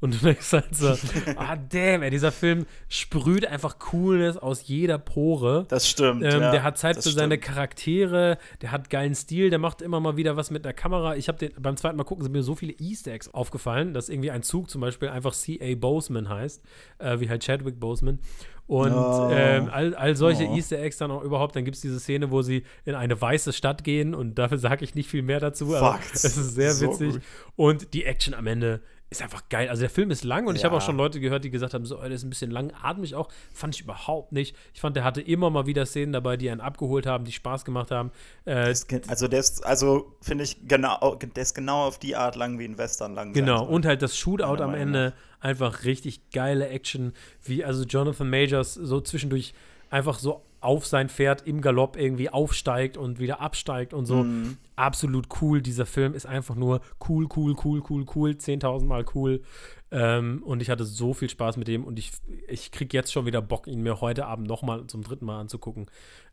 [0.04, 0.88] Und du denkst halt so,
[1.36, 5.64] ah damn, ey, dieser Film sprüht einfach Coolness aus jeder Pore.
[5.68, 6.22] Das stimmt.
[6.22, 7.16] Ähm, ja, der hat Zeit für stimmt.
[7.16, 11.16] seine Charaktere, der hat geilen Stil, der macht immer mal wieder was mit der Kamera.
[11.16, 14.10] Ich habe den beim zweiten Mal gucken, sind mir so viele Easter Eggs aufgefallen, dass
[14.10, 15.74] irgendwie ein Zug zum Beispiel einfach C.A.
[15.74, 16.62] Boseman heißt,
[16.98, 18.18] äh, wie halt Chadwick Boseman.
[18.66, 19.30] Und oh.
[19.32, 20.54] ähm, all, all solche oh.
[20.54, 21.56] Easter Eggs dann auch überhaupt.
[21.56, 24.84] Dann gibt es diese Szene, wo sie in eine weiße Stadt gehen und dafür sage
[24.84, 25.76] ich nicht viel mehr dazu, Fuck.
[25.76, 27.12] aber es ist sehr so witzig.
[27.14, 27.22] Gut.
[27.56, 29.68] Und die Action am Ende ist einfach geil.
[29.68, 30.58] Also der Film ist lang und ja.
[30.58, 33.14] ich habe auch schon Leute gehört, die gesagt haben, so, der ist ein bisschen langatmig
[33.14, 33.28] auch.
[33.52, 34.56] Fand ich überhaupt nicht.
[34.72, 37.64] Ich fand, der hatte immer mal wieder Szenen dabei, die einen abgeholt haben, die Spaß
[37.64, 38.10] gemacht haben.
[38.44, 38.74] Äh,
[39.06, 42.64] also der ist, also finde ich genau, der ist genau auf die Art lang wie
[42.64, 43.32] ein Western lang.
[43.32, 47.12] Genau und halt das Shootout am Ende einfach richtig geile Action,
[47.42, 49.54] wie also Jonathan Majors so zwischendurch
[49.90, 54.24] einfach so auf sein Pferd im Galopp irgendwie aufsteigt und wieder absteigt und so.
[54.24, 54.56] Mhm.
[54.76, 55.62] Absolut cool.
[55.62, 58.30] Dieser Film ist einfach nur cool, cool, cool, cool, cool.
[58.30, 59.42] 10.000 Mal cool.
[59.90, 62.12] Ähm, und ich hatte so viel Spaß mit dem und ich,
[62.48, 65.86] ich kriege jetzt schon wieder Bock, ihn mir heute Abend nochmal zum dritten Mal anzugucken.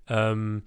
[0.08, 0.64] Ähm,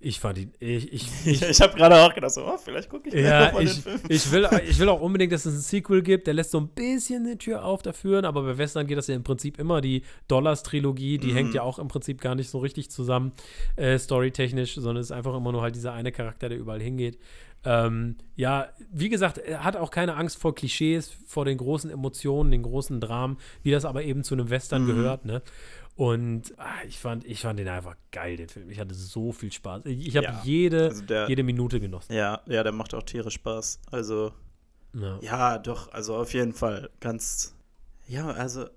[0.00, 0.52] ich fand ihn.
[0.58, 3.52] Ich, ich, ich, ich habe gerade auch gedacht, so, oh, vielleicht gucke ich mir ja,
[3.52, 4.00] mal ich, den Film.
[4.08, 6.26] Ich will, ich will auch unbedingt, dass es ein Sequel gibt.
[6.26, 9.14] Der lässt so ein bisschen die Tür auf dafür, aber bei Western geht das ja
[9.14, 9.80] im Prinzip immer.
[9.80, 11.36] Die Dollars-Trilogie, die mhm.
[11.36, 13.32] hängt ja auch im Prinzip gar nicht so richtig zusammen,
[13.76, 17.18] äh, storytechnisch, sondern es ist einfach immer nur halt dieser eine Charakter, der überall hingeht.
[17.64, 22.52] Ähm, ja, wie gesagt, er hat auch keine Angst vor Klischees, vor den großen Emotionen,
[22.52, 24.86] den großen Dramen, wie das aber eben zu einem Western mhm.
[24.86, 25.42] gehört, ne?
[25.96, 28.68] Und ah, ich, fand, ich fand den einfach geil, den Film.
[28.68, 29.86] Ich hatte so viel Spaß.
[29.86, 32.12] Ich, ich habe ja, jede, also der, jede Minute genossen.
[32.12, 33.80] Ja, ja, der macht auch tierisch Spaß.
[33.90, 34.32] Also,
[34.92, 35.18] Ja.
[35.22, 36.90] Ja, doch, also auf jeden Fall.
[37.00, 37.54] Ganz.
[38.06, 38.68] Ja, also, ja,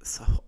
[0.00, 0.42] ist auch,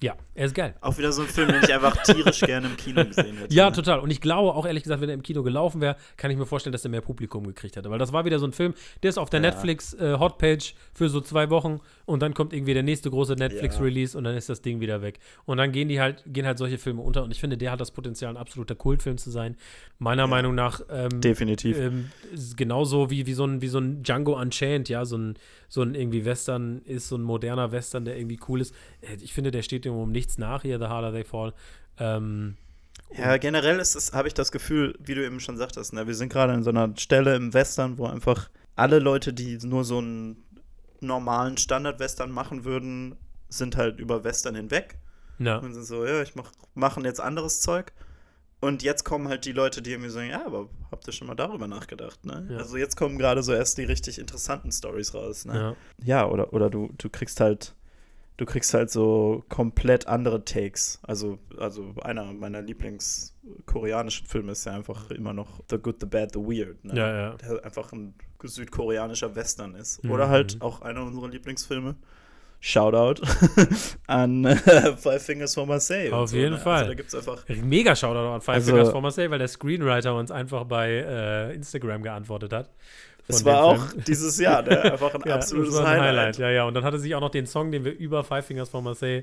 [0.00, 0.76] ja, er ist geil.
[0.80, 3.52] auch wieder so ein Film, den ich einfach tierisch gerne im Kino gesehen hätte.
[3.52, 3.74] Ja, ne?
[3.74, 3.98] total.
[3.98, 6.46] Und ich glaube auch, ehrlich gesagt, wenn er im Kino gelaufen wäre, kann ich mir
[6.46, 7.90] vorstellen, dass er mehr Publikum gekriegt hätte.
[7.90, 9.50] Weil das war wieder so ein Film, der ist auf der Ja.
[9.50, 14.34] Netflix-Hotpage für so zwei Wochen und dann kommt irgendwie der nächste große Netflix-Release und dann
[14.34, 15.18] ist das Ding wieder weg.
[15.44, 17.22] Und dann gehen die halt, gehen halt solche Filme unter.
[17.22, 19.56] Und ich finde, der hat das Potenzial, ein absoluter Kultfilm zu sein.
[19.98, 21.76] Meiner Meinung nach ähm, Definitiv.
[21.78, 22.10] ähm,
[22.56, 25.34] genauso wie, wie, so ein, wie so ein Django Unchained, ja, so ein,
[25.68, 28.74] so ein irgendwie Western ist, so ein moderner Western, der irgendwie cool ist.
[29.02, 31.52] Äh, Ich finde, der steht dem um nichts nach hier, The Harder They Fall.
[31.98, 32.56] Ähm,
[33.18, 36.14] Ja, generell ist es, habe ich das Gefühl, wie du eben schon sagtest, ne, wir
[36.14, 39.98] sind gerade an so einer Stelle im Western, wo einfach alle Leute, die nur so
[39.98, 40.36] einen
[41.00, 43.16] normalen Standard-Western machen würden,
[43.48, 44.98] sind halt über Western hinweg
[45.38, 45.58] ja.
[45.58, 47.92] und sind so, ja, ich mach, machen jetzt anderes Zeug.
[48.60, 51.36] Und jetzt kommen halt die Leute, die irgendwie sagen, ja, aber habt ihr schon mal
[51.36, 52.44] darüber nachgedacht, ne?
[52.50, 52.56] Ja.
[52.58, 55.54] Also jetzt kommen gerade so erst die richtig interessanten Stories raus, ne?
[55.54, 55.76] ja.
[56.04, 57.76] Ja, oder, oder du, du kriegst halt,
[58.38, 61.00] du kriegst halt so komplett andere Takes.
[61.02, 66.32] Also, also einer meiner Lieblings-koreanischen Filme ist ja einfach immer noch The Good, The Bad,
[66.32, 66.82] The Weird.
[66.84, 66.96] Ne?
[66.96, 67.34] Ja, ja.
[67.36, 70.02] Der einfach ein südkoreanischer Western ist.
[70.04, 70.12] Mhm.
[70.12, 71.96] Oder halt auch einer unserer Lieblingsfilme.
[72.60, 73.22] Shoutout
[74.08, 74.56] an äh,
[74.96, 76.10] Five Fingers for Marseille.
[76.10, 76.58] Auf jeden ne?
[76.58, 76.78] Fall.
[76.78, 77.44] Also da gibt es einfach.
[77.48, 81.54] Mega Shoutout an Five Also- Fingers for Marseille, weil der Screenwriter uns einfach bei äh,
[81.54, 82.70] Instagram geantwortet hat.
[83.28, 84.04] Es Von war auch Film.
[84.04, 84.80] dieses Jahr, ne?
[84.92, 86.38] Einfach ein Ja, absolutes das ein Highlight.
[86.38, 86.64] Ja, ja.
[86.64, 88.80] Und dann hat er sich auch noch den Song, den wir über Five Fingers for
[88.82, 89.22] Marseille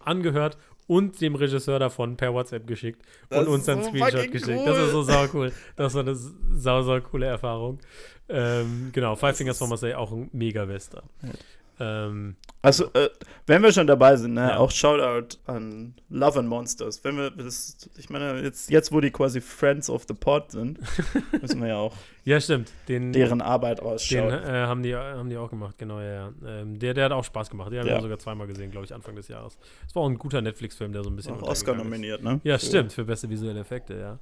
[0.00, 0.58] angehört
[0.88, 4.58] und dem Regisseur davon per WhatsApp geschickt Das und uns dann so Screenshot geschickt.
[4.58, 4.64] cool.
[4.66, 5.52] Das ist so sau cool.
[5.76, 7.78] Das war eine sau, sau coole Erfahrung.
[8.28, 11.04] Ähm, genau, Five Das Fingers for Marseille auch ein Mega-Western.
[11.78, 13.10] Ähm, Also, äh,
[13.46, 14.56] wenn wir schon dabei sind, ne, Ja.
[14.58, 17.02] auch Shoutout an Love and Monsters.
[17.02, 20.78] Wenn wir, das, ich meine, jetzt, jetzt, wo die quasi Friends of the Pod sind,
[21.42, 21.94] müssen wir ja auch
[22.24, 22.70] ja, stimmt.
[22.86, 24.30] Den, deren Arbeit den ausschauen.
[24.32, 26.32] äh, haben, die, haben die auch gemacht, genau, ja.
[26.46, 27.72] Ähm, der, der hat auch Spaß gemacht.
[27.72, 27.94] Den haben Ja.
[27.96, 29.58] wir sogar zweimal gesehen, glaube ich, Anfang des Jahres.
[29.88, 31.34] Es war auch ein guter Netflix-Film, der so ein bisschen.
[31.34, 32.40] auch Oscar nominiert, ne?
[32.44, 34.18] Ja, stimmt, für beste visuelle Effekte, ja.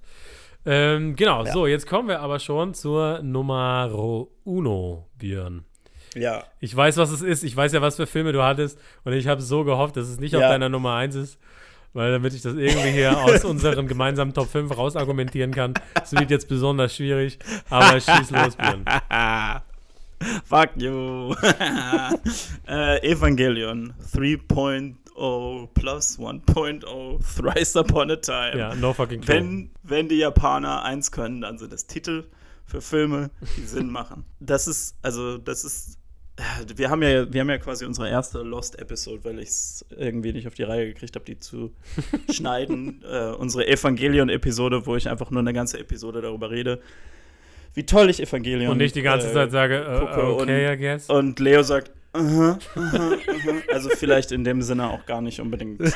[0.64, 1.52] Ähm, genau, Ja.
[1.52, 3.90] so, jetzt kommen wir aber schon zur Nummer
[4.44, 5.64] uno, Björn.
[6.14, 7.44] Ja, Ich weiß, was es ist.
[7.44, 8.78] Ich weiß ja, was für Filme du hattest.
[9.04, 10.48] Und ich habe so gehofft, dass es nicht auf Ja.
[10.48, 11.38] deiner Nummer 1 ist.
[11.92, 15.74] Weil damit ich das irgendwie hier aus unseren gemeinsamen Top 5 rausargumentieren kann.
[15.94, 17.38] Das wird jetzt besonders schwierig.
[17.68, 18.84] Aber schieß los, Björn.
[20.44, 21.34] fuck you.
[22.68, 28.56] äh, Evangelion 3.0 plus 1.0 Thrice Upon a Time.
[28.58, 29.34] Ja, no fucking clue.
[29.34, 32.24] Wenn, wenn die Japaner eins können, dann sind es Titel
[32.66, 34.24] für Filme, die Sinn machen.
[34.38, 35.98] Das ist, also, das ist.
[36.76, 40.46] Wir haben ja, wir haben ja quasi unsere erste Lost-Episode, weil ich es irgendwie nicht
[40.46, 41.72] auf die Reihe gekriegt habe, die zu
[42.30, 43.02] schneiden.
[43.10, 46.80] Äh, unsere Evangelion-Episode, wo ich einfach nur eine ganze Episode darüber rede,
[47.74, 50.76] wie toll ich Evangelion Und nicht die ganze äh, Zeit sage, gucke okay, und- I
[50.78, 51.08] guess.
[51.08, 53.52] und Leo sagt, aha, aha, aha.
[53.72, 55.90] also vielleicht in dem Sinne auch gar nicht unbedingt, äh,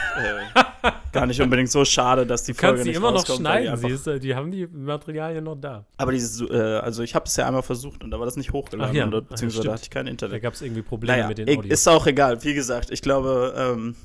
[1.13, 3.33] gar nicht unbedingt so schade, dass die Du Folge kannst die nicht immer noch die
[3.33, 4.21] schneiden, einfach- siehst du.
[4.21, 5.85] Die haben die Materialien noch da.
[5.97, 8.53] Aber dieses, äh, also ich habe es ja einmal versucht und da war das nicht
[8.53, 10.43] hochgeladen, ja, oder, beziehungsweise da hatte ich kein Da Internet.
[10.43, 11.73] gab es irgendwie Probleme Naja, mit den ich, Audios.
[11.81, 12.43] ist auch egal.
[12.45, 13.97] Wie gesagt, ich glaube, ähm,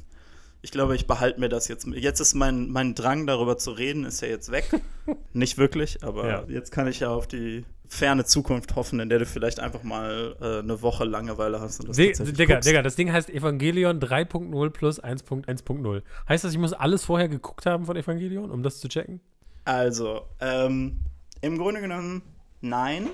[0.61, 1.88] ich glaube, ich behalte mir das jetzt.
[1.88, 4.69] Jetzt ist mein, mein Drang, darüber zu reden, ist ja jetzt weg.
[5.34, 6.44] nicht wirklich, aber Ja.
[6.49, 10.35] jetzt kann ich ja auf die ferne Zukunft hoffen, in der du vielleicht einfach mal
[10.39, 11.81] äh, eine Woche Langeweile hast.
[11.81, 12.69] Und das tatsächlich Digga, guckst.
[12.69, 16.01] Digga, das Ding heißt Evangelion 3.0 plus 1.1.0.
[16.29, 19.19] Heißt das, ich muss alles vorher geguckt haben von Evangelion, um das zu checken?
[19.65, 20.99] Also, ähm,
[21.41, 22.21] im Grunde genommen
[22.61, 23.07] nein,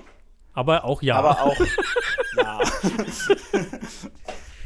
[0.52, 1.16] Aber auch ja.
[1.16, 1.56] aber auch
[2.36, 2.60] ja.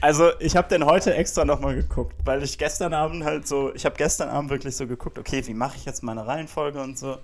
[0.02, 3.84] Also, ich habe den heute extra nochmal geguckt, weil ich gestern Abend halt so, ich
[3.84, 7.18] habe gestern Abend wirklich so geguckt, okay, wie mache ich jetzt meine Reihenfolge und so.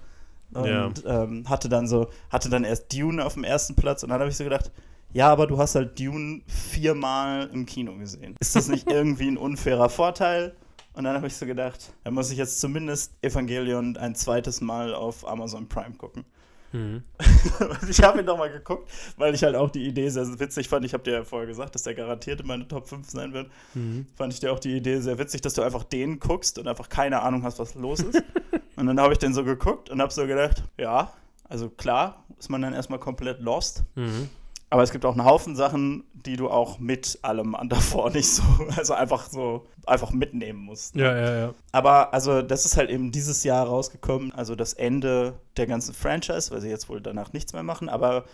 [0.52, 4.20] Und ähm, hatte dann so, hatte dann erst Dune auf dem ersten Platz und dann
[4.20, 4.70] habe ich so gedacht,
[5.12, 8.36] ja, aber du hast halt Dune viermal im Kino gesehen.
[8.40, 10.54] Ist das nicht irgendwie ein unfairer Vorteil?
[10.94, 14.94] Und dann habe ich so gedacht, dann muss ich jetzt zumindest Evangelion ein zweites Mal
[14.94, 16.24] auf Amazon Prime gucken.
[16.72, 17.02] Mhm.
[17.88, 20.84] Ich habe ihn nochmal geguckt, weil ich halt auch die Idee sehr witzig fand.
[20.84, 23.50] Ich habe dir ja vorher gesagt, dass der garantiert in meine Top 5 sein wird.
[23.74, 24.06] Mhm.
[24.16, 26.88] Fand ich dir auch die Idee sehr witzig, dass du einfach den guckst und einfach
[26.88, 28.22] keine Ahnung hast, was los ist.
[28.76, 31.12] und dann habe ich den so geguckt und habe so gedacht, ja,
[31.48, 33.84] also klar, ist man dann erstmal komplett lost.
[33.94, 34.28] Mhm.
[34.68, 38.28] Aber es gibt auch einen Haufen Sachen, die du auch mit allem an davor nicht
[38.28, 38.42] so,
[38.76, 40.96] also einfach so, einfach mitnehmen musst.
[40.96, 41.54] Ja, ja, ja.
[41.72, 46.50] Aber also das ist halt eben dieses Jahr rausgekommen, also das Ende der ganzen Franchise,
[46.50, 48.24] weil sie jetzt wohl danach nichts mehr machen, aber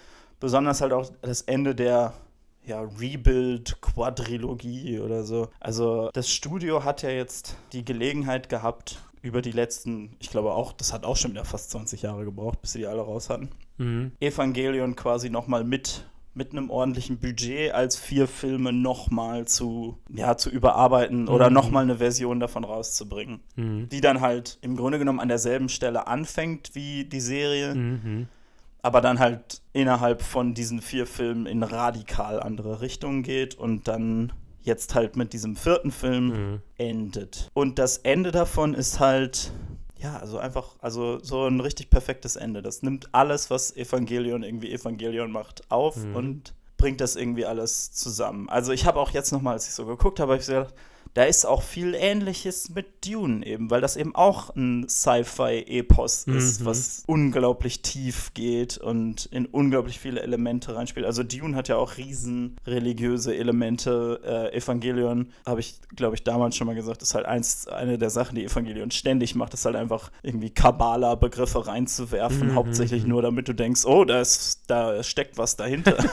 [0.40, 2.14] besonders halt auch das Ende der
[2.64, 5.48] ja, Rebuild-Quadrilogie oder so.
[5.60, 10.72] Also das Studio hat ja jetzt die Gelegenheit gehabt, über die letzten, ich glaube auch,
[10.72, 13.48] das hat auch schon wieder fast 20 Jahre gebraucht, bis sie die alle raus hatten.
[13.78, 14.12] Mhm.
[14.20, 16.04] Evangelion quasi nochmal mit
[16.34, 21.54] mit einem ordentlichen Budget als vier Filme nochmal zu, ja, zu überarbeiten oder Mhm.
[21.54, 23.40] nochmal eine Version davon rauszubringen.
[23.54, 23.90] Mhm.
[23.90, 28.28] Die dann halt im Grunde genommen an derselben Stelle anfängt wie die Serie, Mhm.
[28.80, 34.32] aber dann halt innerhalb von diesen vier Filmen in radikal andere Richtungen geht und dann
[34.62, 36.62] jetzt halt mit diesem vierten Film Mhm.
[36.78, 37.48] endet.
[37.54, 39.52] Und das Ende davon ist halt,
[39.98, 42.62] ja, also einfach, also so ein richtig perfektes Ende.
[42.62, 46.16] Das nimmt alles, was Evangelion irgendwie Evangelion macht, auf Mhm.
[46.16, 48.48] und bringt das irgendwie alles zusammen.
[48.48, 50.74] Also ich habe auch jetzt nochmal, als ich so geguckt habe, habe ich so gedacht,
[51.14, 56.60] da ist auch viel Ähnliches mit Dune eben, weil das eben auch ein Sci-Fi-Epos ist,
[56.60, 56.64] Mhm.
[56.64, 61.04] was unglaublich tief geht und in unglaublich viele Elemente reinspielt.
[61.06, 64.20] Also Dune hat ja auch riesen religiöse Elemente.
[64.24, 68.10] Äh, Evangelion, habe ich, glaube ich, damals schon mal gesagt, ist halt eins, eine der
[68.10, 73.08] Sachen, die Evangelion ständig macht, ist halt einfach irgendwie Kabbala-Begriffe reinzuwerfen, Mhm, hauptsächlich mhm.
[73.10, 75.96] nur, damit du denkst, oh, da, ist, da steckt was dahinter.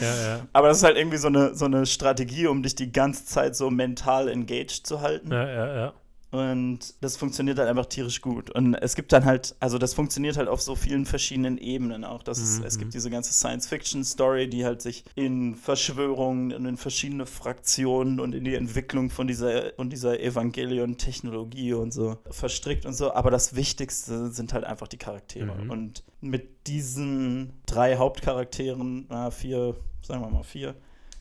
[0.00, 0.46] Ja, ja.
[0.52, 3.56] Aber das ist halt irgendwie so eine, so eine Strategie, um dich die ganze Zeit
[3.56, 5.32] so mental engaged zu halten.
[5.32, 5.92] Ja, ja, ja.
[6.32, 8.50] Und das funktioniert halt einfach tierisch gut.
[8.50, 12.22] Und es gibt dann halt, also das funktioniert halt auf so vielen verschiedenen Ebenen auch.
[12.22, 12.64] Das Mhm.
[12.64, 18.34] Es gibt diese ganze Science-Fiction-Story, die halt sich in Verschwörungen und in verschiedene Fraktionen und
[18.34, 23.12] in die Entwicklung von dieser, und dieser Evangelion-Technologie und so verstrickt und so.
[23.12, 25.56] Aber das Wichtigste sind halt einfach die Charaktere.
[25.64, 25.70] Mhm.
[25.70, 30.76] Und mit diesen drei Hauptcharakteren, na, vier, sagen wir mal vier,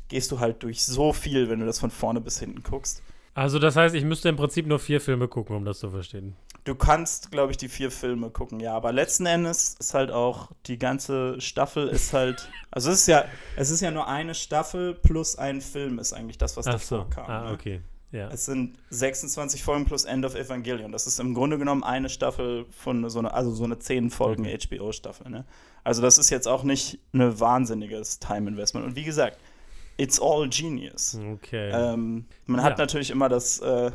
[0.09, 3.01] gehst du halt durch so viel, wenn du das von vorne bis hinten guckst.
[3.35, 6.35] Also, das heißt, ich müsste im Prinzip nur vier Filme gucken, um das zu verstehen.
[6.65, 10.49] Du kannst, glaube ich, die vier Filme gucken, ja, aber letzten Endes ist halt auch
[10.65, 13.23] die ganze Staffel ist halt, also es ist ja,
[13.55, 17.05] es ist ja nur eine Staffel plus ein Film ist eigentlich das, was Ach davor
[17.09, 17.15] so.
[17.15, 17.29] kam.
[17.29, 17.51] Ah, ne?
[17.53, 17.81] okay.
[18.11, 18.27] Ja.
[18.29, 20.91] Es sind 26 Folgen plus End of Evangelion.
[20.91, 24.43] Das ist im Grunde genommen eine Staffel von so einer, also so eine 10 Folgen
[24.43, 24.57] Mhm.
[24.57, 25.29] HBO-Staffel.
[25.29, 25.45] Ne?
[25.83, 28.85] Also das ist jetzt auch nicht ein wahnsinniges Time-Investment.
[28.85, 29.37] Und wie gesagt,
[29.99, 31.17] it's all genius.
[31.33, 31.71] Okay.
[31.73, 32.83] Ähm, man hat Ja.
[32.85, 33.91] natürlich immer das, äh,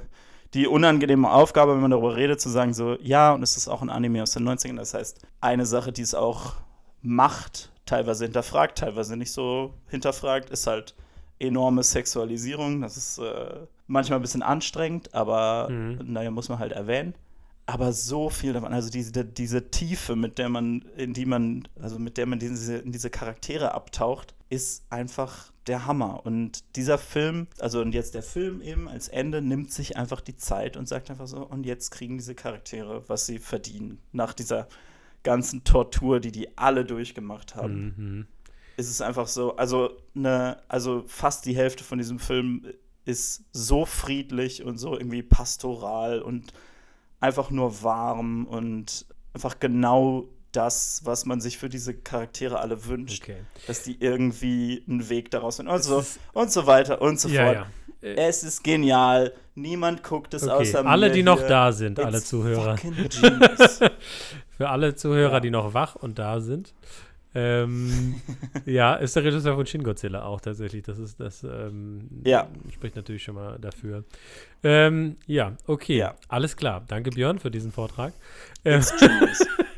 [0.53, 3.83] die unangenehme Aufgabe, wenn man darüber redet, zu sagen, so, ja, und es ist auch
[3.83, 4.77] ein Anime aus den 90ern.
[4.77, 6.55] Das heißt, eine Sache, die es auch
[7.03, 10.95] macht, teilweise hinterfragt, teilweise nicht so hinterfragt, ist halt
[11.39, 12.81] enorme Sexualisierung.
[12.81, 16.01] Das ist äh, manchmal ein bisschen anstrengend, aber Mhm.
[16.05, 17.15] naja, muss man halt erwähnen.
[17.67, 21.99] Aber so viel davon, also diese, diese Tiefe, mit der man, in die man, also
[21.99, 26.25] mit der man diese, in diese Charaktere abtaucht, ist einfach der Hammer.
[26.25, 30.37] Und dieser Film, also und jetzt der Film eben als Ende, nimmt sich einfach die
[30.37, 33.99] Zeit und sagt einfach so, und jetzt kriegen diese Charaktere, was sie verdienen.
[34.13, 34.69] Nach dieser
[35.23, 38.27] ganzen Tortur, die die alle durchgemacht haben mhm.
[38.77, 42.67] ist es einfach so, also eine, also fast die Hälfte von diesem Film
[43.07, 46.53] ist so friedlich und so irgendwie pastoral und
[47.21, 53.23] einfach nur warm und einfach genau das, was man sich für diese Charaktere alle wünscht,
[53.23, 53.37] Okay.
[53.67, 57.29] dass die irgendwie einen Weg daraus finden und so ist- und so weiter und so
[57.29, 57.55] Ja, fort.
[57.57, 57.67] ja.
[58.09, 59.33] Äh, Es ist genial.
[59.55, 60.53] Niemand guckt es Okay.
[60.53, 62.77] außer Alle, die noch da sind, alle Zuhörer.
[64.57, 65.41] Für alle Zuhörer, Ja.
[65.41, 66.75] die noch wach und da sind.
[67.37, 68.15] Ähm,
[68.65, 70.85] ja, ist der Regisseur von Shin Godzilla auch tatsächlich.
[70.85, 72.47] Das ist das ähm, Ja.
[72.73, 74.05] spricht natürlich schon mal dafür.
[74.63, 76.15] Ähm, ja, okay, Ja.
[76.29, 76.85] alles klar.
[76.87, 78.13] Danke Björn für diesen Vortrag.
[78.65, 79.45] Ähm, It's genius.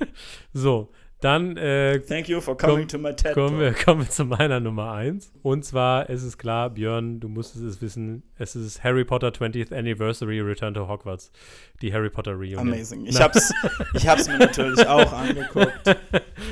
[0.53, 0.91] so,
[1.23, 4.27] dann äh, Thank you for coming Komm- to my TED kommen, wir, kommen wir zu
[4.27, 5.33] meiner Nummer 1.
[5.43, 9.75] Und zwar ist es klar, Björn, du musstest es wissen, es ist Harry Potter 20th
[9.75, 11.33] Anniversary Return to Hogwarts.
[11.81, 12.61] Die Harry Potter Reunion.
[12.61, 13.07] Amazing.
[13.07, 13.51] Ich hab's,
[13.95, 15.97] ich hab's mir natürlich auch angeguckt.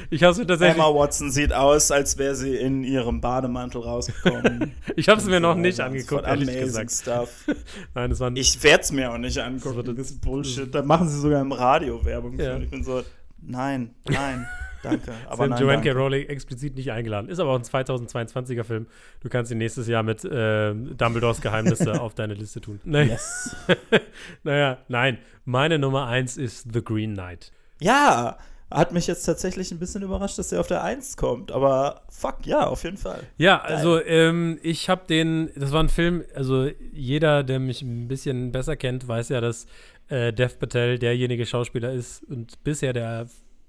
[0.08, 3.82] Ich habe es mir tatsächlich, Emma Watson sieht aus, als wäre sie in ihrem Bademantel
[3.82, 4.72] rausgekommen.
[4.96, 6.90] ich habe es mir noch nicht das angeguckt, war ehrlich amazing gesagt.
[6.90, 7.44] Stuff.
[7.94, 9.76] Nein, es waren Ich werde es mir auch nicht Das angucken.
[9.76, 10.74] wird- Das ist Bullshit.
[10.74, 12.38] Da machen sie sogar im Radio Werbung.
[12.40, 12.56] Ja.
[12.58, 13.02] Ich bin so,
[13.46, 14.46] nein, nein,
[14.82, 15.12] danke.
[15.28, 15.92] Aber nein, Joanne K.
[15.92, 17.28] Rowling explizit nicht eingeladen.
[17.28, 18.86] Ist aber auch ein 2022er Film.
[19.20, 22.80] Du kannst ihn nächstes Jahr mit äh, Dumbledores Geheimnisse auf deine Liste tun.
[22.84, 23.56] Naja, Yes.
[24.42, 25.18] naja, nein.
[25.44, 27.52] Meine Nummer 1 ist The Green Knight.
[27.80, 28.38] Ja,
[28.70, 31.52] hat mich jetzt tatsächlich ein bisschen überrascht, dass er auf der 1 kommt.
[31.52, 33.20] Aber fuck, ja, auf jeden Fall.
[33.36, 38.08] Ja, also ähm, ich habe den, das war ein Film, also jeder, der mich ein
[38.08, 39.66] bisschen besser kennt, weiß ja, dass
[40.08, 43.26] äh, Dev Patel derjenige Schauspieler ist und bisher der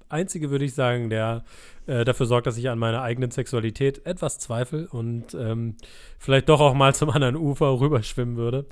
[0.09, 1.43] einzige, würde ich sagen, der
[1.87, 5.75] äh, dafür sorgt, dass ich an meiner eigenen Sexualität etwas zweifle und ähm,
[6.19, 8.65] vielleicht doch auch mal zum anderen Ufer rüberschwimmen würde.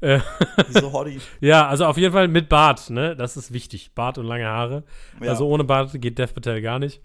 [0.00, 0.20] Äh,
[0.92, 1.20] Hottie.
[1.40, 3.16] ja, also auf jeden Fall mit Bart, ne?
[3.16, 3.92] Das ist wichtig.
[3.94, 4.84] Bart und lange Haare.
[5.22, 5.30] Ja.
[5.30, 7.00] Also ohne Bart geht Dev Patel gar nicht.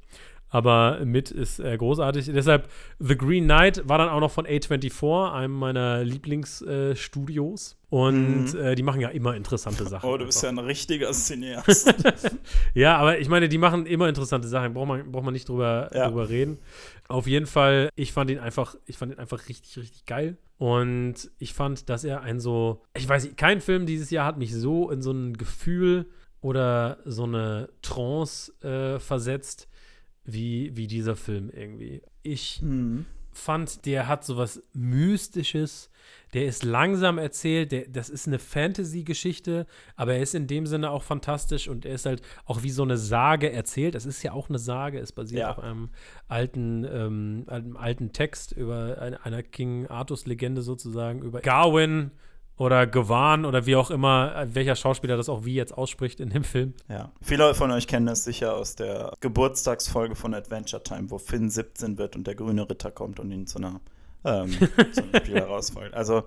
[0.53, 2.27] Aber mit ist äh, großartig.
[2.31, 2.69] Deshalb
[2.99, 7.71] The Green Knight war dann auch noch von A24, einem meiner Lieblingsstudios.
[7.71, 8.59] Äh, und mhm.
[8.59, 10.07] äh, die machen ja immer interessante Sachen.
[10.07, 10.57] Oh, du bist einfach.
[10.57, 11.91] ja ein richtiger Cineast.
[12.75, 14.75] ja, aber ich meine, die machen immer interessante Sachen.
[14.75, 16.07] Braucht man, braucht man nicht drüber, ja.
[16.07, 16.59] drüber reden.
[17.07, 20.37] Auf jeden Fall, ich fand ihn einfach, ich fand ihn einfach richtig, richtig geil.
[20.59, 24.37] Und ich fand, dass er ein so, ich weiß nicht, kein Film dieses Jahr hat
[24.37, 26.05] mich so in so ein Gefühl
[26.41, 29.67] oder so eine Trance äh, versetzt,
[30.25, 32.01] wie, wie dieser Film irgendwie.
[32.21, 33.05] Ich mhm.
[33.31, 35.89] fand, der hat so was Mystisches,
[36.33, 40.89] der ist langsam erzählt, der, das ist eine Fantasy-Geschichte, aber er ist in dem Sinne
[40.89, 43.95] auch fantastisch und er ist halt auch wie so eine Sage erzählt.
[43.95, 45.51] Es ist ja auch eine Sage, es basiert ja.
[45.51, 45.89] auf einem
[46.27, 52.11] alten, ähm, einem alten Text über eine, einer King Artus-Legende sozusagen, über Gawain
[52.63, 56.45] oder Gewan oder wie auch immer, welcher Schauspieler das auch wie jetzt ausspricht in dem
[56.45, 56.73] Film.
[56.87, 57.11] Ja.
[57.21, 61.97] Viele von euch kennen das sicher aus der Geburtstagsfolge von Adventure Time, wo Finn 17
[61.97, 63.81] wird und der grüne Ritter kommt und ihn zu einer,
[64.23, 64.51] ähm,
[64.93, 65.93] zu einem Spiel herausfordert.
[65.93, 66.23] Also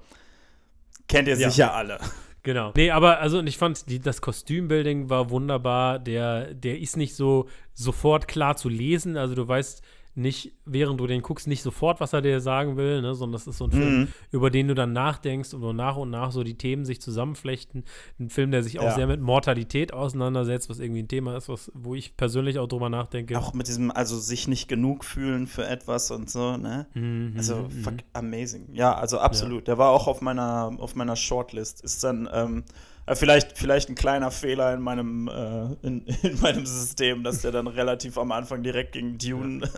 [1.08, 1.72] kennt ihr sicher ja.
[1.72, 1.98] alle.
[2.42, 2.72] Genau.
[2.76, 5.98] Nee, aber also und ich fand, die, das Kostümbuilding war wunderbar.
[5.98, 9.16] Der, der ist nicht so sofort klar zu lesen.
[9.16, 9.82] Also du weißt
[10.16, 13.46] nicht, während du den guckst, nicht sofort, was er dir sagen will, ne, sondern das
[13.46, 14.08] ist so ein Film, mhm.
[14.30, 17.84] über den du dann nachdenkst und so nach und nach so die Themen sich zusammenflechten.
[18.18, 18.94] Ein Film, der sich auch ja.
[18.94, 22.88] sehr mit Mortalität auseinandersetzt, was irgendwie ein Thema ist, was, wo ich persönlich auch drüber
[22.88, 23.38] nachdenke.
[23.38, 26.86] Auch mit diesem, also sich nicht genug fühlen für etwas und so, ne?
[26.94, 27.70] Mhm, also mhm.
[27.82, 28.68] fuck, amazing.
[28.72, 29.68] Ja, also absolut.
[29.68, 29.74] Ja.
[29.74, 31.82] Der war auch auf meiner, auf meiner Shortlist.
[31.82, 32.72] Ist dann, ähm, äh,
[33.14, 37.68] vielleicht, vielleicht ein kleiner Fehler in meinem, äh, in, in, meinem System, dass der dann
[37.68, 39.68] relativ am Anfang direkt gegen Dune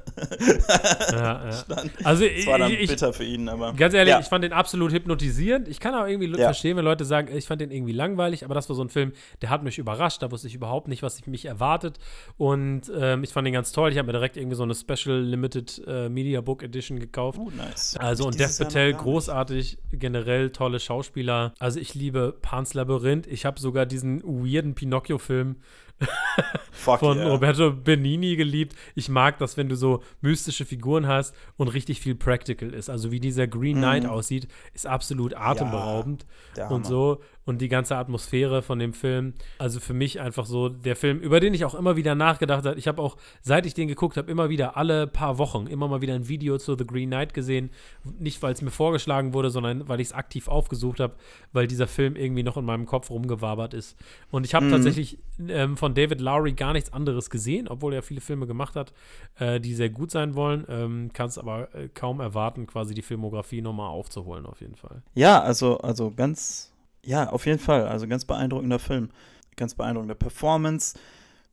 [1.13, 1.45] ja.
[1.45, 1.91] ja, stand.
[2.05, 3.75] Also das war dann ich, bitter für ihn, aber.
[3.75, 4.21] Ganz ehrlich, ja.
[4.21, 5.69] ich fand den absolut hypnotisierend.
[5.69, 8.67] Ich kann auch irgendwie verstehen, wenn Leute sagen, ich fand den irgendwie langweilig, aber das
[8.71, 10.23] war so ein Film, der hat mich überrascht.
[10.23, 11.99] Da wusste ich überhaupt nicht, was ich mich erwartet.
[12.39, 13.93] Und ähm, ich fand den ganz toll.
[13.93, 17.39] Ich habe mir direkt irgendwie so eine Special Limited äh, Media Book Edition gekauft.
[17.39, 17.95] Oh, nice.
[17.99, 21.53] Also und Dev Patel, großartig, generell tolle Schauspieler.
[21.59, 23.27] Also ich liebe Pans Labyrinth Moment.
[23.33, 25.57] Ich habe sogar diesen weirden Pinocchio-Film
[26.73, 27.29] von yeah.
[27.29, 28.75] Roberto Benini geliebt.
[28.95, 32.89] Ich mag das, wenn du so mystische Figuren hast und richtig viel Practical ist.
[32.89, 34.09] Also wie dieser Green Knight mm.
[34.09, 36.27] aussieht, ist absolut atemberaubend
[36.57, 39.33] ja, und so und die ganze Atmosphäre von dem Film.
[39.57, 42.79] Also für mich einfach so der Film, über den ich auch immer wieder nachgedacht habe.
[42.79, 46.03] Ich habe auch, seit ich den geguckt habe, immer wieder alle paar Wochen immer mal
[46.03, 47.71] wieder ein Video zu The Green Knight gesehen.
[48.19, 51.15] Nicht, weil es mir vorgeschlagen wurde, sondern weil ich es aktiv aufgesucht habe,
[51.55, 53.97] weil dieser Film irgendwie noch in meinem Kopf rumgewabert ist.
[54.31, 54.71] Und ich habe mhm.
[54.71, 55.19] tatsächlich
[55.49, 58.93] ähm, von David Lowry gar nichts anderes gesehen, obwohl er viele Filme gemacht hat,
[59.39, 60.65] äh, die sehr gut sein wollen.
[60.69, 65.03] Ähm, Kann es aber äh, kaum erwarten, quasi die Filmografie nochmal aufzuholen, auf jeden Fall.
[65.15, 66.73] Ja, also, also ganz
[67.09, 67.87] ja, auf jeden Fall.
[67.87, 69.11] Also ganz beeindruckender Film.
[69.57, 70.99] Ganz beeindruckende Performance.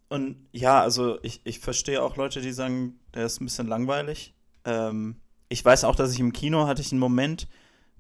[0.10, 4.34] Und ja, also ich, ich verstehe auch Leute, die sagen, der ist ein bisschen langweilig.
[4.66, 5.16] Ähm,
[5.50, 7.48] ich weiß auch, dass ich im Kino hatte ich einen Moment,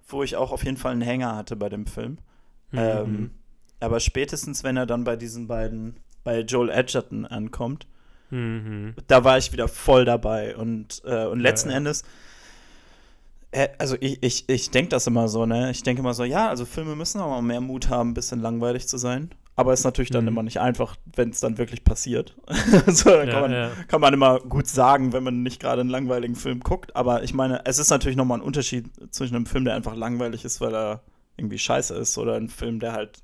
[0.07, 2.17] wo ich auch auf jeden Fall einen Hänger hatte bei dem Film.
[2.71, 2.79] Mhm.
[2.79, 3.31] Ähm,
[3.79, 7.87] aber spätestens, wenn er dann bei diesen beiden, bei Joel Edgerton ankommt,
[8.31, 8.95] mhm.
[9.07, 10.57] da war ich wieder voll dabei.
[10.57, 11.77] Und, äh, und letzten ja, ja.
[11.77, 12.03] Endes
[13.77, 15.71] also ich, ich, ich denke das immer so, ne?
[15.71, 18.41] Ich denke immer so, ja, also Filme müssen auch mal mehr Mut haben, ein bisschen
[18.41, 19.29] langweilig zu sein.
[19.57, 20.29] Aber es ist natürlich dann mhm.
[20.29, 22.35] immer nicht einfach, wenn es dann wirklich passiert.
[22.87, 26.35] so, ja, kann, man, kann man immer gut sagen, wenn man nicht gerade einen langweiligen
[26.35, 26.95] Film guckt.
[26.95, 30.43] Aber ich meine, es ist natürlich nochmal ein Unterschied zwischen einem Film, der einfach langweilig
[30.43, 31.01] ist, weil er
[31.37, 33.19] irgendwie scheiße ist, oder ein Film, der halt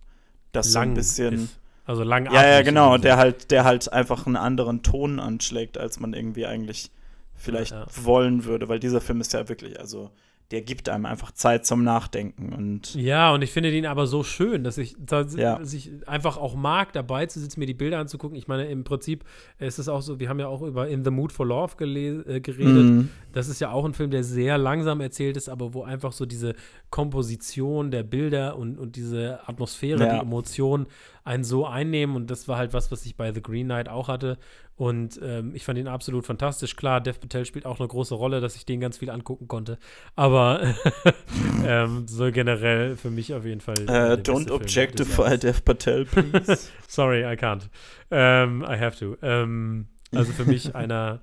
[0.53, 1.33] das Lang so ein bisschen.
[1.33, 1.59] Ist.
[1.85, 2.97] Also lang Ja, ja, genau.
[2.97, 6.91] Der halt, der halt einfach einen anderen Ton anschlägt, als man irgendwie eigentlich
[7.35, 8.05] vielleicht ja, ja.
[8.05, 10.11] wollen würde, weil dieser Film ist ja wirklich, also
[10.51, 14.21] der gibt einem einfach Zeit zum Nachdenken und ja und ich finde den aber so
[14.21, 15.57] schön, dass ich, dass, ja.
[15.57, 18.37] dass ich einfach auch mag, dabei zu sitzen, mir die Bilder anzugucken.
[18.37, 19.23] Ich meine, im Prinzip
[19.59, 22.41] ist es auch so, wir haben ja auch über In the Mood for Love äh,
[22.41, 22.83] geredet.
[22.83, 23.09] Mhm.
[23.33, 26.25] Das ist ja auch ein Film, der sehr langsam erzählt ist, aber wo einfach so
[26.25, 26.55] diese
[26.89, 30.13] Komposition der Bilder und, und diese Atmosphäre, ja.
[30.15, 30.87] die Emotionen
[31.23, 34.07] einen so einnehmen und das war halt was, was ich bei The Green Knight auch
[34.07, 34.37] hatte
[34.81, 36.75] und ähm, ich fand ihn absolut fantastisch.
[36.75, 39.77] Klar, Dev Patel spielt auch eine große Rolle, dass ich den ganz viel angucken konnte.
[40.15, 40.73] Aber
[41.63, 43.75] ähm, so generell für mich auf jeden Fall.
[43.81, 46.69] Uh, don't objectify Dev Patel, please.
[46.87, 47.65] Sorry, I can't.
[48.09, 49.17] Um, ähm, I have to.
[49.21, 51.21] Um, ähm, also für mich einer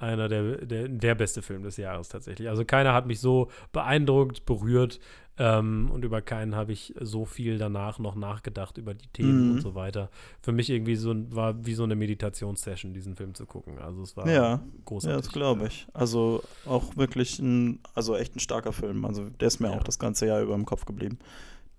[0.00, 2.48] einer der, der, der beste Film des Jahres tatsächlich.
[2.48, 4.98] Also keiner hat mich so beeindruckt, berührt
[5.38, 9.52] ähm, und über keinen habe ich so viel danach noch nachgedacht über die Themen mhm.
[9.52, 10.10] und so weiter.
[10.42, 13.78] Für mich irgendwie so war wie so eine Meditationssession, diesen Film zu gucken.
[13.78, 15.16] Also es war ja, großartig.
[15.16, 15.86] Ja, das glaube ich.
[15.94, 19.04] Also auch wirklich ein, also echt ein starker Film.
[19.04, 19.78] Also der ist mir ja.
[19.78, 21.18] auch das ganze Jahr über im Kopf geblieben.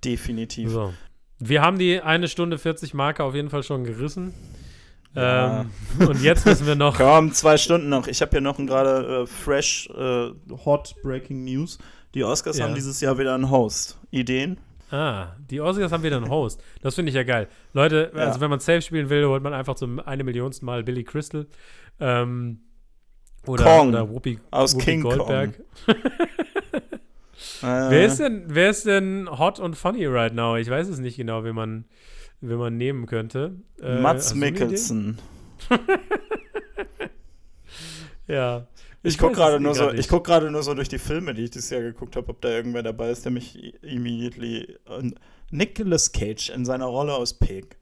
[0.03, 0.72] Definitiv.
[0.72, 0.93] So.
[1.38, 4.34] Wir haben die eine Stunde 40 Marke auf jeden Fall schon gerissen.
[5.15, 5.61] Ja.
[5.99, 6.97] Ähm, und jetzt müssen wir noch.
[6.97, 8.07] Komm, zwei Stunden noch.
[8.07, 10.31] Ich habe hier noch gerade äh, fresh, äh,
[10.65, 11.77] hot Breaking News.
[12.13, 12.65] Die Oscars ja.
[12.65, 13.97] haben dieses Jahr wieder einen Host.
[14.09, 14.57] Ideen?
[14.91, 16.61] Ah, die Oscars haben wieder einen Host.
[16.81, 17.47] Das finde ich ja geil.
[17.73, 18.25] Leute, ja.
[18.25, 21.47] also wenn man safe spielen will, holt man einfach zum eine Millionsten Mal Billy Crystal.
[21.99, 22.59] Ähm,
[23.47, 25.63] oder, Kong oder Whoopi, aus Whoopi King Goldberg.
[27.61, 30.57] wer, ist denn, wer ist denn hot und funny right now?
[30.57, 31.85] Ich weiß es nicht genau, wen man,
[32.41, 33.55] wen man nehmen könnte.
[33.81, 35.19] Äh, Mats Mikkelsen.
[38.27, 38.68] ja.
[39.03, 41.45] Ich, ich gucke gerade nur so, ich guck gerade nur so durch die Filme, die
[41.45, 45.09] ich dieses Jahr geguckt habe, ob da irgendwer dabei ist, der mich immediately uh,
[45.49, 47.77] Nicolas Cage in seiner Rolle aus Pig.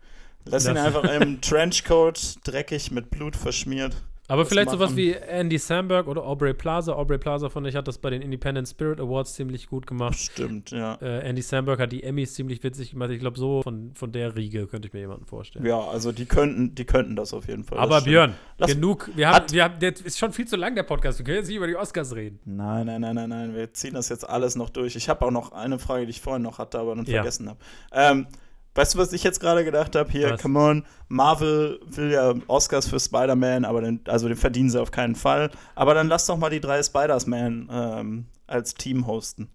[0.46, 3.96] Lass ihn einfach im Trenchcoat dreckig mit Blut verschmiert.
[4.30, 4.80] Aber vielleicht machen.
[4.80, 6.94] sowas wie Andy Samberg oder Aubrey Plaza.
[6.94, 10.18] Aubrey Plaza, fand ich, hat das bei den Independent Spirit Awards ziemlich gut gemacht.
[10.18, 11.00] Stimmt, ja.
[11.02, 13.10] Äh, Andy Samberg hat die Emmys ziemlich witzig gemacht.
[13.10, 15.66] Ich glaube, so von, von der Riege könnte ich mir jemanden vorstellen.
[15.66, 17.80] Ja, also die könnten, die könnten das auf jeden Fall.
[17.80, 19.10] Aber Björn, Lass, genug.
[19.16, 21.18] Wir haben, wir haben, der ist schon viel zu lang, der Podcast.
[21.18, 22.40] Wir können jetzt nicht über die Oscars reden.
[22.46, 23.56] Nein, nein, nein, nein, nein.
[23.56, 24.96] Wir ziehen das jetzt alles noch durch.
[24.96, 27.16] Ich habe auch noch eine Frage, die ich vorhin noch hatte, aber dann ja.
[27.16, 27.60] vergessen habe.
[27.92, 28.28] Ähm,
[28.76, 30.12] Weißt du, was ich jetzt gerade gedacht habe?
[30.12, 30.42] Hier, was?
[30.42, 34.92] come on, Marvel will ja Oscars für Spider-Man, aber den, also den verdienen sie auf
[34.92, 35.50] keinen Fall.
[35.76, 39.50] Aber dann lass doch mal die drei Spider-Man ähm, als Team hosten.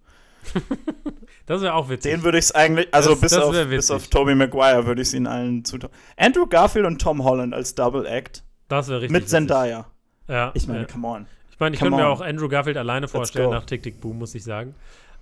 [1.47, 2.13] das wäre auch witzig.
[2.13, 5.01] Den würde ich es eigentlich, also das, bis, das auf, bis auf Tobey Maguire würde
[5.01, 5.91] ich es ihnen allen zutun.
[6.17, 8.43] Andrew Garfield und Tom Holland als Double Act.
[8.69, 9.13] Das wäre richtig.
[9.13, 9.87] Mit Zendaya.
[10.29, 10.51] Ja.
[10.55, 10.87] Ich meine, ja.
[10.87, 11.27] come on.
[11.51, 14.35] Ich meine, ich könnte mir auch Andrew Garfield alleine vorstellen nach Tick Tick Boom, muss
[14.35, 14.75] ich sagen.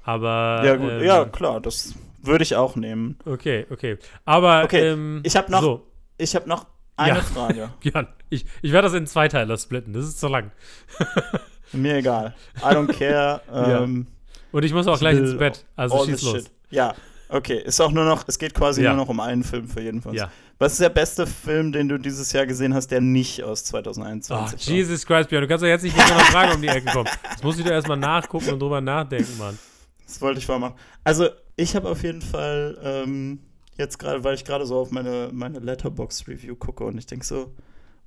[0.02, 0.62] Aber.
[0.64, 3.19] Ja, gut, ähm, ja, klar, das würde ich auch nehmen.
[3.24, 3.99] Okay, okay.
[4.24, 5.86] Aber okay, ähm, ich habe noch, so.
[6.19, 6.66] ich habe noch
[6.97, 7.23] eine ja.
[7.23, 7.70] Frage.
[7.82, 9.93] Jan, ich, ich werde das in zwei Teile splitten.
[9.93, 10.51] Das ist zu lang.
[11.73, 12.35] Mir egal.
[12.59, 13.40] I don't care.
[13.53, 14.36] Ähm, ja.
[14.53, 15.65] Und ich muss auch gleich ins Bett.
[15.77, 16.35] Also schieß los.
[16.35, 16.51] Shit.
[16.70, 16.94] Ja,
[17.31, 17.59] okay.
[17.65, 18.90] Ist auch nur noch, es geht quasi ja.
[18.90, 20.28] nur noch um einen Film für jeden von uns.
[20.59, 24.31] Was ist der beste Film, den du dieses Jahr gesehen hast, der nicht aus 2021
[24.31, 24.77] oh, war?
[24.77, 27.09] Jesus Christ, Björn, du kannst doch jetzt nicht mit einer Frage um die Ecke kommen.
[27.31, 29.59] Das muss ich doch erstmal nachgucken und drüber nachdenken, Mann.
[30.07, 30.74] Das wollte ich vormachen.
[31.03, 33.40] Also, ich habe auf jeden Fall ähm,
[33.76, 37.52] jetzt gerade, weil ich gerade so auf meine, meine Letterbox-Review gucke und ich denke so,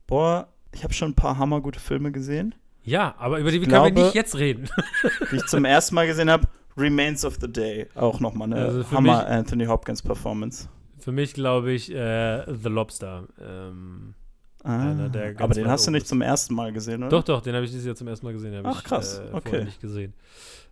[0.07, 2.55] boah, ich habe schon ein paar hammergute Filme gesehen.
[2.83, 4.69] Ja, aber über die ich können wir nicht jetzt reden.
[5.31, 6.47] wie ich zum ersten Mal gesehen habe,
[6.77, 7.87] Remains of the Day.
[7.95, 10.69] Auch nochmal eine also Hammer Anthony Hopkins Performance.
[10.99, 13.27] Für mich glaube ich äh, The Lobster.
[13.39, 14.13] Ähm,
[14.63, 17.09] ah, aber den hast du nicht zum ersten Mal gesehen, oder?
[17.09, 18.61] Doch, doch, den habe ich dieses Jahr zum ersten Mal gesehen.
[18.63, 19.21] Ach, krass.
[19.23, 19.63] Ich, äh, okay.
[19.65, 20.13] nicht gesehen.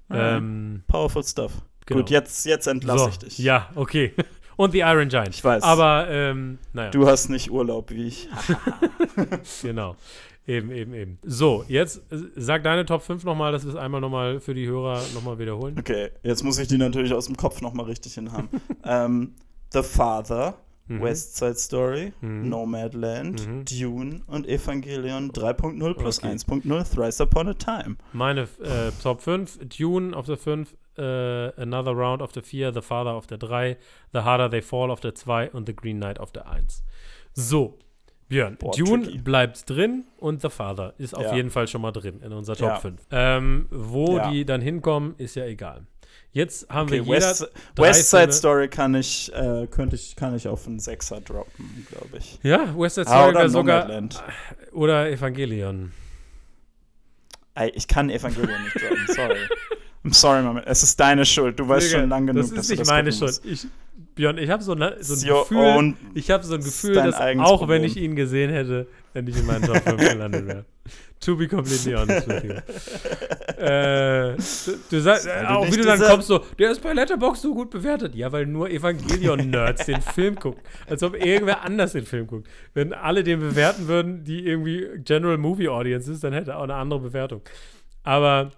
[0.09, 1.63] Ähm, Powerful Stuff.
[1.85, 2.01] Genau.
[2.01, 3.37] Gut, jetzt, jetzt entlasse so, ich dich.
[3.37, 4.13] Ja, okay.
[4.55, 5.29] Und The Iron Giant.
[5.35, 5.63] Ich weiß.
[5.63, 6.91] Aber, ähm, naja.
[6.91, 8.29] Du hast nicht Urlaub wie ich.
[9.61, 9.95] genau.
[10.45, 11.19] Eben, eben, eben.
[11.23, 14.67] So, jetzt äh, sag deine Top 5 nochmal, dass wir es einmal nochmal für die
[14.67, 15.75] Hörer nochmal wiederholen.
[15.79, 18.49] Okay, jetzt muss ich die natürlich aus dem Kopf nochmal richtig hinhaben.
[18.83, 19.35] ähm,
[19.71, 20.55] The Father,
[20.87, 21.01] mhm.
[21.01, 22.49] West Side Story, mhm.
[22.49, 23.65] Nomadland, mhm.
[23.65, 26.27] Dune und Evangelion 3.0 plus okay.
[26.27, 27.95] 1.0 Thrice Upon a Time.
[28.13, 32.81] Meine äh, Top 5, Dune auf der 5, Uh, Another Round auf der 4, The
[32.81, 33.77] Father auf der 3,
[34.11, 36.83] The Harder They Fall auf der 2 und The Green Knight auf der 1.
[37.33, 37.79] So,
[38.29, 39.17] Björn, Boah, Dune tricky.
[39.17, 41.35] bleibt drin und The Father ist auf ja.
[41.35, 42.75] jeden Fall schon mal drin in unserer Top ja.
[42.75, 43.01] 5.
[43.09, 44.29] Ähm, wo ja.
[44.29, 45.87] die dann hinkommen, ist ja egal.
[46.31, 50.35] Jetzt haben okay, wir jeder West, West Side Story kann ich, äh, könnte ich, kann
[50.35, 52.39] ich auf einen Sechser droppen, glaube ich.
[52.41, 53.87] Ja, West Side Story wäre sogar
[54.71, 55.91] oder Evangelion.
[57.75, 59.47] Ich kann Evangelion nicht droppen, sorry.
[60.03, 60.61] I'm sorry, Mama.
[60.65, 61.59] Es ist deine Schuld.
[61.59, 63.39] Du weißt Digga, schon lange genug, das ist nicht das meine Schuld.
[63.43, 63.67] Ich,
[64.15, 67.59] Björn, ich habe so, ne, so, ein Gefühl, ich habe so ein Gefühl, dass auch
[67.59, 67.69] Problem.
[67.69, 70.65] wenn ich ihn gesehen hätte, wenn ich in meinen Top 5 gelandet wäre.
[71.25, 72.51] To be completely honest with you.
[73.63, 77.53] äh, du, du sagst, auch wie du dann kommst, so, der ist bei Letterboxd so
[77.53, 78.15] gut bewertet.
[78.15, 80.61] Ja, weil nur Evangelion-Nerds den Film gucken.
[80.89, 82.47] Als ob irgendwer anders den Film guckt.
[82.73, 86.63] Wenn alle den bewerten würden, die irgendwie General Movie Audience ist, dann hätte er auch
[86.63, 87.41] eine andere Bewertung.
[88.03, 88.51] Aber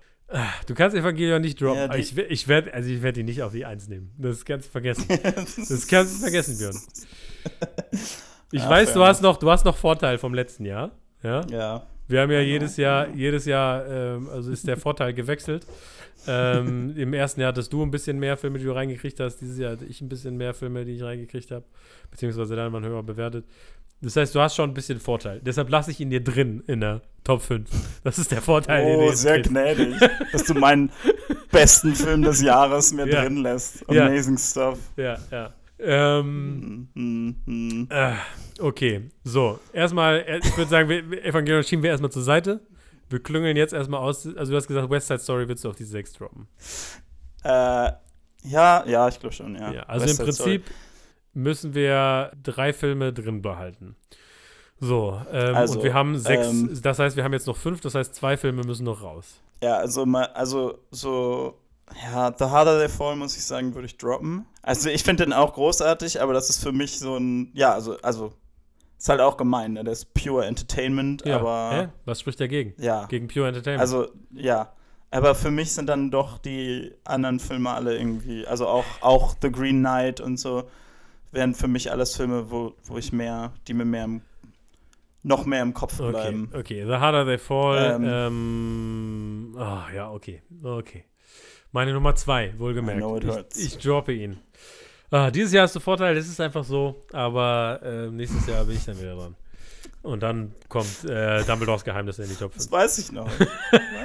[0.65, 1.91] Du kannst Evangelion nicht droppen.
[1.91, 4.11] Ja, ich, ich werde also ich werd die nicht auf die Eins nehmen.
[4.17, 5.05] Das kannst du vergessen.
[5.23, 6.75] das kannst du vergessen, Björn.
[8.51, 10.91] Ich ja, weiß, du hast, noch, du hast noch Vorteil vom letzten Jahr.
[11.23, 11.41] Ja.
[11.47, 11.87] ja.
[12.07, 15.65] Wir haben ja jedes Jahr, jedes Jahr, ähm, also ist der Vorteil gewechselt.
[16.27, 19.37] ähm, Im ersten Jahr hattest du ein bisschen mehr Filme, die du reingekriegt hast.
[19.37, 21.65] Dieses Jahr hatte ich ein bisschen mehr Filme, die ich reingekriegt habe.
[22.11, 23.45] Beziehungsweise dann waren höher bewertet.
[24.01, 25.41] Das heißt, du hast schon ein bisschen Vorteil.
[25.43, 27.67] Deshalb lasse ich ihn dir drin in der Top 5.
[28.03, 28.85] Das ist der Vorteil.
[28.85, 29.95] Oh, sehr gnädig,
[30.31, 30.91] dass du meinen
[31.51, 33.23] besten Film des Jahres mir ja.
[33.23, 33.89] drin lässt.
[33.89, 34.39] Amazing ja.
[34.39, 34.79] stuff.
[34.97, 35.53] Ja, ja.
[35.85, 38.13] Ähm, mm, äh,
[38.59, 39.59] okay, so.
[39.71, 42.61] Erstmal, äh, ich würde sagen, Evangelion schieben wir erstmal zur Seite.
[43.09, 44.25] Wir klüngeln jetzt erstmal aus.
[44.35, 46.47] Also, du hast gesagt, West Side Story willst du auf die 6 droppen.
[47.43, 47.49] Äh,
[48.43, 49.71] ja, ja, ich glaube schon, ja.
[49.71, 50.41] ja also West im Prinzip.
[50.41, 50.63] Story
[51.33, 53.95] müssen wir drei Filme drin behalten.
[54.79, 57.81] So, ähm, Also, und wir haben sechs, ähm, das heißt, wir haben jetzt noch fünf,
[57.81, 59.41] das heißt, zwei Filme müssen noch raus.
[59.61, 60.03] Ja, also
[60.33, 61.57] also so,
[62.03, 64.45] ja, The Harder They Fall, muss ich sagen, würde ich droppen.
[64.61, 67.97] Also ich finde den auch großartig, aber das ist für mich so ein, ja, also,
[68.01, 68.33] also,
[68.97, 69.83] ist halt auch gemein, ne?
[69.83, 71.39] Das ist pure Entertainment, Ja.
[71.39, 71.87] aber Hä?
[72.05, 72.73] Was spricht dagegen?
[72.81, 73.05] ja.
[73.05, 73.81] Gegen Pure Entertainment.
[73.81, 74.71] Also, ja.
[75.11, 79.51] Aber für mich sind dann doch die anderen Filme alle irgendwie, also auch, auch The
[79.51, 80.63] Green Knight und so,
[81.31, 84.21] wären für mich alles Filme, wo, wo ich mehr, die mir mehr im,
[85.23, 86.49] noch mehr im Kopf okay, bleiben.
[86.53, 86.83] okay.
[86.85, 87.95] The Harder They Fall.
[87.95, 88.03] Ähm.
[88.07, 90.41] Ähm, ah, ja, okay.
[90.63, 91.05] Okay.
[91.75, 93.53] Meine Nummer zwei, wohlgemerkt.
[93.57, 94.37] Ich, ich droppe ihn.
[95.11, 98.77] Ah, dieses Jahr hast du Vorteil, das ist einfach so, aber äh, nächstes Jahr bin
[98.77, 99.35] ich dann wieder dran.
[100.01, 102.55] Und dann kommt äh, Dumbledores Geheimnis in die Top 5.
[102.55, 103.27] Das weiß ich noch.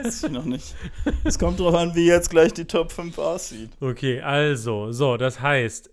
[0.02, 0.74] weiß ich noch nicht.
[1.22, 3.70] Es kommt drauf an, wie jetzt gleich die Top 5 aussieht.
[3.78, 5.90] Okay, also, so, das heißt,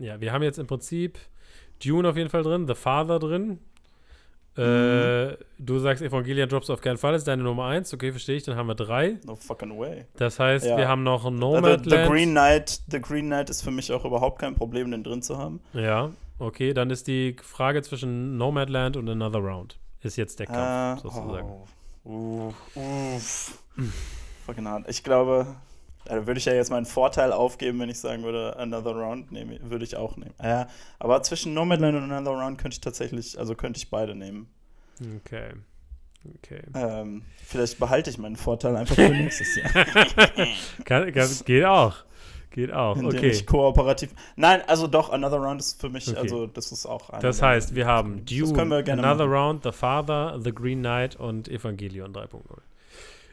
[0.00, 1.18] ja, wir haben jetzt im Prinzip
[1.84, 3.58] Dune auf jeden Fall drin, The Father drin.
[4.60, 7.92] Äh, du sagst, Evangelion Drops auf keinen Fall, ist deine Nummer 1.
[7.94, 9.18] Okay, verstehe ich, dann haben wir drei.
[9.24, 10.04] No fucking way.
[10.16, 10.76] Das heißt, Ja.
[10.76, 11.84] wir haben noch The, Nomadland.
[11.90, 15.22] the, Green Knight, The Green Knight ist für mich auch überhaupt kein Problem, den drin
[15.22, 15.60] zu haben.
[15.72, 19.78] Ja, okay, dann ist die Frage zwischen Nomadland und Another Round.
[20.02, 21.48] Ist jetzt der Kampf, Äh, sozusagen.
[22.04, 23.58] Oh, uh, uff.
[24.46, 24.84] Fucking hart.
[24.88, 25.46] Ich glaube,
[26.04, 29.58] da würde ich ja jetzt meinen Vorteil aufgeben, wenn ich sagen würde, Another Round nehme,
[29.62, 30.34] würde ich auch nehmen.
[30.42, 30.68] Ja,
[30.98, 34.48] aber zwischen Nomadland und Another Round könnte ich tatsächlich, also könnte ich beide nehmen.
[35.24, 35.50] Okay.
[36.36, 36.60] Okay.
[36.74, 39.70] Ähm, vielleicht behalte ich meinen Vorteil einfach für nächstes Jahr.
[40.84, 41.96] Kann, kann, geht auch.
[42.50, 42.96] Geht auch.
[42.96, 43.30] indem Okay.
[43.30, 44.10] ich kooperativ.
[44.36, 46.18] Nein, also doch, Another Round ist für mich, Okay.
[46.18, 49.32] also das ist auch einer Das heißt, wir haben Dune, Another machen.
[49.32, 52.40] Round, The Father, The Green Knight und Evangelion 3.0.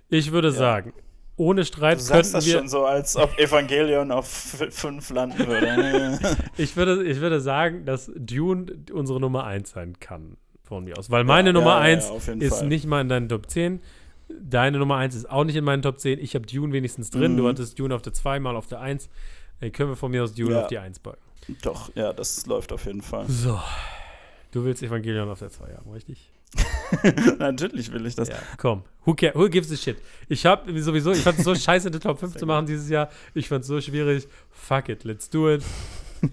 [0.09, 0.53] Ich würde Ja.
[0.53, 0.93] sagen,
[1.37, 2.57] ohne Streit Du sagst könnten das wir.
[2.57, 6.19] schon so, als ob Evangelion auf fünf landen würde.
[6.57, 11.09] Ich würde, ich würde sagen, dass Dune unsere Nummer 1 sein kann, von mir aus.
[11.11, 12.67] Weil meine Ja, Nummer ja, ja, 1 auf jeden ist Fall.
[12.67, 13.79] nicht mal in deinen Top 10.
[14.41, 16.19] Deine Nummer 1 ist auch nicht in meinen Top 10.
[16.19, 17.33] Ich habe Dune wenigstens drin.
[17.33, 17.37] Mhm.
[17.37, 19.09] Du hattest Dune auf der 2, mal auf der 1.
[19.61, 20.61] Dann können wir von mir aus Dune Ja.
[20.63, 21.21] auf die 1 packen.
[21.61, 23.25] Doch, ja, das läuft auf jeden Fall.
[23.29, 23.57] So.
[24.51, 26.31] Du willst Evangelion auf der 2 haben, richtig?
[27.39, 28.29] Natürlich will ich das.
[28.29, 28.83] Ja, komm.
[29.05, 29.97] Who, care, who gives a shit?
[30.27, 33.09] Ich hab sowieso, ich fand es so scheiße, eine Top 5 zu machen dieses Jahr.
[33.33, 34.27] Ich fand es so schwierig.
[34.51, 35.63] Fuck it, let's do it.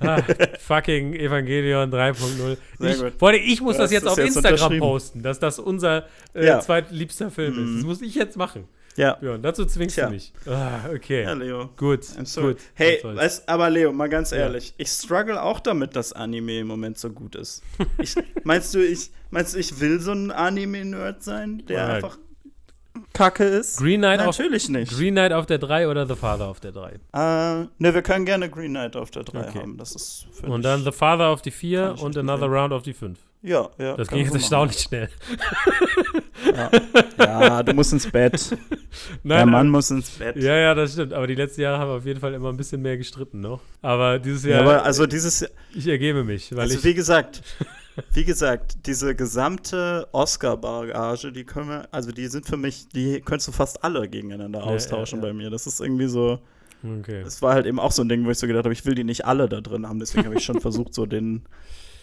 [0.01, 0.23] Ah,
[0.61, 2.57] fucking Evangelion 3.0.
[2.79, 5.59] Sehr Ich, allem, ich muss das hast jetzt das auf jetzt Instagram posten, dass das
[5.59, 6.61] unser äh, Ja.
[6.61, 7.59] zweitliebster Film ist.
[7.59, 7.77] Mhm.
[7.77, 8.65] Das muss ich jetzt machen.
[8.97, 9.15] Ja.
[9.15, 10.07] Björn, dazu zwingst Tja.
[10.07, 10.33] du mich.
[10.47, 11.23] Ah, okay.
[11.25, 11.69] Ja, Leo.
[11.77, 12.07] Gut.
[12.37, 12.57] Gut.
[12.75, 14.39] Hey, weißt, aber Leo, mal ganz Ja.
[14.39, 17.63] ehrlich, ich struggle auch damit, dass Anime im Moment so gut ist.
[17.99, 18.15] Ich,
[18.45, 21.87] meinst du, ich meinst du, ich will so ein Anime-Nerd sein, der Ja.
[21.95, 22.19] einfach
[23.13, 23.79] Kacke ist?
[23.79, 24.93] Green Knight, auf, Natürlich nicht.
[24.97, 26.91] Green Knight auf der 3 oder The Father auf der 3?
[27.13, 29.59] Äh, ne, wir können gerne Green Knight auf der 3 Okay.
[29.61, 29.77] haben.
[29.77, 32.47] Das ist Und dann The Father auf die 4 Kann ich und Another.
[32.47, 33.19] Round auf die 5.
[33.47, 33.95] Ja, ja.
[33.95, 35.11] Das ging jetzt erstaunlich schnell.
[36.57, 36.71] Ja.
[37.19, 38.51] ja, du musst ins Bett.
[39.23, 40.37] Der Nein, Mann muss ins Bett.
[40.37, 41.13] Ja, ja, das stimmt.
[41.13, 43.61] Aber die letzten Jahre haben wir auf jeden Fall immer ein bisschen mehr gestritten noch.
[43.83, 45.45] Aber dieses Ja, Jahr, aber also dieses,
[45.75, 46.85] ich ergebe mich, weil also ich.
[46.85, 47.43] wie gesagt,
[48.15, 53.49] wie gesagt, diese gesamte Oscar-Bagage, die können wir, also die sind für mich, die könntest
[53.49, 55.33] du fast alle gegeneinander Ja, austauschen ja, ja.
[55.33, 55.51] bei mir.
[55.51, 56.39] Das ist irgendwie so,
[57.01, 57.23] Okay.
[57.27, 58.95] es war halt eben auch so ein Ding, wo ich so gedacht habe, ich will
[58.95, 59.99] die nicht alle da drin haben.
[60.01, 61.43] Deswegen habe ich schon versucht, so den,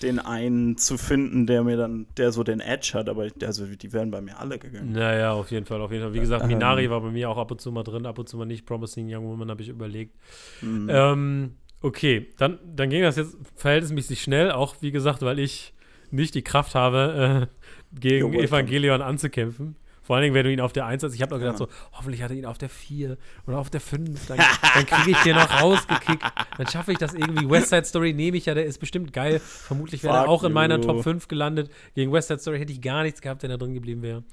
[0.03, 3.93] den einen zu finden, der mir dann, der so den Edge hat, aber also die
[3.93, 4.91] wären bei mir alle gegangen.
[4.91, 6.13] Naja, auf jeden Fall, auf jeden Fall.
[6.13, 6.49] Wie gesagt, Ähm.
[6.49, 8.65] Minari war bei mir auch ab und zu mal drin, ab und zu mal nicht.
[8.65, 10.15] Promising Young Woman habe ich überlegt.
[10.61, 10.89] Mhm.
[10.91, 11.51] Ähm,
[11.81, 15.73] okay, dann, dann ging das jetzt verhältnismäßig schnell, auch wie gesagt, weil ich
[16.11, 18.33] nicht die Kraft habe, äh, gegen.
[18.33, 19.75] Evangelion anzukämpfen.
[20.11, 21.15] Vor allen Dingen, wenn du ihn auf der 1 hast.
[21.15, 23.17] Ich habe noch gedacht, so, hoffentlich hat er ihn auf der 4
[23.47, 24.27] oder auf der 5.
[24.27, 26.21] Dann, dann kriege ich den noch rausgekickt.
[26.57, 27.49] Dann schaffe ich das irgendwie.
[27.49, 29.39] West Side Story nehme ich ja, der ist bestimmt geil.
[29.39, 30.81] Vermutlich wäre er auch in meiner you.
[30.81, 31.71] Top 5 gelandet.
[31.95, 34.25] Gegen West Side Story hätte ich gar nichts gehabt, wenn er drin geblieben wäre.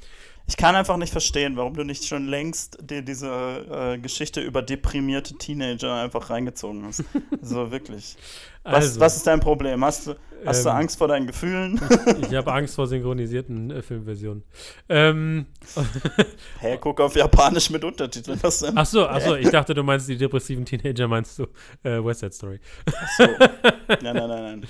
[0.49, 3.29] Ich kann einfach nicht verstehen, warum du nicht schon längst dir diese
[3.71, 7.05] äh, Geschichte über deprimierte Teenager einfach reingezogen hast.
[7.43, 8.17] Also wirklich.
[8.65, 9.85] Was, Also, was ist dein Problem?
[9.85, 10.15] Hast du,
[10.45, 11.81] hast du Ähm, Angst vor deinen Gefühlen?
[12.29, 14.43] ich habe Angst vor synchronisierten äh, Filmversionen.
[14.89, 15.47] Ähm,
[16.61, 18.39] Hey, guck auf Japanisch mit Untertiteln.
[18.43, 18.77] Was denn?
[18.77, 21.45] ach so, ach so, ich dachte, du meinst die depressiven Teenager, meinst du
[21.85, 22.61] äh, West Side Story.
[22.87, 23.25] Ach so.
[23.25, 24.67] Nein, nein, nein, nein.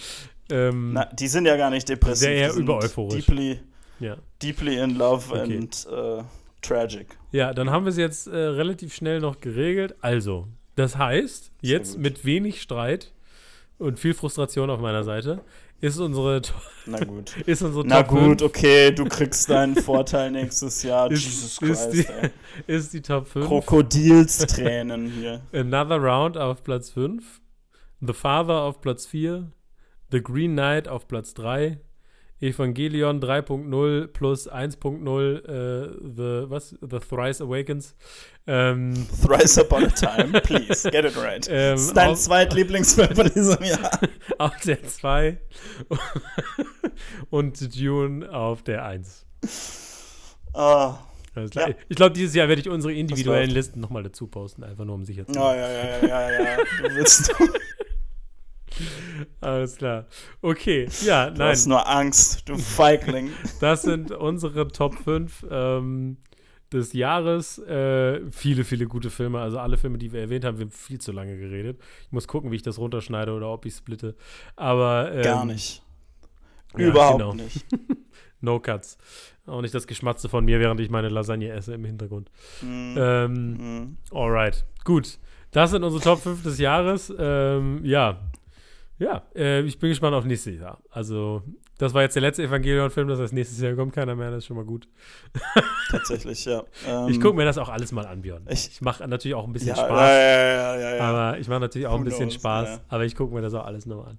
[0.51, 2.19] Ähm, Na, die sind ja gar nicht depressiv.
[2.21, 3.27] Sehr eher die sind übereuphorisch.
[3.27, 3.61] Deeply,
[4.01, 4.17] ja.
[4.43, 5.57] deeply in love Okay.
[5.59, 6.23] and äh,
[6.63, 7.17] tragic.
[7.33, 9.95] ja, dann haben wir es jetzt äh, relativ schnell noch geregelt.
[10.01, 13.13] Also, das heißt, jetzt mit wenig Streit
[13.79, 15.41] und viel Frustration auf meiner Seite
[15.81, 16.43] ist unsere,
[16.87, 17.37] Na gut.
[17.47, 21.09] ist unsere Na Top gut, 5, okay, du kriegst deinen Vorteil nächstes Jahr.
[21.13, 22.31] Ist- Jesus ist Christ, die- ey.
[22.67, 23.47] ist die Top 5.
[23.47, 25.41] Krokodilstränen hier.
[25.53, 27.41] Another Round auf Platz 5.
[28.01, 29.51] The Father auf Platz 4.
[30.11, 31.79] The Green Knight auf Platz 3.
[32.41, 36.77] Evangelion 3.0 plus 1.0 äh, The, was?
[36.81, 37.97] The Thrice Awakens.
[38.47, 41.47] Ähm, Thrice Upon a Time, please, get it right.
[41.51, 44.01] Ähm, das ist dein zweitlieblingsfilm von diesem Jahr.
[44.39, 45.39] auf der 2
[47.31, 49.27] und Dune auf der 1.
[50.55, 50.99] Ah,
[51.35, 51.71] Alles klar.
[51.71, 51.75] Ja.
[51.89, 53.51] Ich glaube, dieses Jahr werde ich unsere individuellen.
[53.51, 55.59] Listen nochmal dazu posten, einfach nur um sicher zu ja, sein.
[55.59, 56.57] ja, ja, ja, ja, ja.
[56.83, 57.35] Du willst
[59.41, 60.07] Alles klar.
[60.43, 63.31] Okay, ja, du nein, hast nur Angst, du Feigling.
[63.61, 66.17] das sind unsere Top 5 ähm,
[66.73, 67.59] des Jahres.
[67.59, 69.41] Äh, viele, viele gute Filme.
[69.41, 71.81] Also alle Filme, die wir erwähnt haben, wir haben viel zu lange geredet.
[72.07, 74.15] Ich muss gucken, wie ich das runterschneide oder ob ich splitte.
[74.57, 75.83] Aber ähm, Gar nicht.
[76.77, 77.35] ja, Überhaupt genau.
[77.35, 77.65] nicht.
[78.41, 78.99] No Cuts.
[79.47, 82.31] Auch nicht das Geschmatze von mir, während ich meine Lasagne esse im Hintergrund.
[82.63, 82.95] Mhm.
[82.97, 83.97] Ähm, Mhm.
[84.13, 85.19] Alright, gut.
[85.51, 87.13] Das sind unsere Top 5 des Jahres.
[87.19, 88.21] Ähm, ja.
[88.99, 90.79] Ja, äh, ich bin gespannt auf nächstes Jahr.
[90.91, 91.43] Also,
[91.79, 94.47] das war jetzt der letzte Evangelion-Film, das heißt, nächstes Jahr kommt keiner mehr, das ist
[94.47, 94.89] schon mal gut.
[95.91, 96.65] Tatsächlich, ja.
[97.09, 98.45] ich Ähm, gucke mir das auch alles mal an, Björn.
[98.51, 99.91] ich- Ich, mache natürlich auch ein bisschen ja, Spaß.
[99.91, 101.03] Ja, ja, ja, ja, ja.
[101.03, 102.81] Aber ich mache natürlich auch ein bisschen Spaß.
[102.89, 104.19] Aber ich gucke mir das auch alles nochmal an.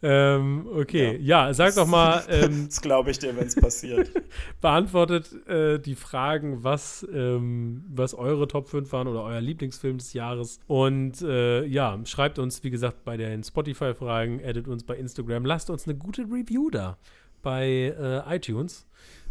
[0.00, 4.10] Ähm, okay, ja, sag doch mal, ähm, das glaube ich dir, wenn es passiert.
[4.60, 10.12] beantwortet äh, die Fragen, was, ähm, was eure Top 5 waren oder euer Lieblingsfilm des
[10.12, 10.60] Jahres.
[10.68, 15.68] Und äh, ja, schreibt uns, wie gesagt, bei den Spotify-Fragen, edit uns bei Instagram, lasst
[15.68, 16.96] uns eine gute Review da
[17.42, 18.86] bei äh, iTunes.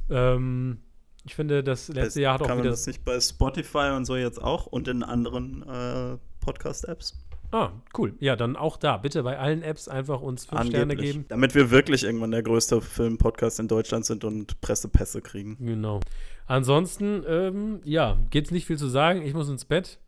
[0.10, 0.80] Ähm,
[1.26, 4.15] ich finde, das letzte Jahr hat auch Kann man das nicht bei Spotify und so
[4.15, 7.26] jetzt auch und in anderen äh, Podcast-Apps?
[7.52, 8.14] Ah, cool.
[8.19, 8.98] Ja, dann auch da.
[8.98, 11.14] Bitte bei allen Apps einfach uns fünf Sterne Angeblich.
[11.14, 11.26] geben.
[11.30, 15.57] Damit wir wirklich irgendwann der größte Film-Podcast in Deutschland sind und Pressepässe kriegen.
[15.60, 16.02] Genau.
[16.45, 19.22] Ansonsten, ähm, ja, geht's nicht viel zu sagen.
[19.22, 19.99] Ich muss ins Bett.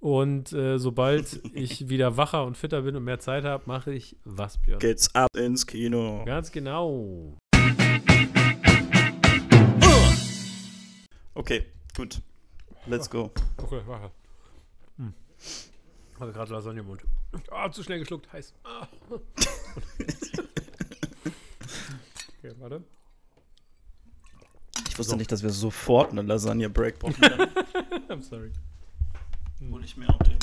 [0.00, 4.16] Und äh, sobald ich wieder wacher und fitter bin und mehr Zeit habe, mache ich
[4.24, 4.80] was, Björn?
[4.80, 6.24] Geht's ab ins Kino.
[6.26, 7.36] Ganz genau.
[11.34, 11.64] Okay,
[11.96, 12.20] gut.
[12.86, 13.30] Let's go.
[13.56, 14.10] Okay, wache.
[14.98, 15.14] Hm.
[16.22, 17.02] Hatte gerade Lasagne im Mund.
[17.50, 18.54] Ah, zu schnell geschluckt, heiß.
[18.62, 18.86] Ah.
[22.38, 22.84] okay, warte.
[24.88, 27.16] Ich wusste nicht, dass wir sofort eine Lasagne-Break brauchen.
[28.08, 28.52] I'm sorry.
[29.68, 30.38] hole ich mir auch den.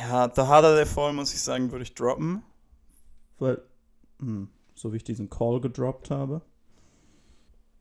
[0.00, 2.42] Ja, The Harder They Fall, muss ich sagen, würde ich droppen.
[3.38, 3.62] Weil,
[4.18, 6.42] hm, so wie ich diesen Call gedroppt habe.